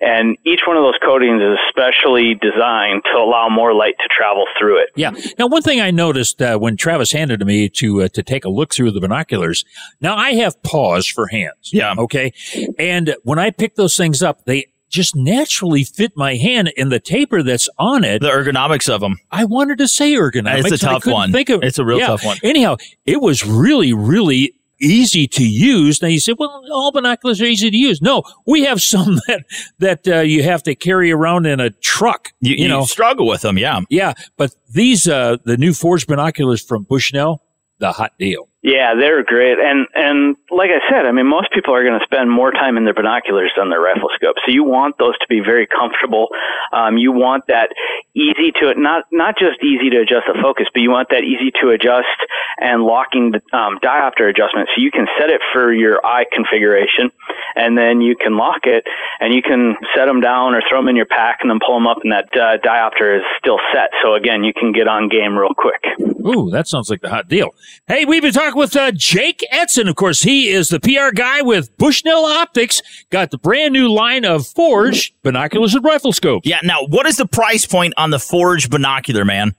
and 0.00 0.36
each 0.44 0.60
one 0.66 0.76
of 0.76 0.84
those 0.84 0.98
coatings 1.02 1.42
is 1.42 1.58
specially 1.68 2.38
designed 2.38 3.02
to 3.10 3.18
allow 3.18 3.48
more 3.48 3.74
light 3.74 3.98
to 3.98 4.08
travel 4.14 4.46
through 4.58 4.78
it. 4.82 4.90
Yeah. 4.94 5.10
Now, 5.38 5.48
one 5.48 5.62
thing 5.62 5.80
I 5.80 5.90
noticed 5.90 6.40
uh, 6.42 6.58
when 6.58 6.76
Travis 6.76 7.10
handed 7.10 7.40
to 7.40 7.46
me 7.46 7.68
to 7.70 8.02
uh, 8.02 8.08
to 8.08 8.22
take 8.22 8.44
a 8.44 8.48
look 8.48 8.72
through 8.72 8.92
the 8.92 9.00
binoculars. 9.00 9.64
Now, 10.00 10.16
I 10.16 10.34
have 10.34 10.62
paws 10.62 11.06
for 11.06 11.26
hands. 11.26 11.70
Yeah. 11.72 11.94
Okay. 11.96 12.32
And 12.78 13.16
when 13.22 13.38
I 13.38 13.50
pick 13.50 13.76
those 13.76 13.96
things 13.96 14.22
up, 14.22 14.44
they 14.44 14.66
just 14.88 15.16
naturally 15.16 15.84
fit 15.84 16.12
my 16.16 16.36
hand, 16.36 16.72
and 16.76 16.92
the 16.92 17.00
taper 17.00 17.42
that's 17.42 17.68
on 17.78 18.04
it. 18.04 18.22
The 18.22 18.28
ergonomics 18.28 18.88
of 18.92 19.00
them. 19.00 19.18
I 19.30 19.44
wanted 19.44 19.78
to 19.78 19.88
say 19.88 20.14
ergonomics. 20.14 20.72
It's 20.72 20.82
a 20.82 20.86
tough 20.86 21.06
one. 21.06 21.32
Think 21.32 21.48
of, 21.48 21.62
It's 21.62 21.78
a 21.78 21.84
real 21.84 21.98
yeah. 21.98 22.06
tough 22.06 22.24
one. 22.24 22.38
Anyhow, 22.42 22.76
it 23.04 23.20
was 23.20 23.44
really, 23.44 23.92
really 23.92 24.54
easy 24.80 25.26
to 25.26 25.44
use. 25.44 26.02
Now 26.02 26.08
you 26.08 26.20
say, 26.20 26.34
well, 26.38 26.62
all 26.70 26.92
binoculars 26.92 27.40
are 27.40 27.46
easy 27.46 27.70
to 27.70 27.76
use. 27.76 28.00
No, 28.02 28.22
we 28.46 28.64
have 28.64 28.82
some 28.82 29.16
that 29.26 29.44
that 29.78 30.08
uh, 30.08 30.20
you 30.20 30.42
have 30.42 30.62
to 30.64 30.74
carry 30.74 31.10
around 31.10 31.46
in 31.46 31.60
a 31.60 31.70
truck. 31.70 32.32
You, 32.40 32.54
You, 32.54 32.62
you 32.64 32.68
know, 32.68 32.84
struggle 32.84 33.26
with 33.26 33.42
them, 33.42 33.58
yeah. 33.58 33.80
yeah. 33.90 34.14
But 34.36 34.54
these, 34.70 35.08
uh, 35.08 35.38
the 35.44 35.56
new 35.56 35.72
forged 35.72 36.06
binoculars 36.06 36.62
from 36.62 36.84
Bushnell, 36.84 37.42
the 37.78 37.92
hot 37.92 38.12
deal. 38.18 38.48
Yeah, 38.66 38.96
they're 38.98 39.22
great, 39.22 39.60
and 39.62 39.86
and 39.94 40.34
like 40.50 40.70
I 40.74 40.82
said, 40.90 41.06
I 41.06 41.12
mean, 41.12 41.28
most 41.28 41.52
people 41.52 41.72
are 41.72 41.84
going 41.84 42.00
to 42.00 42.04
spend 42.04 42.28
more 42.28 42.50
time 42.50 42.76
in 42.76 42.82
their 42.82 42.98
binoculars 42.98 43.52
than 43.56 43.70
their 43.70 43.78
rifle 43.78 44.10
scope. 44.16 44.34
So 44.44 44.50
you 44.50 44.64
want 44.64 44.98
those 44.98 45.16
to 45.18 45.26
be 45.28 45.38
very 45.38 45.68
comfortable. 45.68 46.34
Um, 46.72 46.98
you 46.98 47.12
want 47.12 47.46
that 47.46 47.70
easy 48.16 48.50
to 48.58 48.74
not 48.74 49.04
not 49.12 49.38
just 49.38 49.62
easy 49.62 49.88
to 49.90 50.02
adjust 50.02 50.26
the 50.26 50.34
focus, 50.42 50.66
but 50.74 50.82
you 50.82 50.90
want 50.90 51.10
that 51.10 51.22
easy 51.22 51.52
to 51.62 51.70
adjust 51.70 52.18
and 52.58 52.82
locking 52.82 53.34
um, 53.52 53.78
diopter 53.78 54.28
adjustment. 54.28 54.68
So 54.74 54.82
you 54.82 54.90
can 54.90 55.06
set 55.16 55.30
it 55.30 55.40
for 55.52 55.72
your 55.72 56.04
eye 56.04 56.26
configuration, 56.32 57.14
and 57.54 57.78
then 57.78 58.00
you 58.00 58.16
can 58.16 58.36
lock 58.36 58.66
it, 58.66 58.82
and 59.20 59.32
you 59.32 59.42
can 59.42 59.76
set 59.94 60.06
them 60.06 60.20
down 60.20 60.56
or 60.56 60.62
throw 60.68 60.80
them 60.80 60.88
in 60.88 60.96
your 60.96 61.06
pack, 61.06 61.38
and 61.42 61.50
then 61.50 61.60
pull 61.64 61.76
them 61.76 61.86
up, 61.86 61.98
and 62.02 62.10
that 62.10 62.34
uh, 62.34 62.58
diopter 62.66 63.18
is 63.18 63.22
still 63.38 63.60
set. 63.72 63.90
So 64.02 64.14
again, 64.14 64.42
you 64.42 64.52
can 64.52 64.72
get 64.72 64.88
on 64.88 65.08
game 65.08 65.38
real 65.38 65.54
quick. 65.54 65.86
Ooh, 66.26 66.50
that 66.50 66.66
sounds 66.66 66.90
like 66.90 67.02
the 67.02 67.10
hot 67.10 67.28
deal. 67.28 67.54
Hey, 67.86 68.04
we've 68.04 68.22
been 68.22 68.32
talking 68.32 68.55
with 68.56 68.74
uh, 68.74 68.90
Jake 68.92 69.46
Edson. 69.50 69.86
Of 69.86 69.94
course, 69.96 70.22
he 70.22 70.48
is 70.48 70.70
the 70.70 70.80
PR 70.80 71.14
guy 71.14 71.42
with 71.42 71.76
Bushnell 71.76 72.24
Optics. 72.24 72.82
Got 73.10 73.30
the 73.30 73.38
brand 73.38 73.72
new 73.72 73.88
line 73.88 74.24
of 74.24 74.46
Forge 74.46 75.14
binoculars 75.22 75.74
and 75.74 75.84
rifle 75.84 76.12
scopes. 76.12 76.48
Yeah. 76.48 76.60
Now, 76.64 76.86
what 76.86 77.06
is 77.06 77.16
the 77.16 77.26
price 77.26 77.66
point 77.66 77.94
on 77.96 78.10
the 78.10 78.18
Forge 78.18 78.68
binocular, 78.70 79.24
man? 79.24 79.54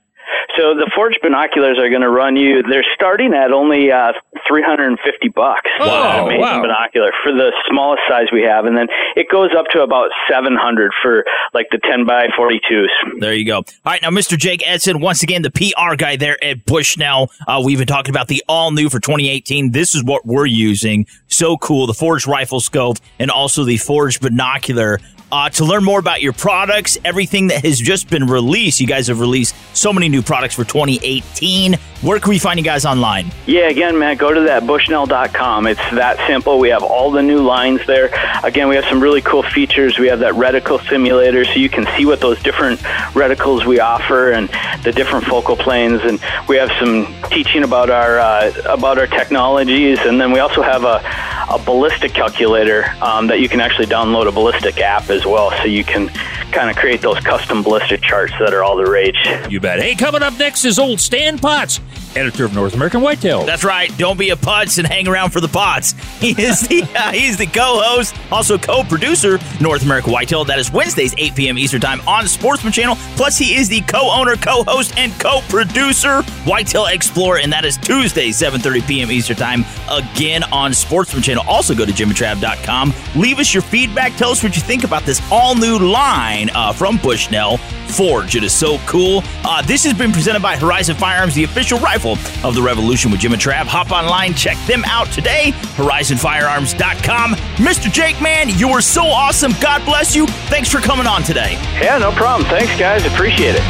So 0.58 0.74
the 0.74 0.90
forged 0.96 1.20
binoculars 1.22 1.78
are 1.78 1.90
going 1.90 2.02
to 2.02 2.10
run 2.10 2.36
you. 2.36 2.64
They're 2.64 2.86
starting 2.96 3.34
at 3.34 3.52
only 3.52 3.92
uh, 3.92 4.14
350 4.48 5.30
bucks. 5.30 5.70
Oh, 5.80 5.86
That 5.86 6.24
amazing 6.24 6.42
wow. 6.42 6.62
binocular 6.62 7.12
for 7.24 7.32
the 7.32 7.54
smallest 7.70 8.02
size 8.10 8.28
we 8.34 8.42
have, 8.42 8.66
and 8.66 8.76
then 8.76 8.88
it 9.16 9.28
goes 9.30 9.50
up 9.58 9.66
to 9.74 9.82
about 9.82 10.10
700 10.30 10.92
for 11.02 11.24
like 11.54 11.68
the 11.72 11.78
10 11.78 12.06
by 12.06 12.28
42s. 12.38 12.88
There 13.20 13.34
you 13.34 13.46
go. 13.46 13.58
All 13.58 13.66
right, 13.86 14.02
now, 14.02 14.10
Mr. 14.10 14.38
Jake 14.38 14.68
Edson, 14.68 15.00
once 15.00 15.22
again, 15.24 15.42
the 15.44 15.52
PR 15.52 15.96
guy 15.96 16.16
there 16.16 16.44
at 16.44 16.66
Bushnell. 16.66 17.32
Uh, 17.48 17.62
we've 17.64 17.78
been 17.78 17.88
talking 17.88 18.12
about 18.14 18.28
the 18.28 18.44
all 18.50 18.72
new 18.72 18.90
for 18.90 19.00
2018. 19.00 19.72
This 19.72 19.94
is 19.96 20.04
what 20.04 20.26
we're 20.26 20.46
using. 20.48 21.06
So 21.28 21.58
cool. 21.58 21.86
The 21.88 21.94
Forged 21.94 22.28
rifle 22.28 22.60
scope 22.60 22.98
and 23.20 23.30
also 23.30 23.64
the 23.64 23.78
Forged 23.78 24.22
binocular. 24.22 25.00
Uh, 25.30 25.50
to 25.50 25.66
learn 25.66 25.84
more 25.84 26.00
about 26.00 26.22
your 26.22 26.32
products, 26.32 26.98
everything 27.04 27.48
that 27.48 27.66
has 27.66 27.78
just 27.78 28.10
been 28.10 28.28
released, 28.28 28.80
you 28.80 28.88
guys 28.88 29.08
have 29.08 29.20
released 29.20 29.54
so 29.76 29.92
many 29.92 30.08
new 30.08 30.22
products 30.22 30.56
for 30.56 30.64
2018. 30.64 31.74
Where 32.02 32.20
can 32.20 32.30
we 32.30 32.40
find 32.40 32.58
you 32.58 32.64
guys 32.64 32.86
online? 32.86 33.32
Yeah, 33.46 33.68
again, 33.68 34.00
Matt, 34.00 34.20
go 34.20 34.34
to 34.34 34.42
that 34.42 34.66
bushnell.com. 34.66 35.68
It's 35.68 35.82
that 35.92 36.26
simple. 36.28 36.60
We 36.60 36.70
have 36.70 36.82
all 36.82 37.12
the 37.12 37.22
new 37.22 37.42
lines 37.42 37.86
there. 37.86 38.10
Again, 38.44 38.70
we 38.70 38.76
have 38.76 38.86
some 38.86 39.02
really 39.02 39.22
cool 39.22 39.44
features. 39.44 40.00
We 40.00 40.08
have 40.08 40.20
that 40.20 40.36
reticle 40.36 40.80
simulator 40.88 41.44
so 41.44 41.54
you 41.54 41.70
can 41.70 41.86
see 41.98 42.06
what 42.06 42.22
those 42.22 42.42
different 42.42 42.80
reticles 43.12 43.66
we 43.66 43.82
offer 43.82 44.32
and 44.32 44.48
the 44.84 44.94
different 44.94 45.26
focal 45.26 45.58
planes. 45.58 46.02
And 46.04 46.22
we 46.48 46.56
have 46.56 46.72
some 46.80 47.14
teaching 47.30 47.64
about 47.64 47.90
our 47.90 48.20
uh, 48.20 48.54
about 48.66 48.98
our 48.98 49.08
technologies. 49.08 50.00
And 50.00 50.22
then 50.22 50.32
we 50.32 50.40
also 50.40 50.62
have 50.62 50.84
a, 50.86 51.02
a 51.50 51.58
ballistic 51.60 52.14
calculator 52.14 52.86
um, 53.02 53.28
that 53.28 53.40
you 53.40 53.50
can 53.50 53.62
actually 53.62 53.88
download 53.88 54.28
a 54.28 54.32
ballistic 54.32 54.80
app 54.80 55.10
as 55.10 55.26
well, 55.26 55.52
so 55.58 55.64
you 55.64 55.84
can 55.84 56.10
kind 56.52 56.70
of 56.70 56.76
create 56.76 57.02
those 57.02 57.20
custom 57.20 57.64
ballistic 57.64 58.02
charts 58.02 58.34
that 58.40 58.54
are 58.54 58.64
all 58.64 58.76
the 58.76 58.90
rage. 58.90 59.18
You 59.50 59.60
bet. 59.60 59.80
Hey, 59.80 59.96
coming 59.96 60.24
up 60.24 60.38
next 60.38 60.66
is 60.66 60.80
old 60.80 61.00
Stan 61.00 61.38
Potts, 61.38 61.80
editor 62.18 62.46
of 62.46 62.54
North 62.54 62.74
American 62.74 63.02
Whitetail. 63.02 63.46
That's 63.46 63.64
right. 63.64 63.96
Don't 63.98 64.18
be 64.18 64.32
a 64.32 64.36
putz 64.36 64.78
and 64.78 64.88
hang 64.88 65.08
around 65.08 65.32
for 65.32 65.42
the 65.42 65.48
pots. 65.48 65.94
He 66.18 66.32
is 66.32 66.68
the 66.68 66.82
uh, 66.96 67.12
he's 67.12 67.38
the 67.38 67.46
co-host, 67.46 68.16
also 68.32 68.58
co-producer, 68.58 69.38
North 69.62 69.84
American 69.84 70.12
Whitetail. 70.12 70.46
That 70.46 70.58
is 70.58 70.72
Wednesdays, 70.72 71.14
8 71.16 71.36
p.m. 71.36 71.58
Eastern 71.60 71.80
Time 71.80 72.02
on 72.08 72.28
Sportsman 72.28 72.74
Channel. 72.74 72.96
Plus, 73.16 73.38
he 73.38 73.56
is 73.56 73.70
the 73.70 73.82
co-owner, 73.82 74.36
co-host, 74.36 74.98
and 74.98 75.14
co-producer, 75.20 76.24
Whitetail 76.46 76.88
Explorer, 76.88 77.38
and 77.40 77.54
that 77.54 77.66
is 77.66 77.78
Tuesdays, 77.78 78.40
7:30 78.42 78.88
p.m. 78.88 79.12
Eastern 79.12 79.38
Time, 79.38 79.64
again 79.92 80.44
on 80.46 80.74
Sportsman 80.74 81.22
Channel. 81.22 81.44
Also, 81.48 81.76
go 81.76 81.86
to 81.86 81.92
jimandtrav.com. 81.92 82.94
Leave 83.16 83.38
us 83.38 83.54
your 83.54 83.64
feedback. 83.64 84.16
Tell 84.16 84.32
us 84.32 84.42
what 84.42 84.56
you 84.56 84.62
think 84.62 84.84
about 84.84 85.04
this 85.04 85.22
all-new 85.32 85.78
line 85.78 86.50
uh, 86.56 86.74
from 86.74 86.98
Bushnell 86.98 87.58
Forge. 87.58 88.36
It 88.36 88.44
is 88.44 88.54
so 88.54 88.80
cool. 88.88 89.22
Uh, 89.44 89.62
this 89.62 89.84
has 89.84 89.94
been 89.94 90.12
presented 90.12 90.42
by 90.42 90.58
Horizon 90.58 90.96
Firearms, 90.96 91.36
the 91.36 91.44
official 91.44 91.80
rifle 91.80 92.07
of 92.14 92.56
the 92.56 92.62
revolution 92.62 93.12
with 93.12 93.20
Jim 93.20 93.34
and 93.34 93.42
Trav. 93.42 93.66
Hop 93.66 93.92
online, 93.92 94.34
check 94.34 94.58
them 94.68 94.84
out 94.86 95.08
today. 95.12 95.52
HorizonFirearms.com. 95.76 97.34
Mr. 97.58 97.92
Jake, 97.92 98.22
man, 98.22 98.50
you 98.50 98.68
were 98.72 98.82
so 98.82 99.04
awesome. 99.04 99.54
God 99.62 99.84
bless 99.86 100.16
you. 100.16 100.28
Thanks 100.48 100.70
for 100.72 100.80
coming 100.80 101.08
on 101.08 101.24
today. 101.24 101.54
Yeah, 101.82 101.98
no 101.98 102.12
problem. 102.12 102.48
Thanks, 102.50 102.78
guys. 102.78 103.06
Appreciate 103.06 103.56
it. 103.56 103.64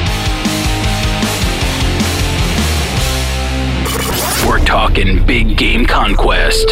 We're 4.48 4.64
talking 4.64 5.26
big 5.26 5.58
game 5.58 5.86
conquest. 5.86 6.66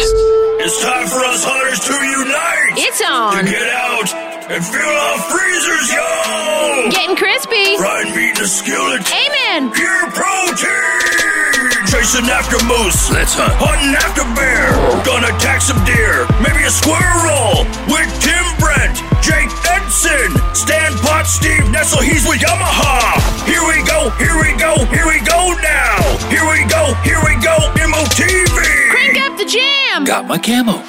It's 0.58 0.82
time 0.82 1.06
for 1.06 1.24
us 1.26 1.44
hunters 1.44 1.80
to 1.80 1.92
unite. 1.92 2.78
It's 2.78 3.02
on. 3.02 3.44
To 3.44 3.50
get 3.50 3.68
out 3.68 4.25
and 4.48 4.64
fill 4.64 4.96
our 5.10 5.18
freezers, 5.26 5.88
yo. 5.90 6.90
Getting 6.90 7.16
crispy. 7.16 7.76
Fried 7.76 8.14
meat 8.14 8.38
in 8.38 8.42
the 8.42 8.46
skillet. 8.46 9.02
Amen. 9.10 9.72
Pure 9.74 10.06
protein. 10.14 11.66
Chasing 11.90 12.30
after 12.30 12.54
moose. 12.70 13.10
Let's 13.10 13.34
hunt. 13.34 13.50
Hunting 13.58 13.98
after 13.98 14.22
bear. 14.38 14.70
Gonna 15.02 15.34
attack 15.34 15.62
some 15.62 15.82
deer. 15.82 16.30
Maybe 16.38 16.62
a 16.62 16.70
squirrel. 16.70 17.66
With 17.90 18.06
Tim 18.22 18.46
Brent, 18.62 18.94
Jake 19.18 19.50
Edson, 19.66 20.30
Stan 20.54 20.94
Pot, 21.02 21.26
Steve 21.26 21.66
Nessel. 21.74 22.02
He's 22.06 22.22
with 22.22 22.38
Yamaha. 22.38 23.18
Here 23.50 23.66
we 23.66 23.82
go. 23.82 24.14
Here 24.14 24.38
we 24.38 24.54
go. 24.54 24.78
Here 24.94 25.10
we 25.10 25.18
go 25.26 25.58
now. 25.58 25.98
Here 26.30 26.46
we 26.46 26.62
go. 26.70 26.94
Here 27.02 27.18
we 27.26 27.34
go. 27.42 27.56
MOTV. 27.82 28.58
Crank 28.94 29.18
up 29.26 29.34
the 29.38 29.46
jam. 29.46 30.06
Got 30.06 30.30
my 30.30 30.38
camo. 30.38 30.86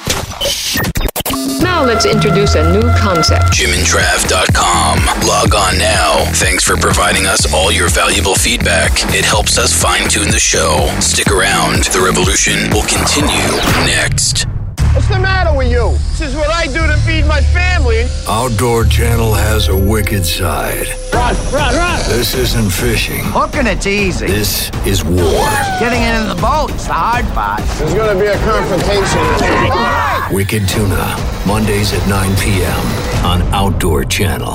Now 1.78 1.84
let's 1.84 2.06
introduce 2.06 2.56
a 2.56 2.72
new 2.72 2.82
concept. 2.98 3.52
JimandTrav.com. 3.52 4.98
Log 5.28 5.54
on 5.54 5.78
now. 5.78 6.24
Thanks 6.32 6.64
for 6.64 6.76
providing 6.76 7.24
us 7.24 7.54
all 7.54 7.70
your 7.70 7.88
valuable 7.88 8.34
feedback. 8.34 8.90
It 9.14 9.24
helps 9.24 9.58
us 9.58 9.72
fine 9.80 10.08
tune 10.08 10.32
the 10.32 10.40
show. 10.40 10.88
Stick 10.98 11.28
around. 11.28 11.84
The 11.84 12.00
revolution 12.00 12.68
will 12.72 12.82
continue 12.82 13.46
next. 13.86 14.57
What's 14.94 15.08
the 15.08 15.18
matter 15.18 15.56
with 15.56 15.70
you? 15.70 15.92
This 16.18 16.22
is 16.22 16.34
what 16.34 16.50
I 16.50 16.66
do 16.66 16.86
to 16.86 16.96
feed 17.06 17.24
my 17.26 17.40
family. 17.40 18.06
Outdoor 18.28 18.84
Channel 18.84 19.32
has 19.34 19.68
a 19.68 19.76
wicked 19.76 20.24
side. 20.24 20.88
Run, 21.12 21.36
run, 21.52 21.74
run. 21.74 21.98
This 22.08 22.34
isn't 22.34 22.70
fishing. 22.70 23.20
Hooking 23.24 23.66
it's 23.66 23.86
easy. 23.86 24.26
This 24.26 24.70
is 24.86 25.04
war. 25.04 25.46
Getting 25.78 26.02
it 26.02 26.14
in 26.20 26.28
the 26.28 26.40
boat 26.40 26.70
is 26.72 26.86
the 26.86 26.94
hard 26.94 27.26
part. 27.26 27.62
There's 27.78 27.94
gonna 27.94 28.18
be 28.18 28.26
a 28.26 28.38
confrontation. 28.38 30.34
Wicked 30.34 30.68
Tuna, 30.68 31.16
Mondays 31.46 31.92
at 31.92 32.06
9 32.08 32.36
p.m. 32.36 33.24
on 33.24 33.42
Outdoor 33.54 34.04
Channel. 34.04 34.54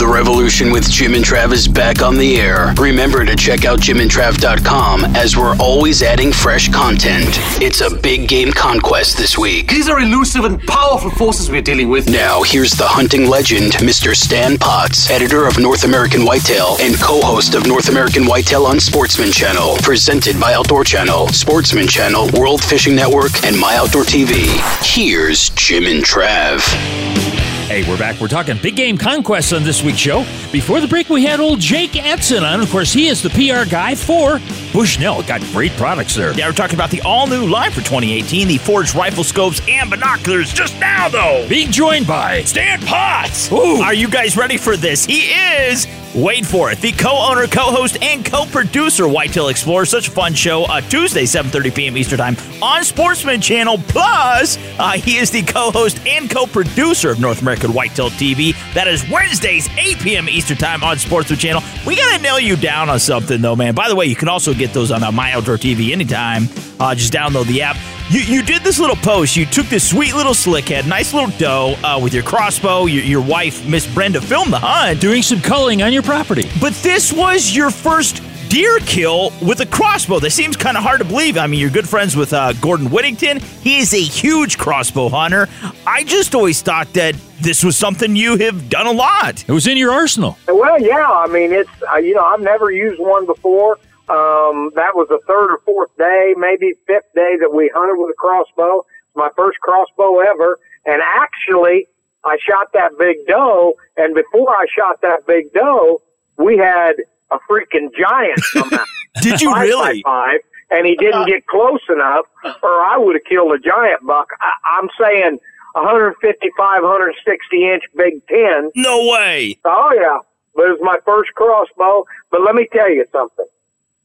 The 0.00 0.06
Revolution 0.06 0.72
with 0.72 0.90
Jim 0.90 1.12
and 1.12 1.22
Trav 1.22 1.52
is 1.52 1.68
back 1.68 2.00
on 2.00 2.16
the 2.16 2.36
air. 2.38 2.72
Remember 2.78 3.22
to 3.22 3.36
check 3.36 3.66
out 3.66 3.80
jimandtrav.com 3.80 5.04
as 5.14 5.36
we're 5.36 5.54
always 5.58 6.02
adding 6.02 6.32
fresh 6.32 6.70
content. 6.70 7.28
It's 7.60 7.82
a 7.82 7.94
big 7.94 8.26
game 8.26 8.50
conquest 8.50 9.18
this 9.18 9.36
week. 9.36 9.68
These 9.68 9.90
are 9.90 10.00
elusive 10.00 10.46
and 10.46 10.58
powerful 10.62 11.10
forces 11.10 11.50
we're 11.50 11.60
dealing 11.60 11.90
with. 11.90 12.08
Now, 12.08 12.42
here's 12.42 12.70
the 12.70 12.86
hunting 12.86 13.28
legend, 13.28 13.72
Mr. 13.72 14.16
Stan 14.16 14.56
Potts, 14.56 15.10
editor 15.10 15.46
of 15.46 15.58
North 15.58 15.84
American 15.84 16.24
Whitetail 16.24 16.78
and 16.80 16.98
co 16.98 17.20
host 17.20 17.54
of 17.54 17.66
North 17.66 17.90
American 17.90 18.24
Whitetail 18.24 18.64
on 18.64 18.80
Sportsman 18.80 19.30
Channel, 19.30 19.76
presented 19.82 20.40
by 20.40 20.54
Outdoor 20.54 20.82
Channel, 20.82 21.28
Sportsman 21.28 21.86
Channel, 21.86 22.30
World 22.40 22.64
Fishing 22.64 22.96
Network, 22.96 23.44
and 23.44 23.54
My 23.54 23.76
Outdoor 23.76 24.04
TV. 24.04 24.48
Here's 24.82 25.50
Jim 25.50 25.84
and 25.84 26.02
Trav. 26.02 27.29
Hey, 27.70 27.88
we're 27.88 27.96
back. 27.96 28.20
We're 28.20 28.26
talking 28.26 28.58
big 28.60 28.74
game 28.74 28.98
conquests 28.98 29.52
on 29.52 29.62
this 29.62 29.80
week's 29.80 30.00
show. 30.00 30.24
Before 30.50 30.80
the 30.80 30.88
break, 30.88 31.08
we 31.08 31.24
had 31.24 31.38
old 31.38 31.60
Jake 31.60 31.94
Edson 31.94 32.42
on. 32.42 32.60
Of 32.60 32.68
course, 32.68 32.92
he 32.92 33.06
is 33.06 33.22
the 33.22 33.30
PR 33.30 33.64
guy 33.70 33.94
for 33.94 34.40
Bushnell. 34.72 35.22
Got 35.22 35.40
great 35.52 35.70
products 35.76 36.16
there. 36.16 36.32
Yeah, 36.32 36.48
we're 36.48 36.52
talking 36.52 36.74
about 36.74 36.90
the 36.90 37.00
all 37.02 37.28
new 37.28 37.46
line 37.46 37.70
for 37.70 37.76
2018, 37.76 38.48
the 38.48 38.58
Forged 38.58 38.96
rifle 38.96 39.22
scopes 39.22 39.60
and 39.68 39.88
binoculars. 39.88 40.52
Just 40.52 40.80
now, 40.80 41.08
though, 41.08 41.46
being 41.48 41.70
joined 41.70 42.08
by 42.08 42.42
Stan 42.42 42.80
Potts. 42.80 43.52
Ooh. 43.52 43.80
Are 43.80 43.94
you 43.94 44.08
guys 44.08 44.36
ready 44.36 44.56
for 44.56 44.76
this? 44.76 45.04
He 45.04 45.30
is. 45.30 45.86
Wait 46.14 46.44
for 46.44 46.72
it. 46.72 46.80
The 46.80 46.90
co-owner, 46.90 47.46
co-host, 47.46 48.02
and 48.02 48.24
co-producer 48.24 49.06
Whitetail 49.06 49.46
Explorer. 49.46 49.84
Such 49.84 50.08
a 50.08 50.10
fun 50.10 50.34
show. 50.34 50.64
Uh, 50.64 50.80
Tuesday, 50.80 51.22
7:30 51.22 51.72
p.m. 51.74 51.96
Eastern 51.96 52.18
Time 52.18 52.36
on 52.60 52.82
Sportsman 52.82 53.40
Channel. 53.40 53.78
Plus, 53.86 54.58
uh, 54.80 54.92
he 54.92 55.18
is 55.18 55.30
the 55.30 55.42
co-host 55.42 56.00
and 56.08 56.28
co-producer 56.28 57.10
of 57.10 57.20
North 57.20 57.42
American 57.42 57.72
Whitetail 57.72 58.10
TV. 58.10 58.54
That 58.74 58.88
is 58.88 59.08
Wednesdays, 59.08 59.68
8 59.78 59.98
p.m. 59.98 60.28
Eastern 60.28 60.56
Time 60.56 60.82
on 60.82 60.98
Sportsman 60.98 61.38
Channel. 61.38 61.62
We 61.86 61.94
gotta 61.94 62.20
nail 62.20 62.40
you 62.40 62.56
down 62.56 62.90
on 62.90 62.98
something 62.98 63.40
though, 63.40 63.54
man. 63.54 63.76
By 63.76 63.88
the 63.88 63.94
way, 63.94 64.06
you 64.06 64.16
can 64.16 64.28
also 64.28 64.52
get 64.52 64.72
those 64.72 64.90
on 64.90 65.04
uh, 65.04 65.12
My 65.12 65.32
Outdoor 65.32 65.58
TV 65.58 65.92
anytime. 65.92 66.48
Uh, 66.80 66.92
just 66.96 67.12
download 67.12 67.46
the 67.46 67.62
app. 67.62 67.76
You, 68.10 68.22
you 68.22 68.42
did 68.42 68.62
this 68.62 68.80
little 68.80 68.96
post. 68.96 69.36
You 69.36 69.46
took 69.46 69.66
this 69.66 69.88
sweet 69.88 70.14
little 70.14 70.32
slickhead, 70.32 70.84
nice 70.84 71.14
little 71.14 71.30
doe 71.38 71.76
uh, 71.84 71.96
with 72.02 72.12
your 72.12 72.24
crossbow. 72.24 72.86
Your, 72.86 73.04
your 73.04 73.20
wife, 73.20 73.64
Miss 73.68 73.86
Brenda, 73.86 74.20
filmed 74.20 74.52
the 74.52 74.58
hunt. 74.58 75.00
Doing 75.00 75.22
some 75.22 75.40
culling 75.40 75.80
on 75.84 75.92
your 75.92 76.02
property. 76.02 76.50
But 76.60 76.72
this 76.82 77.12
was 77.12 77.54
your 77.54 77.70
first 77.70 78.20
deer 78.48 78.80
kill 78.80 79.30
with 79.40 79.60
a 79.60 79.66
crossbow. 79.66 80.18
That 80.18 80.32
seems 80.32 80.56
kind 80.56 80.76
of 80.76 80.82
hard 80.82 80.98
to 80.98 81.04
believe. 81.04 81.38
I 81.38 81.46
mean, 81.46 81.60
you're 81.60 81.70
good 81.70 81.88
friends 81.88 82.16
with 82.16 82.32
uh, 82.32 82.52
Gordon 82.54 82.90
Whittington. 82.90 83.38
He 83.38 83.78
is 83.78 83.94
a 83.94 84.02
huge 84.02 84.58
crossbow 84.58 85.08
hunter. 85.08 85.46
I 85.86 86.02
just 86.02 86.34
always 86.34 86.60
thought 86.62 86.92
that 86.94 87.14
this 87.40 87.62
was 87.62 87.76
something 87.76 88.16
you 88.16 88.36
have 88.38 88.68
done 88.68 88.88
a 88.88 88.92
lot. 88.92 89.44
It 89.48 89.52
was 89.52 89.68
in 89.68 89.76
your 89.76 89.92
arsenal. 89.92 90.36
Well, 90.48 90.82
yeah. 90.82 91.08
I 91.08 91.28
mean, 91.28 91.52
it's 91.52 91.70
uh, 91.92 91.98
you 91.98 92.14
know 92.14 92.24
I've 92.24 92.40
never 92.40 92.72
used 92.72 93.00
one 93.00 93.24
before. 93.24 93.78
Um, 94.10 94.74
that 94.74 94.98
was 94.98 95.06
the 95.08 95.20
third 95.28 95.54
or 95.54 95.58
fourth 95.64 95.96
day, 95.96 96.34
maybe 96.36 96.74
fifth 96.84 97.14
day 97.14 97.36
that 97.38 97.54
we 97.54 97.70
hunted 97.72 97.94
with 97.94 98.10
a 98.10 98.18
crossbow. 98.18 98.82
It's 99.06 99.14
my 99.14 99.30
first 99.36 99.60
crossbow 99.60 100.18
ever. 100.18 100.58
And 100.84 101.00
actually, 101.00 101.86
I 102.24 102.36
shot 102.42 102.72
that 102.72 102.90
big 102.98 103.18
doe. 103.28 103.74
And 103.96 104.14
before 104.14 104.50
I 104.50 104.66
shot 104.76 105.00
that 105.02 105.26
big 105.28 105.52
doe, 105.52 106.02
we 106.38 106.58
had 106.58 106.94
a 107.30 107.38
freaking 107.48 107.94
giant 107.94 108.40
come 108.52 108.74
out. 108.74 108.86
Did 109.22 109.40
you 109.40 109.52
Five 109.52 109.62
really? 109.62 110.02
Five, 110.02 110.40
and 110.70 110.86
he 110.86 110.96
didn't 110.96 111.26
get 111.26 111.46
close 111.46 111.82
enough, 111.88 112.26
or 112.62 112.70
I 112.70 112.96
would 112.96 113.14
have 113.14 113.24
killed 113.24 113.52
a 113.52 113.58
giant 113.58 114.06
buck. 114.06 114.28
I, 114.40 114.78
I'm 114.78 114.88
saying 114.98 115.38
155, 115.74 116.82
160 116.82 117.70
inch 117.70 117.82
Big 117.96 118.26
Ten. 118.26 118.70
No 118.74 119.06
way. 119.06 119.58
Oh 119.64 119.92
yeah, 119.94 120.18
but 120.54 120.66
it 120.66 120.70
was 120.70 120.80
my 120.82 120.98
first 121.04 121.30
crossbow. 121.34 122.04
But 122.30 122.42
let 122.42 122.54
me 122.54 122.66
tell 122.72 122.90
you 122.90 123.04
something 123.12 123.46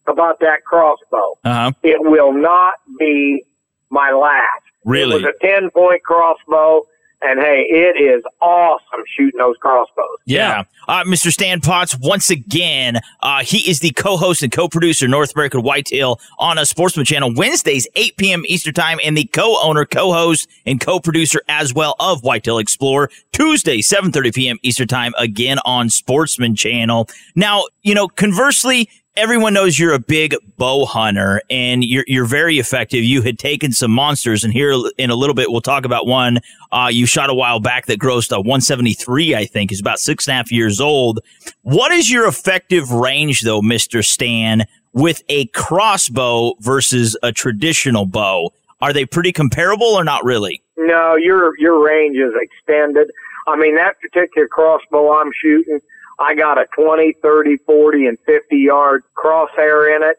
about 0.08 0.40
that 0.40 0.64
crossbow. 0.66 1.38
Uh-huh. 1.44 1.72
It 1.84 1.98
will 2.02 2.34
not 2.34 2.74
be 3.00 3.44
my 3.90 4.12
last. 4.12 4.64
Really? 4.86 5.16
It 5.16 5.26
was 5.26 5.34
a 5.42 5.46
10 5.46 5.72
point 5.72 6.04
crossbow. 6.04 6.84
And 7.22 7.40
hey, 7.40 7.66
it 7.68 8.00
is 8.00 8.24
awesome 8.42 9.02
shooting 9.18 9.40
those 9.40 9.56
crossbows. 9.58 10.18
Yeah. 10.26 10.64
Uh, 10.88 11.04
Mr. 11.06 11.32
Stan 11.32 11.60
Potts, 11.60 11.98
once 11.98 12.30
again, 12.30 13.00
uh, 13.22 13.42
he 13.44 13.68
is 13.70 13.80
the 13.80 13.92
co-host 13.92 14.44
and 14.44 14.52
co-producer 14.52 15.08
North 15.08 15.34
American 15.34 15.64
Whitetail 15.64 16.20
on 16.38 16.60
a 16.60 16.66
Sportsman 16.66 17.06
Channel 17.06 17.34
Wednesdays, 17.34 17.88
8 17.96 18.18
p.m. 18.18 18.44
Eastern 18.46 18.74
Time, 18.74 19.00
and 19.04 19.18
the 19.18 19.26
co-owner, 19.26 19.86
co-host, 19.86 20.48
and 20.68 20.80
co-producer 20.80 21.42
as 21.48 21.74
well 21.74 21.96
of 22.00 22.22
Whitetail 22.22 22.60
Explorer 22.60 23.10
Tuesday, 23.32 23.80
7.30 23.80 24.36
p.m. 24.36 24.58
Eastern 24.62 24.88
Time, 24.88 25.14
again 25.18 25.58
on 25.66 25.90
Sportsman 25.90 26.56
Channel. 26.56 27.10
Now, 27.34 27.64
you 27.82 27.96
know, 27.96 28.08
conversely, 28.08 28.90
everyone 29.18 29.54
knows 29.54 29.80
you're 29.80 29.94
a 29.94 30.00
big 30.00 30.36
bow 30.58 30.86
hunter 30.86 31.42
and 31.50 31.84
you're 31.84 32.04
you're 32.08 32.26
very 32.26 32.60
effective. 32.60 33.04
You 33.04 33.22
had 33.22 33.40
taken 33.40 33.72
some 33.72 33.92
monsters, 33.92 34.44
and 34.44 34.54
here 34.54 34.74
in 34.98 35.10
a 35.10 35.16
little 35.16 35.36
bit 35.36 35.52
we'll 35.52 35.62
talk 35.62 35.86
about 35.86 36.08
one 36.08 36.40
uh, 36.72 36.90
you 36.92 37.06
shot 37.06 37.30
a 37.30 37.34
while 37.34 37.60
back 37.60 37.86
that 37.86 38.00
grossed 38.00 38.32
a 38.32 38.40
173. 38.40 39.36
I 39.36 39.46
think 39.46 39.72
is 39.72 39.80
about 39.80 40.00
six 40.00 40.28
and 40.28 40.34
a 40.34 40.36
half 40.38 40.52
years 40.52 40.82
old. 40.82 41.20
What 41.62 41.92
is 41.92 42.12
your 42.12 42.28
effective 42.28 42.92
range, 42.92 43.42
though, 43.42 43.62
Mister 43.62 44.04
Stan, 44.04 44.66
with 44.94 45.24
a 45.30 45.46
crossbow 45.48 46.54
versus 46.60 47.18
a 47.24 47.32
traditional 47.32 48.06
bow? 48.06 48.52
Are 48.82 48.94
they 48.94 49.06
pretty 49.06 49.32
comparable 49.32 49.88
or 49.88 50.04
not 50.04 50.24
really? 50.24 50.62
No, 50.78 51.16
your 51.16 51.58
your 51.58 51.84
range 51.84 52.18
is 52.18 52.34
extended. 52.40 53.10
I 53.48 53.56
mean, 53.56 53.76
that 53.76 54.00
particular 54.02 54.48
crossbow 54.48 55.14
I'm 55.14 55.32
shooting, 55.40 55.80
I 56.20 56.34
got 56.36 56.58
a 56.58 56.66
20, 56.76 57.14
30, 57.22 57.58
40, 57.58 58.08
and 58.08 58.18
50 58.26 58.58
yard 58.58 59.04
crosshair 59.18 59.96
in 59.96 60.04
it. 60.04 60.18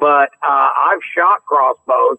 But 0.00 0.30
uh, 0.46 0.68
I've 0.76 1.00
shot 1.16 1.44
crossbows 1.46 2.18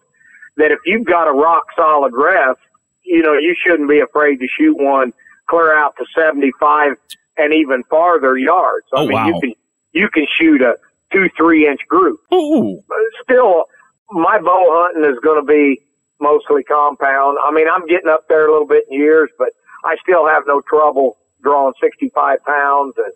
that 0.56 0.72
if 0.72 0.80
you've 0.84 1.06
got 1.06 1.28
a 1.28 1.32
rock 1.32 1.64
solid 1.76 2.12
rest, 2.14 2.58
you 3.04 3.22
know, 3.22 3.34
you 3.34 3.54
shouldn't 3.64 3.88
be 3.88 4.00
afraid 4.00 4.38
to 4.40 4.48
shoot 4.58 4.76
one 4.76 5.12
clear 5.48 5.74
out 5.76 5.94
to 5.98 6.04
75 6.14 6.92
and 7.36 7.54
even 7.54 7.84
farther 7.84 8.36
yards. 8.36 8.86
I 8.92 8.96
Oh, 8.98 9.06
mean, 9.06 9.12
wow. 9.12 9.26
you 9.28 9.40
can 9.40 9.52
you 9.92 10.08
can 10.10 10.26
shoot 10.38 10.60
a 10.60 10.76
two, 11.12 11.28
three 11.36 11.66
inch 11.68 11.80
group. 11.88 12.18
Ooh. 12.34 12.82
Still, 13.22 13.64
my 14.10 14.38
bow 14.40 14.64
hunting 14.84 15.10
is 15.10 15.18
going 15.20 15.40
to 15.40 15.46
be 15.46 15.80
mostly 16.20 16.64
compound. 16.64 17.38
I 17.42 17.52
mean, 17.52 17.66
I'm 17.72 17.86
getting 17.86 18.08
up 18.10 18.26
there 18.28 18.48
a 18.48 18.50
little 18.52 18.66
bit 18.66 18.84
in 18.90 18.98
years, 18.98 19.30
but 19.38 19.50
I 19.84 19.96
still 20.02 20.26
have 20.26 20.42
no 20.46 20.60
trouble 20.68 21.16
drawing 21.42 21.74
65 21.80 22.44
pounds 22.44 22.94
and, 22.96 23.12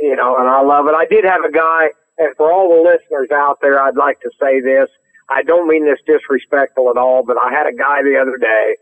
you 0.00 0.16
know, 0.16 0.36
and 0.36 0.48
I 0.48 0.62
love 0.62 0.86
it. 0.86 0.94
I 0.94 1.06
did 1.06 1.24
have 1.24 1.44
a 1.44 1.52
guy, 1.52 1.90
and 2.18 2.34
for 2.36 2.52
all 2.52 2.68
the 2.68 2.82
listeners 2.82 3.30
out 3.32 3.58
there, 3.60 3.80
I'd 3.80 3.96
like 3.96 4.20
to 4.20 4.30
say 4.40 4.60
this. 4.60 4.88
I 5.28 5.42
don't 5.42 5.68
mean 5.68 5.84
this 5.84 6.00
disrespectful 6.06 6.90
at 6.90 6.96
all, 6.96 7.24
but 7.24 7.36
I 7.36 7.50
had 7.52 7.66
a 7.66 7.76
guy 7.76 8.02
the 8.02 8.18
other 8.20 8.36
day 8.36 8.76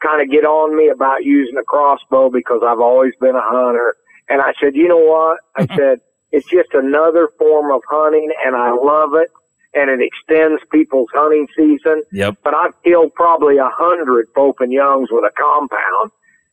kind 0.00 0.22
of 0.22 0.30
get 0.30 0.44
on 0.44 0.76
me 0.76 0.88
about 0.88 1.24
using 1.24 1.56
a 1.58 1.62
crossbow 1.62 2.30
because 2.30 2.62
I've 2.66 2.80
always 2.80 3.12
been 3.20 3.36
a 3.36 3.42
hunter. 3.42 3.96
And 4.28 4.40
I 4.40 4.52
said, 4.60 4.74
you 4.74 4.88
know 4.88 4.98
what? 4.98 5.40
I 5.56 5.66
said, 5.76 6.00
it's 6.32 6.48
just 6.48 6.72
another 6.72 7.28
form 7.38 7.70
of 7.72 7.82
hunting 7.88 8.30
and 8.44 8.56
I 8.56 8.70
love 8.70 9.14
it 9.14 9.30
and 9.74 9.90
it 9.90 10.00
extends 10.00 10.62
people's 10.72 11.08
hunting 11.12 11.46
season. 11.56 12.02
Yep. 12.12 12.38
But 12.42 12.54
I've 12.54 12.82
killed 12.82 13.14
probably 13.14 13.58
a 13.58 13.68
hundred 13.68 14.32
Pope 14.34 14.60
and 14.60 14.72
Youngs 14.72 15.08
with 15.10 15.24
a 15.24 15.32
compound. 15.36 16.10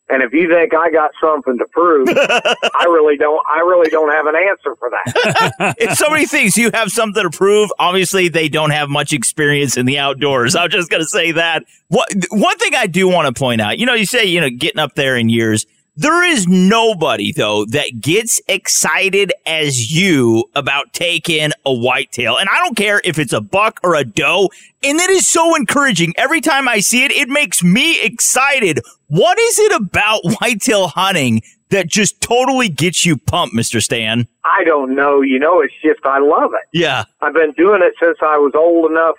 And 0.10 0.24
if 0.24 0.32
you 0.32 0.48
think 0.48 0.74
I 0.74 0.90
got 0.90 1.12
something 1.20 1.58
to 1.58 1.66
prove, 1.66 2.08
I 2.16 2.86
really 2.86 3.18
don't. 3.18 3.42
I 3.50 3.60
really 3.60 3.90
don't 3.90 4.10
have 4.10 4.26
an 4.26 4.36
answer 4.36 4.76
for 4.76 4.90
that. 4.90 5.76
it's 5.80 6.00
so 6.00 6.10
many 6.10 6.26
things. 6.26 6.58
You 6.58 6.72
have 6.74 6.92
something 6.92 7.24
to 7.24 7.30
prove. 7.30 7.72
Obviously, 7.78 8.30
they 8.30 8.48
don't 8.48 8.70
have 8.70 8.90
much 8.90 9.12
experience 9.12 9.76
in 9.76 9.86
the 9.86 10.00
outdoors. 10.00 10.56
I'm 10.56 10.70
just 10.70 10.90
going 10.90 11.04
to 11.04 11.10
say 11.10 11.34
that. 11.34 11.66
What, 11.90 12.08
one 12.32 12.58
thing 12.58 12.74
I 12.74 12.88
do 12.88 13.10
want 13.10 13.34
to 13.34 13.38
point 13.38 13.60
out, 13.60 13.80
you 13.80 13.86
know, 13.86 13.94
you 13.94 14.06
say, 14.06 14.26
you 14.26 14.40
know, 14.40 14.50
getting 14.50 14.80
up 14.80 14.96
there 14.96 15.18
in 15.18 15.30
years. 15.30 15.66
There 16.00 16.24
is 16.24 16.48
nobody 16.48 17.32
though 17.32 17.66
that 17.66 18.00
gets 18.00 18.40
excited 18.48 19.34
as 19.48 19.92
you 19.92 20.46
about 20.54 20.94
taking 20.94 21.52
a 21.66 21.74
whitetail. 21.74 22.38
And 22.38 22.48
I 22.50 22.60
don't 22.60 22.78
care 22.78 23.02
if 23.04 23.18
it's 23.18 23.34
a 23.34 23.42
buck 23.42 23.80
or 23.84 23.96
a 23.96 24.04
doe. 24.04 24.50
And 24.84 25.00
that 25.00 25.10
is 25.10 25.28
so 25.28 25.56
encouraging. 25.56 26.14
Every 26.16 26.40
time 26.40 26.68
I 26.68 26.82
see 26.82 27.04
it, 27.04 27.12
it 27.12 27.30
makes 27.30 27.64
me 27.64 28.00
excited. 28.04 28.80
What 29.08 29.40
is 29.40 29.58
it 29.58 29.72
about 29.72 30.22
whitetail 30.40 30.90
hunting 30.90 31.42
that 31.70 31.88
just 31.88 32.22
totally 32.22 32.70
gets 32.70 33.04
you 33.04 33.18
pumped, 33.18 33.56
Mr. 33.56 33.82
Stan? 33.82 34.28
I 34.46 34.64
don't 34.66 34.94
know. 34.94 35.22
You 35.22 35.40
know, 35.40 35.62
it's 35.62 35.74
just 35.84 36.06
I 36.06 36.20
love 36.20 36.52
it. 36.54 36.78
Yeah. 36.78 37.06
I've 37.22 37.34
been 37.34 37.54
doing 37.54 37.82
it 37.82 37.96
since 38.00 38.20
I 38.22 38.38
was 38.38 38.54
old 38.54 38.92
enough 38.92 39.16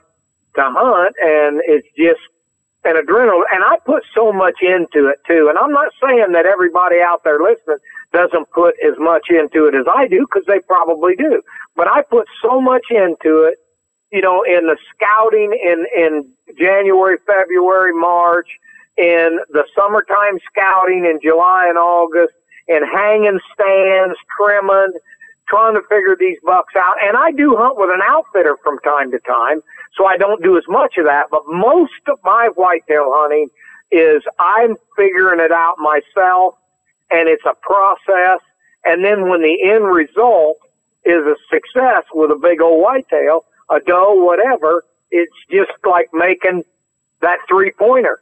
to 0.55 0.63
hunt, 0.63 1.17
and 1.21 1.61
it's 1.67 1.89
just 1.97 2.21
an 2.85 2.97
adrenaline. 2.97 3.43
And 3.53 3.65
I 3.65 3.77
put 3.85 4.03
so 4.15 4.33
much 4.33 4.57
into 4.63 5.09
it 5.09 5.19
too. 5.27 5.49
And 5.49 5.59
I'm 5.59 5.73
not 5.73 5.93
saying 6.03 6.33
that 6.33 6.47
everybody 6.47 6.97
out 7.01 7.23
there 7.25 7.41
listening 7.41 7.79
doesn't 8.13 8.51
put 8.51 8.75
as 8.85 8.95
much 8.99 9.27
into 9.31 9.67
it 9.67 9.75
as 9.75 9.87
I 9.95 10.09
do, 10.09 10.21
because 10.21 10.47
they 10.47 10.61
probably 10.61 11.15
do. 11.17 11.43
But 11.77 11.89
I 11.89 12.03
put 12.03 12.27
so 12.43 12.61
much 12.61 12.85
into 12.91 13.45
it, 13.45 13.59
you 14.11 14.23
know, 14.23 14.43
in 14.43 14.67
the 14.67 14.77
scouting 14.95 15.53
in 15.53 15.87
in 15.95 16.33
January, 16.59 17.19
February, 17.27 17.93
March, 17.93 18.49
in 18.97 19.39
the 19.51 19.65
summertime 19.75 20.39
scouting 20.51 21.05
in 21.05 21.21
July 21.23 21.67
and 21.69 21.79
August, 21.79 22.35
in 22.67 22.83
hanging 22.85 23.39
stands, 23.53 24.17
trimming, 24.37 24.93
trying 25.49 25.75
to 25.75 25.83
figure 25.89 26.17
these 26.19 26.39
bucks 26.45 26.75
out. 26.77 26.95
And 27.03 27.17
I 27.17 27.33
do 27.33 27.57
hunt 27.57 27.79
with 27.79 27.91
an 27.91 28.01
outfitter 28.07 28.57
from 28.63 28.79
time 28.81 29.11
to 29.13 29.19
time, 29.21 29.63
so 29.97 30.07
I 30.07 30.17
don't 30.17 30.43
do 30.43 30.57
as 30.59 30.65
much 30.69 30.97
of 30.99 31.05
that. 31.05 31.27
But 31.31 31.43
most 31.47 32.03
of 32.09 32.19
my 32.23 32.51
whitetail 32.55 33.11
hunting 33.15 33.49
is 33.91 34.23
I'm 34.39 34.77
figuring 34.97 35.41
it 35.41 35.53
out 35.53 35.77
myself, 35.79 36.55
and 37.11 37.29
it's 37.29 37.45
a 37.47 37.55
process. 37.63 38.41
And 38.85 39.05
then 39.05 39.29
when 39.29 39.43
the 39.43 39.71
end 39.71 39.85
result 39.85 40.59
is 41.05 41.25
a 41.25 41.37
success 41.51 42.05
with 42.13 42.31
a 42.31 42.37
big 42.37 42.61
old 42.61 42.83
whitetail, 42.83 43.45
a 43.71 43.81
doe, 43.81 44.15
whatever, 44.15 44.85
it's 45.11 45.33
just 45.51 45.73
like 45.89 46.09
making 46.13 46.65
that 47.21 47.39
three 47.49 47.73
pointer. 47.79 48.21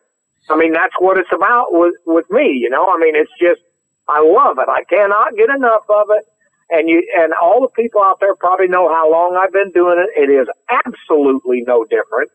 I 0.48 0.56
mean, 0.56 0.72
that's 0.72 0.94
what 1.00 1.18
it's 1.18 1.32
about 1.32 1.72
with, 1.72 1.94
with 2.06 2.30
me, 2.30 2.52
you 2.52 2.70
know? 2.70 2.86
I 2.88 2.98
mean, 2.98 3.16
it's 3.16 3.32
just, 3.40 3.60
I 4.08 4.20
love 4.20 4.58
it. 4.58 4.68
I 4.68 4.84
cannot 4.84 5.36
get 5.36 5.50
enough 5.50 5.84
of 5.88 6.06
it. 6.10 6.24
And 6.68 6.88
you, 6.88 7.06
and 7.16 7.32
all 7.40 7.60
the 7.60 7.68
people 7.68 8.02
out 8.02 8.18
there 8.20 8.34
probably 8.34 8.66
know 8.66 8.92
how 8.92 9.10
long 9.10 9.38
I've 9.40 9.52
been 9.52 9.70
doing 9.70 9.98
it. 9.98 10.20
It 10.20 10.32
is 10.32 10.48
absolutely 10.70 11.62
no 11.66 11.84
different 11.84 12.30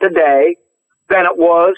today 0.00 0.56
than 1.08 1.26
it 1.26 1.36
was 1.36 1.74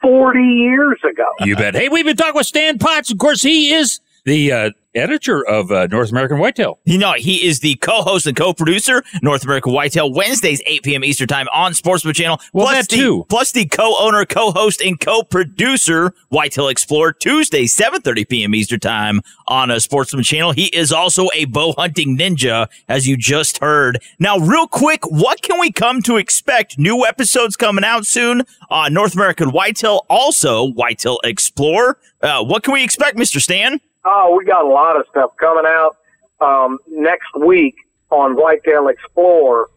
40 0.00 0.40
years 0.40 0.98
ago. 1.08 1.26
You 1.40 1.56
bet. 1.56 1.74
Hey, 1.74 1.88
we've 1.88 2.04
been 2.04 2.16
talking 2.16 2.34
with 2.34 2.46
Stan 2.46 2.78
Potts. 2.78 3.10
Of 3.10 3.18
course, 3.18 3.42
he 3.42 3.72
is 3.72 4.00
the 4.24 4.52
uh, 4.52 4.70
editor 4.94 5.46
of 5.46 5.70
uh, 5.70 5.86
North 5.86 6.10
American 6.10 6.38
Whitetail. 6.38 6.78
You 6.84 6.98
know, 6.98 7.12
he 7.14 7.46
is 7.46 7.60
the 7.60 7.76
co-host 7.76 8.26
and 8.26 8.36
co-producer, 8.36 9.02
North 9.22 9.44
American 9.44 9.72
Whitetail, 9.72 10.12
Wednesdays, 10.12 10.62
8 10.66 10.82
p.m. 10.82 11.04
Eastern 11.04 11.28
Time 11.28 11.46
on 11.54 11.74
Sportsman 11.74 12.14
Channel. 12.14 12.40
Well, 12.52 12.66
plus 12.66 12.76
that 12.76 12.88
the, 12.88 12.96
too. 12.96 13.26
Plus 13.28 13.52
the 13.52 13.66
co-owner, 13.66 14.24
co-host, 14.26 14.80
and 14.82 14.98
co-producer, 15.00 16.14
Whitetail 16.28 16.68
Explorer, 16.68 17.12
Tuesday, 17.12 17.64
7.30 17.64 18.28
p.m. 18.28 18.54
Eastern 18.54 18.80
Time 18.80 19.20
on 19.48 19.70
a 19.70 19.80
Sportsman 19.80 20.24
Channel. 20.24 20.52
He 20.52 20.66
is 20.66 20.92
also 20.92 21.28
a 21.34 21.46
bow 21.46 21.72
hunting 21.76 22.16
ninja, 22.16 22.68
as 22.88 23.08
you 23.08 23.16
just 23.16 23.58
heard. 23.58 24.02
Now, 24.18 24.38
real 24.38 24.66
quick, 24.66 25.10
what 25.10 25.42
can 25.42 25.58
we 25.58 25.72
come 25.72 26.02
to 26.02 26.16
expect? 26.16 26.78
New 26.78 27.04
episodes 27.06 27.56
coming 27.56 27.84
out 27.84 28.06
soon 28.06 28.42
on 28.70 28.92
North 28.92 29.14
American 29.14 29.50
Whitetail, 29.50 30.04
also 30.08 30.68
Whitetail 30.70 31.18
Explorer. 31.24 31.98
Uh, 32.20 32.44
what 32.44 32.62
can 32.62 32.72
we 32.72 32.84
expect, 32.84 33.16
Mr. 33.16 33.40
Stan? 33.40 33.80
Oh, 34.04 34.36
we 34.36 34.44
got 34.44 34.64
a 34.64 34.68
lot 34.68 34.98
of 34.98 35.06
stuff 35.08 35.36
coming 35.36 35.64
out 35.66 35.96
um, 36.40 36.78
next 36.88 37.34
week 37.38 37.76
on 38.10 38.34
Whitetail 38.34 38.88
Explorer. 38.88 39.68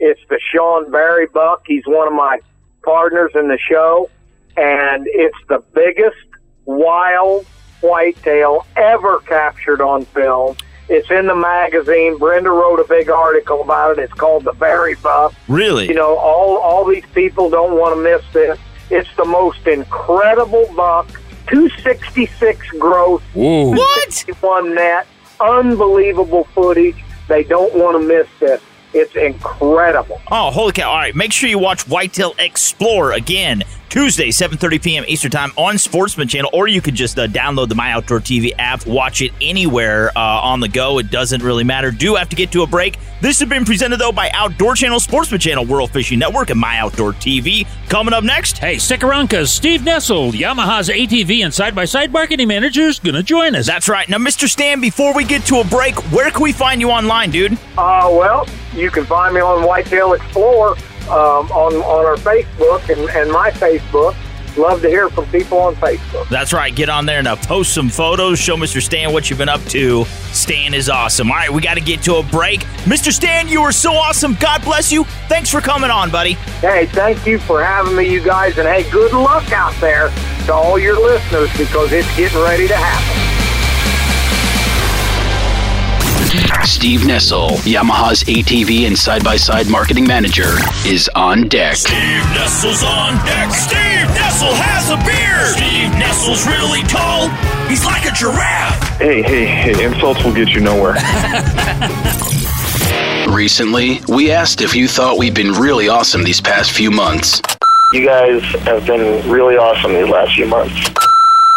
It's 0.00 0.20
the 0.28 0.40
Sean 0.52 0.90
Barry 0.90 1.26
buck. 1.26 1.64
He's 1.66 1.84
one 1.86 2.08
of 2.08 2.14
my 2.14 2.40
partners 2.82 3.32
in 3.34 3.48
the 3.48 3.58
show, 3.58 4.10
and 4.56 5.06
it's 5.06 5.36
the 5.48 5.62
biggest 5.74 6.16
wild 6.64 7.46
whitetail 7.80 8.66
ever 8.76 9.18
captured 9.20 9.80
on 9.80 10.04
film. 10.06 10.56
It's 10.88 11.10
in 11.10 11.26
the 11.26 11.34
magazine. 11.34 12.18
Brenda 12.18 12.50
wrote 12.50 12.80
a 12.80 12.84
big 12.88 13.08
article 13.10 13.62
about 13.62 13.98
it. 13.98 14.02
It's 14.02 14.12
called 14.12 14.44
the 14.44 14.52
Barry 14.52 14.94
Buck. 14.96 15.34
Really? 15.48 15.88
You 15.88 15.94
know, 15.94 16.16
all 16.16 16.58
all 16.58 16.84
these 16.84 17.06
people 17.14 17.48
don't 17.48 17.78
want 17.78 17.96
to 17.96 18.02
miss 18.02 18.22
this. 18.32 18.58
It's 18.90 19.14
the 19.16 19.24
most 19.24 19.66
incredible 19.66 20.70
buck. 20.76 21.08
266 21.48 22.70
growth. 22.78 23.22
Whoa. 23.34 23.70
What? 23.70 24.24
One 24.40 24.74
net. 24.74 25.06
Unbelievable 25.40 26.44
footage. 26.54 27.02
They 27.28 27.42
don't 27.44 27.74
want 27.74 28.00
to 28.00 28.06
miss 28.06 28.26
this. 28.40 28.62
It's 28.94 29.14
incredible. 29.16 30.20
Oh, 30.30 30.50
holy 30.50 30.72
cow. 30.72 30.90
All 30.90 30.96
right. 30.96 31.14
Make 31.14 31.32
sure 31.32 31.48
you 31.48 31.58
watch 31.58 31.86
Whitetail 31.88 32.34
Explorer 32.38 33.12
again 33.12 33.64
Tuesday, 33.94 34.30
7.30 34.30 34.82
p.m. 34.82 35.04
Eastern 35.06 35.30
Time 35.30 35.52
on 35.56 35.78
Sportsman 35.78 36.26
Channel, 36.26 36.50
or 36.52 36.66
you 36.66 36.80
could 36.80 36.96
just 36.96 37.16
uh, 37.16 37.28
download 37.28 37.68
the 37.68 37.76
My 37.76 37.92
Outdoor 37.92 38.18
TV 38.18 38.50
app, 38.58 38.84
watch 38.88 39.22
it 39.22 39.30
anywhere 39.40 40.10
uh, 40.16 40.20
on 40.20 40.58
the 40.58 40.66
go. 40.66 40.98
It 40.98 41.12
doesn't 41.12 41.44
really 41.44 41.62
matter. 41.62 41.92
Do 41.92 42.16
have 42.16 42.28
to 42.30 42.34
get 42.34 42.50
to 42.50 42.62
a 42.62 42.66
break. 42.66 42.98
This 43.20 43.38
has 43.38 43.48
been 43.48 43.64
presented, 43.64 43.98
though, 43.98 44.10
by 44.10 44.30
Outdoor 44.30 44.74
Channel, 44.74 44.98
Sportsman 44.98 45.38
Channel, 45.38 45.66
World 45.66 45.92
Fishing 45.92 46.18
Network, 46.18 46.50
and 46.50 46.58
My 46.58 46.78
Outdoor 46.78 47.12
TV. 47.12 47.68
Coming 47.88 48.14
up 48.14 48.24
next. 48.24 48.58
Hey, 48.58 48.78
stick 48.78 49.04
around 49.04 49.26
because 49.26 49.52
Steve 49.52 49.82
Nessel, 49.82 50.32
Yamaha's 50.32 50.88
ATV 50.88 51.44
and 51.44 51.54
side-by-side 51.54 52.10
marketing 52.10 52.48
manager, 52.48 52.88
is 52.88 52.98
going 52.98 53.14
to 53.14 53.22
join 53.22 53.54
us. 53.54 53.68
That's 53.68 53.88
right. 53.88 54.08
Now, 54.08 54.18
Mr. 54.18 54.48
Stan, 54.48 54.80
before 54.80 55.14
we 55.14 55.22
get 55.22 55.44
to 55.46 55.60
a 55.60 55.64
break, 55.64 55.94
where 56.10 56.32
can 56.32 56.42
we 56.42 56.50
find 56.50 56.80
you 56.80 56.90
online, 56.90 57.30
dude? 57.30 57.52
Uh, 57.78 58.08
well, 58.10 58.44
you 58.74 58.90
can 58.90 59.04
find 59.04 59.34
me 59.34 59.40
on 59.40 59.64
Whitetail 59.66 60.12
Explorer 60.12 60.76
um, 61.08 61.50
on, 61.52 61.74
on 61.74 62.06
our 62.06 62.16
Facebook 62.16 62.88
and, 62.88 63.08
and 63.10 63.30
my 63.30 63.50
Facebook. 63.50 64.16
Love 64.56 64.82
to 64.82 64.88
hear 64.88 65.08
from 65.08 65.26
people 65.26 65.58
on 65.58 65.74
Facebook. 65.76 66.28
That's 66.28 66.52
right. 66.52 66.74
Get 66.74 66.88
on 66.88 67.06
there 67.06 67.18
and 67.18 67.26
uh, 67.26 67.34
post 67.34 67.74
some 67.74 67.88
photos. 67.88 68.38
Show 68.38 68.56
Mr. 68.56 68.80
Stan 68.80 69.12
what 69.12 69.28
you've 69.28 69.38
been 69.38 69.48
up 69.48 69.62
to. 69.64 70.04
Stan 70.32 70.74
is 70.74 70.88
awesome. 70.88 71.28
All 71.30 71.36
right, 71.36 71.52
we 71.52 71.60
got 71.60 71.74
to 71.74 71.80
get 71.80 72.02
to 72.02 72.16
a 72.16 72.22
break. 72.22 72.60
Mr. 72.84 73.10
Stan, 73.10 73.48
you 73.48 73.62
are 73.62 73.72
so 73.72 73.94
awesome. 73.94 74.34
God 74.38 74.62
bless 74.62 74.92
you. 74.92 75.04
Thanks 75.28 75.50
for 75.50 75.60
coming 75.60 75.90
on, 75.90 76.10
buddy. 76.10 76.34
Hey, 76.60 76.86
thank 76.86 77.26
you 77.26 77.38
for 77.40 77.64
having 77.64 77.96
me, 77.96 78.08
you 78.08 78.22
guys. 78.22 78.56
And 78.58 78.68
hey, 78.68 78.88
good 78.90 79.12
luck 79.12 79.50
out 79.50 79.74
there 79.80 80.10
to 80.46 80.52
all 80.52 80.78
your 80.78 81.00
listeners 81.00 81.50
because 81.58 81.90
it's 81.90 82.16
getting 82.16 82.40
ready 82.40 82.68
to 82.68 82.76
happen. 82.76 83.33
Steve 86.64 87.00
Nessel, 87.00 87.50
Yamaha's 87.64 88.24
ATV 88.24 88.86
and 88.86 88.98
side-by-side 88.98 89.68
marketing 89.68 90.06
manager, 90.06 90.56
is 90.86 91.10
on 91.14 91.48
deck. 91.48 91.76
Steve 91.76 91.94
Nessel's 92.34 92.82
on 92.82 93.14
deck. 93.24 93.50
Steve 93.52 94.08
Nessel 94.16 94.52
has 94.54 94.90
a 94.90 94.96
beard. 95.04 95.56
Steve 95.56 95.92
Nessel's 96.00 96.46
really 96.46 96.82
tall. 96.82 97.28
He's 97.68 97.84
like 97.84 98.06
a 98.06 98.10
giraffe. 98.12 98.98
Hey, 98.98 99.22
hey, 99.22 99.44
hey, 99.44 99.84
insults 99.84 100.24
will 100.24 100.34
get 100.34 100.48
you 100.48 100.60
nowhere. 100.60 100.94
Recently, 103.28 104.00
we 104.08 104.30
asked 104.30 104.60
if 104.60 104.74
you 104.74 104.88
thought 104.88 105.18
we'd 105.18 105.34
been 105.34 105.52
really 105.52 105.88
awesome 105.88 106.24
these 106.24 106.40
past 106.40 106.72
few 106.72 106.90
months. 106.90 107.40
You 107.92 108.04
guys 108.04 108.42
have 108.62 108.86
been 108.86 109.28
really 109.30 109.56
awesome 109.56 109.92
these 109.92 110.08
last 110.08 110.34
few 110.34 110.46
months. 110.46 110.74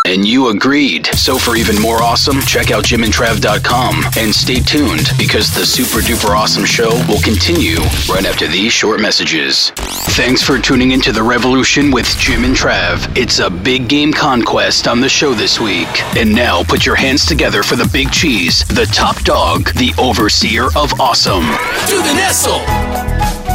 And 0.08 0.26
you 0.26 0.48
agreed. 0.48 1.06
So 1.08 1.38
for 1.38 1.58
even 1.58 1.82
more 1.82 2.02
awesome, 2.02 2.40
check 2.40 2.72
out 2.72 2.86
jimandtrav.com 2.86 4.06
and 4.18 4.34
stay 4.34 4.62
tuned 4.62 5.10
because 5.18 5.54
the 5.54 5.66
super 5.66 6.00
duper 6.00 6.34
awesome 6.34 6.64
show 6.64 6.92
will 7.10 7.20
continue 7.20 7.76
right 8.08 8.26
after 8.26 8.48
these 8.48 8.72
short 8.72 9.02
messages. 9.02 9.72
Thanks 10.16 10.42
for 10.42 10.60
tuning 10.60 10.92
into 10.92 11.12
the 11.12 11.22
revolution 11.22 11.92
with 11.92 12.08
Jim 12.18 12.46
and 12.46 12.56
Trav. 12.56 13.18
It's 13.18 13.40
a 13.40 13.50
big 13.50 13.90
game 13.90 14.14
conquest 14.14 14.88
on 14.88 15.02
the 15.02 15.10
show 15.10 15.34
this 15.34 15.60
week. 15.60 15.90
And 16.16 16.34
now 16.34 16.64
put 16.64 16.86
your 16.86 16.96
hands 16.96 17.26
together 17.26 17.62
for 17.62 17.76
the 17.76 17.90
big 17.92 18.10
cheese, 18.10 18.64
the 18.70 18.86
top 18.86 19.22
dog, 19.24 19.74
the 19.74 19.94
overseer 19.98 20.68
of 20.78 21.02
awesome. 21.02 21.44
Do 21.90 22.02
the 22.02 22.14
Nestle. 22.16 23.47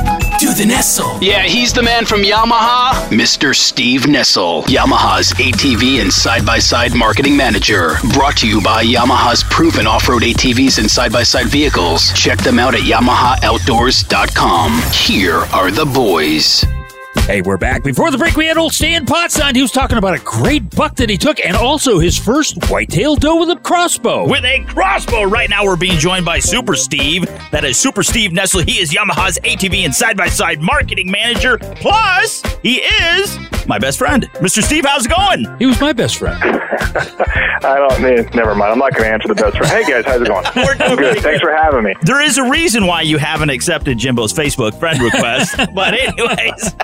Do 0.42 0.52
the 0.52 0.66
Nestle. 0.66 1.22
Yeah, 1.22 1.44
he's 1.44 1.72
the 1.72 1.84
man 1.84 2.04
from 2.04 2.24
Yamaha, 2.24 2.90
Mr. 3.10 3.54
Steve 3.54 4.06
Nessel, 4.06 4.64
Yamaha's 4.64 5.32
ATV 5.34 6.02
and 6.02 6.12
side 6.12 6.44
by 6.44 6.58
side 6.58 6.96
marketing 6.96 7.36
manager. 7.36 7.92
Brought 8.12 8.38
to 8.38 8.48
you 8.48 8.60
by 8.60 8.82
Yamaha's 8.82 9.44
proven 9.44 9.86
off 9.86 10.08
road 10.08 10.22
ATVs 10.22 10.80
and 10.80 10.90
side 10.90 11.12
by 11.12 11.22
side 11.22 11.46
vehicles. 11.46 12.12
Check 12.14 12.40
them 12.40 12.58
out 12.58 12.74
at 12.74 12.80
YamahaOutdoors.com. 12.80 14.82
Here 14.92 15.36
are 15.36 15.70
the 15.70 15.86
boys. 15.86 16.64
Hey, 17.20 17.40
we're 17.40 17.56
back. 17.56 17.84
Before 17.84 18.10
the 18.10 18.18
break, 18.18 18.36
we 18.36 18.46
had 18.46 18.56
old 18.58 18.72
Stan 18.72 19.06
Potts 19.06 19.38
on. 19.40 19.54
He 19.54 19.62
was 19.62 19.70
talking 19.70 19.96
about 19.96 20.18
a 20.18 20.22
great 20.24 20.68
buck 20.74 20.96
that 20.96 21.08
he 21.08 21.16
took 21.16 21.38
and 21.44 21.56
also 21.56 21.98
his 22.00 22.18
first 22.18 22.68
whitetail 22.68 23.14
doe 23.14 23.36
with 23.36 23.50
a 23.50 23.56
crossbow. 23.60 24.28
With 24.28 24.44
a 24.44 24.64
crossbow. 24.64 25.22
Right 25.24 25.48
now, 25.48 25.64
we're 25.64 25.76
being 25.76 25.98
joined 25.98 26.24
by 26.24 26.40
Super 26.40 26.74
Steve. 26.74 27.26
That 27.52 27.64
is 27.64 27.76
Super 27.76 28.02
Steve 28.02 28.32
Nessel. 28.32 28.68
He 28.68 28.80
is 28.80 28.92
Yamaha's 28.92 29.38
ATV 29.44 29.84
and 29.84 29.94
side 29.94 30.16
by 30.16 30.26
side 30.26 30.60
marketing 30.60 31.10
manager. 31.12 31.58
Plus, 31.58 32.42
he 32.62 32.78
is 32.78 33.38
my 33.68 33.78
best 33.78 33.98
friend. 33.98 34.28
Mr. 34.34 34.60
Steve, 34.62 34.84
how's 34.84 35.06
it 35.06 35.12
going? 35.12 35.46
He 35.58 35.66
was 35.66 35.80
my 35.80 35.92
best 35.92 36.16
friend. 36.16 36.38
I 36.42 37.76
don't. 37.76 38.34
Never 38.34 38.54
mind. 38.56 38.72
I'm 38.72 38.78
not 38.78 38.92
going 38.92 39.04
to 39.04 39.12
answer 39.12 39.28
the 39.28 39.34
best 39.34 39.56
friend. 39.56 39.70
Hey 39.72 39.84
guys, 39.88 40.04
how's 40.04 40.20
it 40.20 40.26
going? 40.26 40.44
We're 40.56 40.74
doing 40.74 40.96
good. 40.96 40.98
pretty 40.98 41.20
Thanks 41.20 41.40
for 41.40 41.52
having 41.54 41.84
me. 41.84 41.94
There 42.02 42.20
is 42.20 42.38
a 42.38 42.50
reason 42.50 42.86
why 42.86 43.02
you 43.02 43.18
haven't 43.18 43.50
accepted 43.50 43.98
Jimbo's 43.98 44.32
Facebook 44.32 44.78
friend 44.80 45.00
request. 45.00 45.56
but, 45.74 45.94
anyways. 45.94 46.74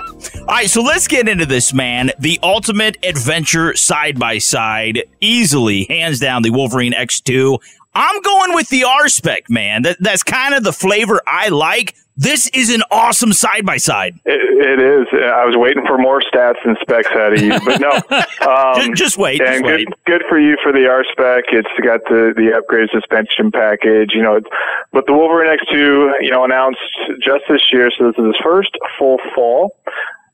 All 0.49 0.55
right, 0.55 0.67
so 0.67 0.81
let's 0.81 1.07
get 1.07 1.29
into 1.29 1.45
this, 1.45 1.75
man. 1.75 2.09
The 2.17 2.39
ultimate 2.41 2.97
adventure 3.05 3.75
side 3.75 4.17
by 4.17 4.39
side, 4.39 5.03
easily, 5.21 5.83
hands 5.83 6.19
down, 6.19 6.41
the 6.41 6.49
Wolverine 6.49 6.91
X2. 6.93 7.59
I'm 7.93 8.19
going 8.23 8.55
with 8.55 8.67
the 8.69 8.83
R 8.83 9.09
spec, 9.09 9.47
man. 9.47 9.83
That, 9.83 9.97
that's 9.99 10.23
kind 10.23 10.55
of 10.55 10.63
the 10.63 10.73
flavor 10.73 11.21
I 11.27 11.49
like. 11.49 11.93
This 12.17 12.47
is 12.49 12.73
an 12.73 12.81
awesome 12.89 13.31
side 13.31 13.63
by 13.63 13.77
side. 13.77 14.15
It, 14.25 14.79
is. 14.79 15.07
I 15.13 15.45
was 15.45 15.55
waiting 15.55 15.85
for 15.85 15.99
more 15.99 16.19
stats 16.19 16.57
and 16.65 16.75
specs 16.81 17.07
out 17.11 17.33
of 17.33 17.41
you, 17.41 17.51
but 17.63 17.79
no. 17.79 18.01
Um, 18.49 18.75
Just- 18.81 18.95
just 18.95 19.17
wait, 19.19 19.41
And 19.41 19.49
just 19.51 19.63
good, 19.63 19.77
wait. 19.77 19.87
good 20.05 20.23
for 20.27 20.39
you 20.39 20.57
for 20.63 20.71
the 20.71 20.87
R 20.87 21.03
spec. 21.11 21.45
It's 21.53 21.69
got 21.85 22.01
the 22.05 22.33
the 22.35 22.59
upgraded 22.59 22.89
suspension 22.89 23.51
package. 23.51 24.13
You 24.15 24.23
know, 24.23 24.35
it's, 24.37 24.47
but 24.91 25.05
the 25.05 25.13
Wolverine 25.13 25.55
X2, 25.55 26.13
you 26.21 26.31
know, 26.31 26.43
announced 26.43 26.79
just 27.23 27.43
this 27.47 27.61
year, 27.71 27.91
so 27.95 28.07
this 28.07 28.17
is 28.17 28.25
his 28.25 28.35
first 28.43 28.71
full 28.97 29.19
fall. 29.35 29.75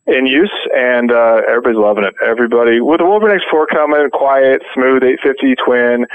In 0.07 0.27
use, 0.27 0.53
and 0.75 1.11
uh, 1.11 1.41
everybody's 1.49 1.81
loving 1.81 2.03
it. 2.03 2.13
Everybody 2.23 2.79
with 2.79 2.99
the 2.99 3.05
Wolverine 3.05 3.39
X4 3.41 3.65
coming, 3.73 4.09
quiet, 4.13 4.61
smooth, 4.73 5.01
850 5.01 5.55
twin, 5.65 6.05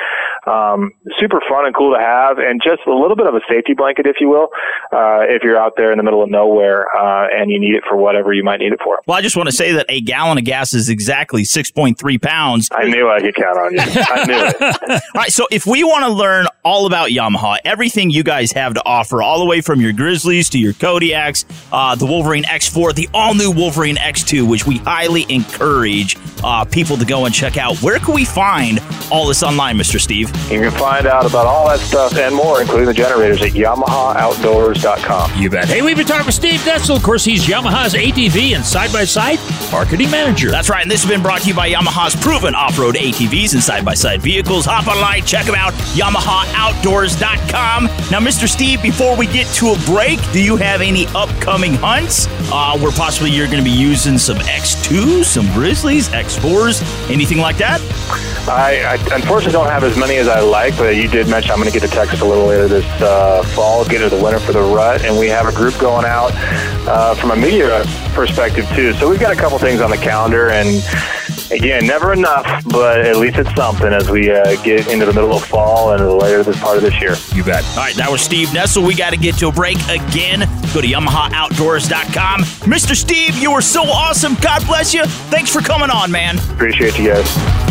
um, 0.46 0.92
super 1.18 1.40
fun 1.48 1.66
and 1.66 1.74
cool 1.74 1.94
to 1.94 2.00
have, 2.00 2.38
and 2.38 2.62
just 2.62 2.86
a 2.86 2.94
little 2.94 3.16
bit 3.16 3.26
of 3.26 3.34
a 3.34 3.40
safety 3.50 3.74
blanket, 3.74 4.06
if 4.06 4.16
you 4.20 4.28
will, 4.28 4.48
uh, 4.92 5.26
if 5.26 5.42
you're 5.42 5.58
out 5.58 5.74
there 5.76 5.90
in 5.90 5.98
the 5.98 6.04
middle 6.04 6.22
of 6.22 6.30
nowhere 6.30 6.86
uh, 6.94 7.26
and 7.32 7.50
you 7.50 7.58
need 7.58 7.74
it 7.74 7.82
for 7.88 7.96
whatever 7.96 8.32
you 8.32 8.44
might 8.44 8.60
need 8.60 8.72
it 8.72 8.80
for. 8.82 9.00
Well, 9.06 9.18
I 9.18 9.22
just 9.22 9.36
want 9.36 9.48
to 9.48 9.54
say 9.54 9.72
that 9.72 9.86
a 9.88 10.00
gallon 10.00 10.38
of 10.38 10.44
gas 10.44 10.72
is 10.72 10.88
exactly 10.88 11.42
6.3 11.42 12.22
pounds. 12.22 12.68
I 12.70 12.84
knew 12.84 13.10
I 13.10 13.20
could 13.20 13.34
count 13.34 13.58
on 13.58 13.72
you. 13.72 13.80
I 13.80 14.24
knew 14.24 14.34
it. 14.34 15.02
all 15.14 15.20
right, 15.20 15.32
so 15.32 15.48
if 15.50 15.66
we 15.66 15.82
want 15.82 16.04
to 16.04 16.12
learn 16.12 16.46
all 16.64 16.86
about 16.86 17.10
Yamaha, 17.10 17.58
everything 17.64 18.10
you 18.10 18.22
guys 18.22 18.52
have 18.52 18.74
to 18.74 18.82
offer, 18.84 19.20
all 19.20 19.40
the 19.40 19.46
way 19.46 19.60
from 19.60 19.80
your 19.80 19.92
Grizzlies 19.92 20.48
to 20.50 20.58
your 20.58 20.74
Kodiaks, 20.74 21.44
uh, 21.72 21.96
the 21.96 22.06
Wolverine 22.06 22.44
X4, 22.44 22.94
the 22.94 23.08
all 23.12 23.34
new 23.34 23.50
Wolverine 23.50 23.79
X2, 23.88 24.48
which 24.48 24.66
we 24.66 24.78
highly 24.78 25.26
encourage 25.28 26.16
uh, 26.42 26.64
people 26.64 26.96
to 26.96 27.04
go 27.04 27.26
and 27.26 27.34
check 27.34 27.56
out. 27.56 27.76
Where 27.78 27.98
can 27.98 28.14
we 28.14 28.24
find 28.24 28.80
all 29.10 29.26
this 29.26 29.42
online, 29.42 29.76
Mr. 29.76 30.00
Steve? 30.00 30.28
You 30.50 30.60
can 30.60 30.70
find 30.70 31.06
out 31.06 31.26
about 31.26 31.46
all 31.46 31.68
that 31.68 31.80
stuff 31.80 32.16
and 32.16 32.34
more, 32.34 32.60
including 32.60 32.86
the 32.86 32.94
generators, 32.94 33.42
at 33.42 33.52
YamahaOutdoors.com. 33.52 35.40
You 35.40 35.50
bet. 35.50 35.68
Hey, 35.68 35.82
we've 35.82 35.96
been 35.96 36.06
talking 36.06 36.26
with 36.26 36.34
Steve 36.34 36.60
Detzel. 36.60 36.96
Of 36.96 37.02
course, 37.02 37.24
he's 37.24 37.46
Yamaha's 37.46 37.94
ATV 37.94 38.54
and 38.54 38.64
side 38.64 38.92
by 38.92 39.04
side 39.04 39.38
marketing 39.70 40.10
manager. 40.10 40.50
That's 40.50 40.68
right, 40.68 40.82
and 40.82 40.90
this 40.90 41.02
has 41.02 41.10
been 41.10 41.22
brought 41.22 41.42
to 41.42 41.48
you 41.48 41.54
by 41.54 41.70
Yamaha's 41.70 42.16
proven 42.16 42.54
off 42.54 42.78
road 42.78 42.94
ATVs 42.96 43.54
and 43.54 43.62
side 43.62 43.84
by 43.84 43.94
side 43.94 44.20
vehicles. 44.22 44.66
Hop 44.66 44.86
online, 44.86 45.24
check 45.24 45.46
them 45.46 45.54
out, 45.54 45.72
YamahaOutdoors.com. 45.94 47.84
Now, 48.10 48.20
Mr. 48.20 48.48
Steve, 48.48 48.82
before 48.82 49.16
we 49.16 49.26
get 49.26 49.46
to 49.54 49.68
a 49.72 49.78
break, 49.86 50.18
do 50.32 50.42
you 50.42 50.56
have 50.56 50.80
any 50.80 51.06
upcoming 51.08 51.74
hunts 51.74 52.26
uh, 52.52 52.78
where 52.78 52.92
possibly 52.92 53.30
you're 53.30 53.46
going 53.46 53.62
to 53.62 53.64
be 53.64 53.69
using 53.70 54.18
some 54.18 54.38
X2s, 54.38 55.24
some 55.24 55.46
Grizzlies, 55.52 56.08
X4s, 56.08 57.10
anything 57.10 57.38
like 57.38 57.56
that? 57.58 57.80
I, 58.48 58.82
I 58.84 59.14
unfortunately 59.14 59.52
don't 59.52 59.68
have 59.68 59.84
as 59.84 59.96
many 59.96 60.16
as 60.16 60.26
I 60.26 60.40
like, 60.40 60.76
but 60.76 60.96
you 60.96 61.08
did 61.08 61.28
mention 61.28 61.52
I'm 61.52 61.58
going 61.58 61.70
to 61.70 61.78
get 61.78 61.86
to 61.88 61.94
Texas 61.94 62.20
a 62.20 62.24
little 62.24 62.46
later 62.46 62.68
this 62.68 62.84
uh, 63.00 63.42
fall, 63.54 63.84
get 63.84 64.02
into 64.02 64.16
the 64.16 64.22
winter 64.22 64.40
for 64.40 64.52
the 64.52 64.62
rut, 64.62 65.04
and 65.04 65.18
we 65.18 65.28
have 65.28 65.46
a 65.46 65.52
group 65.52 65.78
going 65.78 66.04
out 66.04 66.32
uh, 66.88 67.14
from 67.14 67.30
a 67.30 67.36
media 67.36 67.84
perspective 68.12 68.68
too. 68.70 68.92
So 68.94 69.08
we've 69.08 69.20
got 69.20 69.32
a 69.32 69.36
couple 69.36 69.58
things 69.58 69.80
on 69.80 69.90
the 69.90 69.96
calendar, 69.96 70.50
and 70.50 70.82
again, 71.50 71.86
never 71.86 72.12
enough, 72.12 72.64
but 72.64 73.00
at 73.00 73.16
least 73.16 73.38
it's 73.38 73.54
something 73.54 73.92
as 73.92 74.08
we 74.10 74.30
uh, 74.30 74.60
get 74.62 74.88
into 74.88 75.06
the 75.06 75.12
middle 75.12 75.36
of 75.36 75.44
fall 75.44 75.92
and 75.92 76.18
later 76.18 76.42
this 76.42 76.58
part 76.58 76.76
of 76.76 76.82
this 76.82 77.00
year. 77.00 77.14
You 77.34 77.44
bet. 77.44 77.64
All 77.70 77.84
right, 77.84 77.94
that 77.96 78.10
was 78.10 78.20
Steve 78.20 78.48
Nessel. 78.48 78.86
We 78.86 78.94
got 78.94 79.10
to 79.10 79.16
get 79.16 79.36
to 79.36 79.48
a 79.48 79.52
break 79.52 79.76
again. 79.88 80.40
Go 80.72 80.80
to 80.80 80.86
YamahaOutdoors.com. 80.86 82.42
Mr. 82.42 82.94
Steve, 82.94 83.36
you 83.36 83.52
were 83.52 83.59
so 83.60 83.82
awesome. 83.82 84.34
God 84.40 84.64
bless 84.66 84.94
you. 84.94 85.04
Thanks 85.04 85.52
for 85.52 85.60
coming 85.60 85.90
on, 85.90 86.10
man. 86.10 86.38
Appreciate 86.50 86.98
you 86.98 87.08
guys. 87.08 87.70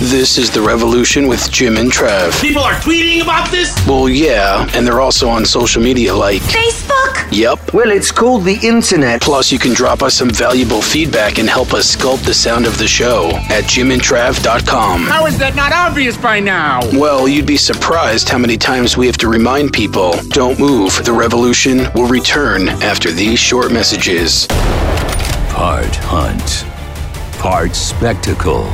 This 0.00 0.38
is 0.38 0.50
The 0.50 0.62
Revolution 0.62 1.28
with 1.28 1.50
Jim 1.52 1.76
and 1.76 1.92
Trav. 1.92 2.40
People 2.40 2.62
are 2.62 2.72
tweeting 2.72 3.22
about 3.22 3.50
this? 3.50 3.76
Well, 3.86 4.08
yeah, 4.08 4.66
and 4.74 4.86
they're 4.86 5.02
also 5.02 5.28
on 5.28 5.44
social 5.44 5.82
media 5.82 6.14
like 6.14 6.40
Facebook? 6.40 7.30
Yep. 7.30 7.74
Well, 7.74 7.90
it's 7.90 8.10
called 8.10 8.44
the 8.44 8.58
internet. 8.66 9.20
Plus, 9.20 9.52
you 9.52 9.58
can 9.58 9.74
drop 9.74 10.02
us 10.02 10.14
some 10.14 10.30
valuable 10.30 10.80
feedback 10.80 11.38
and 11.38 11.46
help 11.46 11.74
us 11.74 11.94
sculpt 11.94 12.24
the 12.24 12.32
sound 12.32 12.66
of 12.66 12.78
the 12.78 12.88
show 12.88 13.28
at 13.50 13.64
jimandtrav.com. 13.64 15.02
How 15.02 15.26
is 15.26 15.38
that 15.38 15.54
not 15.54 15.72
obvious 15.72 16.16
by 16.16 16.40
now? 16.40 16.80
Well, 16.94 17.28
you'd 17.28 17.46
be 17.46 17.58
surprised 17.58 18.30
how 18.30 18.38
many 18.38 18.56
times 18.56 18.96
we 18.96 19.06
have 19.06 19.18
to 19.18 19.28
remind 19.28 19.74
people 19.74 20.14
don't 20.28 20.58
move. 20.58 20.98
The 21.04 21.12
revolution 21.12 21.92
will 21.94 22.08
return 22.08 22.70
after 22.82 23.12
these 23.12 23.38
short 23.38 23.70
messages. 23.70 24.48
Part 25.50 25.94
hunt, 25.96 26.64
part 27.38 27.74
spectacle, 27.74 28.64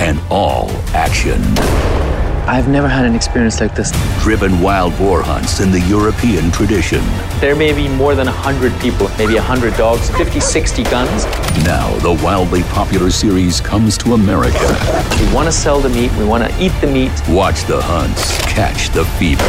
and 0.00 0.20
all 0.30 0.70
action. 0.94 2.03
I've 2.46 2.68
never 2.68 2.88
had 2.88 3.06
an 3.06 3.14
experience 3.14 3.60
like 3.60 3.74
this. 3.74 3.90
Driven 4.22 4.60
wild 4.60 4.96
boar 4.98 5.22
hunts 5.22 5.60
in 5.60 5.70
the 5.70 5.80
European 5.80 6.50
tradition. 6.50 7.00
There 7.40 7.56
may 7.56 7.72
be 7.72 7.88
more 7.88 8.14
than 8.14 8.26
100 8.26 8.78
people, 8.80 9.08
maybe 9.16 9.34
100 9.34 9.74
dogs, 9.76 10.10
50, 10.10 10.40
60 10.40 10.82
guns. 10.84 11.24
Now, 11.64 11.90
the 11.98 12.12
wildly 12.22 12.62
popular 12.64 13.10
series 13.10 13.60
comes 13.60 13.96
to 13.98 14.12
America. 14.12 14.58
We 15.20 15.34
want 15.34 15.46
to 15.46 15.52
sell 15.52 15.80
the 15.80 15.88
meat, 15.88 16.12
we 16.18 16.24
want 16.26 16.44
to 16.44 16.62
eat 16.62 16.72
the 16.82 16.86
meat. 16.86 17.12
Watch 17.28 17.64
the 17.64 17.80
hunts, 17.80 18.36
catch 18.42 18.90
the 18.90 19.04
fever. 19.18 19.42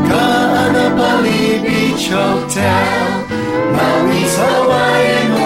Beach 1.67 2.11
Hotel, 2.11 3.27
Maui's 3.75 4.37
Hawaiian. 4.39 5.46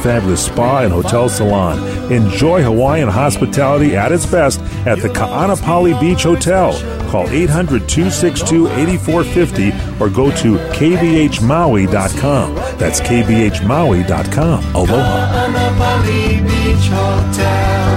fabulous 0.00 0.44
spa 0.44 0.80
and 0.80 0.92
hotel 0.92 1.28
salon. 1.28 1.78
Enjoy 2.12 2.62
Hawaiian 2.62 3.08
hospitality 3.08 3.96
at 3.96 4.12
its 4.12 4.26
best 4.26 4.60
at 4.86 4.98
the 5.00 5.08
Ka'anapali 5.08 5.98
Beach 6.00 6.22
Hotel. 6.24 6.72
Call 7.10 7.28
800 7.28 7.88
262 7.88 8.68
8450 8.68 9.72
or 10.02 10.08
go 10.10 10.30
to 10.36 10.56
kbhmaui.com. 10.74 12.54
That's 12.78 13.00
kbhmaui.com. 13.00 14.64
Aloha. 14.74 15.48
Kaanapali 15.50 16.42
Beach 16.46 16.88
Hotel, 16.88 17.96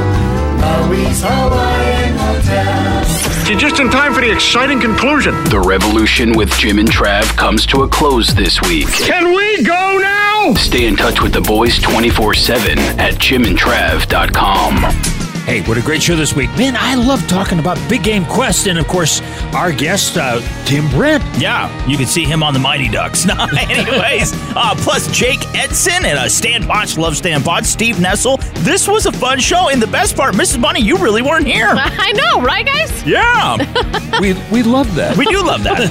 Maui's 0.60 1.22
Hawaiian 1.24 2.18
Hotel. 2.18 3.50
You're 3.50 3.60
just 3.60 3.80
in 3.80 3.90
time 3.90 4.14
for 4.14 4.22
the 4.22 4.32
exciting 4.32 4.80
conclusion. 4.80 5.34
The 5.46 5.60
revolution 5.60 6.32
with 6.36 6.50
Jim 6.58 6.80
and 6.80 6.90
Trav 6.90 7.24
comes 7.38 7.66
to 7.68 7.84
a 7.84 7.88
close 7.88 8.34
this 8.34 8.62
week. 8.62 8.88
Can 8.88 9.34
we 9.34 9.64
go 9.64 9.98
now? 10.00 10.23
Stay 10.52 10.88
in 10.88 10.98
touch 10.98 11.22
with 11.22 11.32
the 11.32 11.42
boys 11.42 11.80
24 11.80 12.34
7 12.34 12.78
at 13.00 13.14
jimandtrav.com. 13.14 15.13
Hey, 15.46 15.62
what 15.64 15.78
a 15.78 15.82
great 15.82 16.02
show 16.02 16.16
this 16.16 16.34
week. 16.34 16.50
Man, 16.52 16.74
I 16.78 16.96
love 16.96 17.28
talking 17.28 17.60
about 17.60 17.78
Big 17.90 18.02
Game 18.02 18.24
Quest 18.24 18.66
and, 18.68 18.80
of 18.80 18.88
course, 18.88 19.20
our 19.54 19.74
guest, 19.74 20.16
uh, 20.18 20.40
Tim 20.64 20.90
Brent. 20.90 21.22
Yeah, 21.38 21.68
you 21.86 21.98
can 21.98 22.06
see 22.06 22.24
him 22.24 22.42
on 22.42 22.54
the 22.54 22.62
Mighty 22.62 22.88
Ducks. 22.88 23.26
No, 23.34 23.46
anyways, 23.70 24.32
uh, 24.56 24.74
plus 24.78 25.12
Jake 25.12 25.46
Edson 25.54 26.06
and 26.06 26.18
uh, 26.18 26.30
Stan 26.30 26.64
Potts, 26.66 26.98
love 26.98 27.18
Stan 27.18 27.42
Potts, 27.44 27.68
Steve 27.68 27.96
Nessel. 27.98 28.38
This 28.64 28.88
was 28.88 29.06
a 29.06 29.12
fun 29.12 29.40
show, 29.40 29.70
and 29.70 29.82
the 29.82 29.88
best 29.88 30.16
part, 30.16 30.34
Mrs. 30.34 30.62
Bunny, 30.62 30.80
you 30.82 30.98
really 30.98 31.22
weren't 31.22 31.46
here. 31.48 31.68
I 31.76 32.12
know, 32.14 32.42
right, 32.42 32.66
guys? 32.66 33.04
Yeah, 33.06 33.58
we 34.22 34.34
we 34.52 34.64
love 34.64 34.94
that. 34.96 35.18
we 35.18 35.26
do 35.26 35.44
love 35.46 35.64
that. 35.64 35.90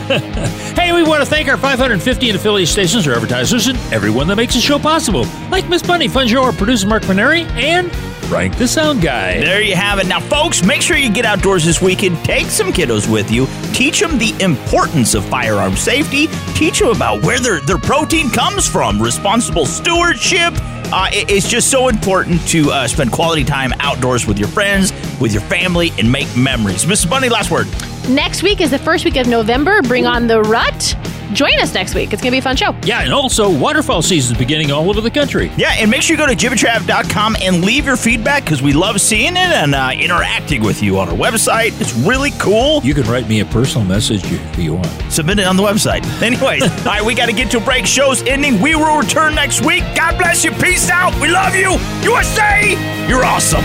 hey, 0.79 0.93
we 0.93 1.03
want 1.03 1.23
to 1.23 1.29
thank 1.29 1.49
our 1.49 1.57
550 1.59 2.31
affiliate 2.31 2.69
stations, 2.69 3.07
our 3.07 3.15
advertisers, 3.15 3.67
and 3.67 3.77
everyone 3.93 4.29
that 4.29 4.37
makes 4.37 4.55
the 4.55 4.61
show 4.61 4.79
possible, 4.79 5.27
like 5.51 5.69
Miss 5.69 5.83
Bunny, 5.83 6.09
Fun 6.09 6.27
Show, 6.29 6.43
our 6.43 6.53
producer 6.53 6.87
Mark 6.87 7.03
Maneri, 7.03 7.45
and 7.57 7.91
Frank 8.33 8.57
the 8.57 8.67
Sound 8.67 9.03
Guy. 9.03 9.39
There 9.41 9.61
you 9.61 9.77
have 9.77 9.99
it. 9.99 10.07
Now, 10.07 10.19
folks, 10.19 10.65
make 10.65 10.81
sure 10.81 10.97
you 10.97 11.13
get 11.13 11.27
outdoors 11.27 11.67
this 11.67 11.83
weekend. 11.83 12.17
Take 12.25 12.47
some 12.47 12.73
kiddos 12.73 13.07
with 13.07 13.31
you. 13.31 13.47
Teach 13.75 14.01
them 14.01 14.17
the 14.17 14.35
importance 14.43 15.13
of 15.15 15.23
firearm 15.27 15.77
safety. 15.77 16.29
Teach 16.55 16.79
them 16.79 16.89
about 16.89 17.23
where 17.23 17.39
their, 17.39 17.61
their 17.61 17.77
protein 17.77 18.31
comes 18.31 18.67
from, 18.67 19.03
responsible 19.03 19.67
stewardship. 19.67 20.55
Uh, 20.95 21.09
it- 21.13 21.31
it's 21.31 21.47
just 21.47 21.71
so 21.71 21.89
important 21.89 22.41
to 22.49 22.71
uh, 22.73 22.89
spend 22.89 23.13
quality 23.13 23.45
time 23.45 23.71
outdoors 23.81 24.27
with 24.27 24.39
your 24.39 24.49
friends, 24.49 24.93
with 25.21 25.35
your 25.35 25.43
family, 25.43 25.93
and 25.99 26.11
make 26.11 26.35
memories. 26.35 26.87
Mrs. 26.87 27.11
Bunny, 27.11 27.29
last 27.29 27.51
word. 27.51 27.67
Next 28.09 28.43
week 28.43 28.63
is 28.63 28.71
the 28.71 28.79
first 28.79 29.05
week 29.05 29.17
of 29.17 29.27
November. 29.27 29.83
Bring 29.83 30.07
on 30.07 30.27
the 30.27 30.41
rut. 30.41 30.97
Join 31.33 31.59
us 31.61 31.75
next 31.75 31.95
week. 31.95 32.13
It's 32.13 32.23
going 32.23 32.31
to 32.31 32.35
be 32.35 32.39
a 32.39 32.43
fun 32.43 32.57
show. 32.57 32.75
Yeah, 32.85 33.03
and 33.03 33.13
also 33.13 33.51
waterfowl 33.51 34.03
season's 34.03 34.39
beginning 34.39 34.71
all 34.71 34.89
over 34.91 35.01
the 35.01 35.11
country. 35.11 35.51
Yeah, 35.57 35.75
and 35.79 35.91
make 35.91 36.03
sure 36.03 36.17
you 36.17 36.23
go 36.23 36.27
to 36.27 36.37
jimandtrav.com 36.37 37.37
and 37.41 37.65
leave 37.65 37.87
your 37.87 37.97
feedback 37.97 38.45
because 38.45 38.63
we 38.63 38.73
love 38.73 39.01
seeing 39.01 39.33
it 39.33 39.39
and 39.39 39.75
uh, 39.75 39.91
interacting 39.95 40.63
with 40.63 40.83
you 40.83 40.99
on 40.99 41.09
our 41.09 41.17
website. 41.17 41.79
It's 41.81 41.95
really 41.95 42.31
cool. 42.33 42.81
You 42.83 42.95
can 42.95 43.05
write 43.05 43.29
me 43.29 43.41
a 43.41 43.45
personal 43.47 43.87
message 43.87 44.23
if 44.25 44.59
you 44.59 44.75
want. 44.75 45.13
Submit 45.13 45.39
it 45.39 45.47
on 45.47 45.57
the 45.57 45.63
website. 45.63 46.05
Anyways, 46.23 46.63
all 46.79 46.85
right, 46.85 47.05
we 47.05 47.15
got 47.15 47.27
to 47.27 47.33
get 47.33 47.51
to 47.53 47.59
a 47.59 47.61
break. 47.61 47.87
Show's 47.87 48.23
ending. 48.23 48.61
We 48.61 48.75
will 48.75 48.99
return 48.99 49.35
next 49.35 49.65
week. 49.65 49.85
God 49.95 50.19
bless 50.19 50.45
you. 50.45 50.53
Peace 50.53 50.91
out. 50.91 51.19
We 51.21 51.29
love 51.29 51.55
you. 51.55 51.73
USA, 52.03 53.07
you're 53.09 53.25
awesome. 53.25 53.65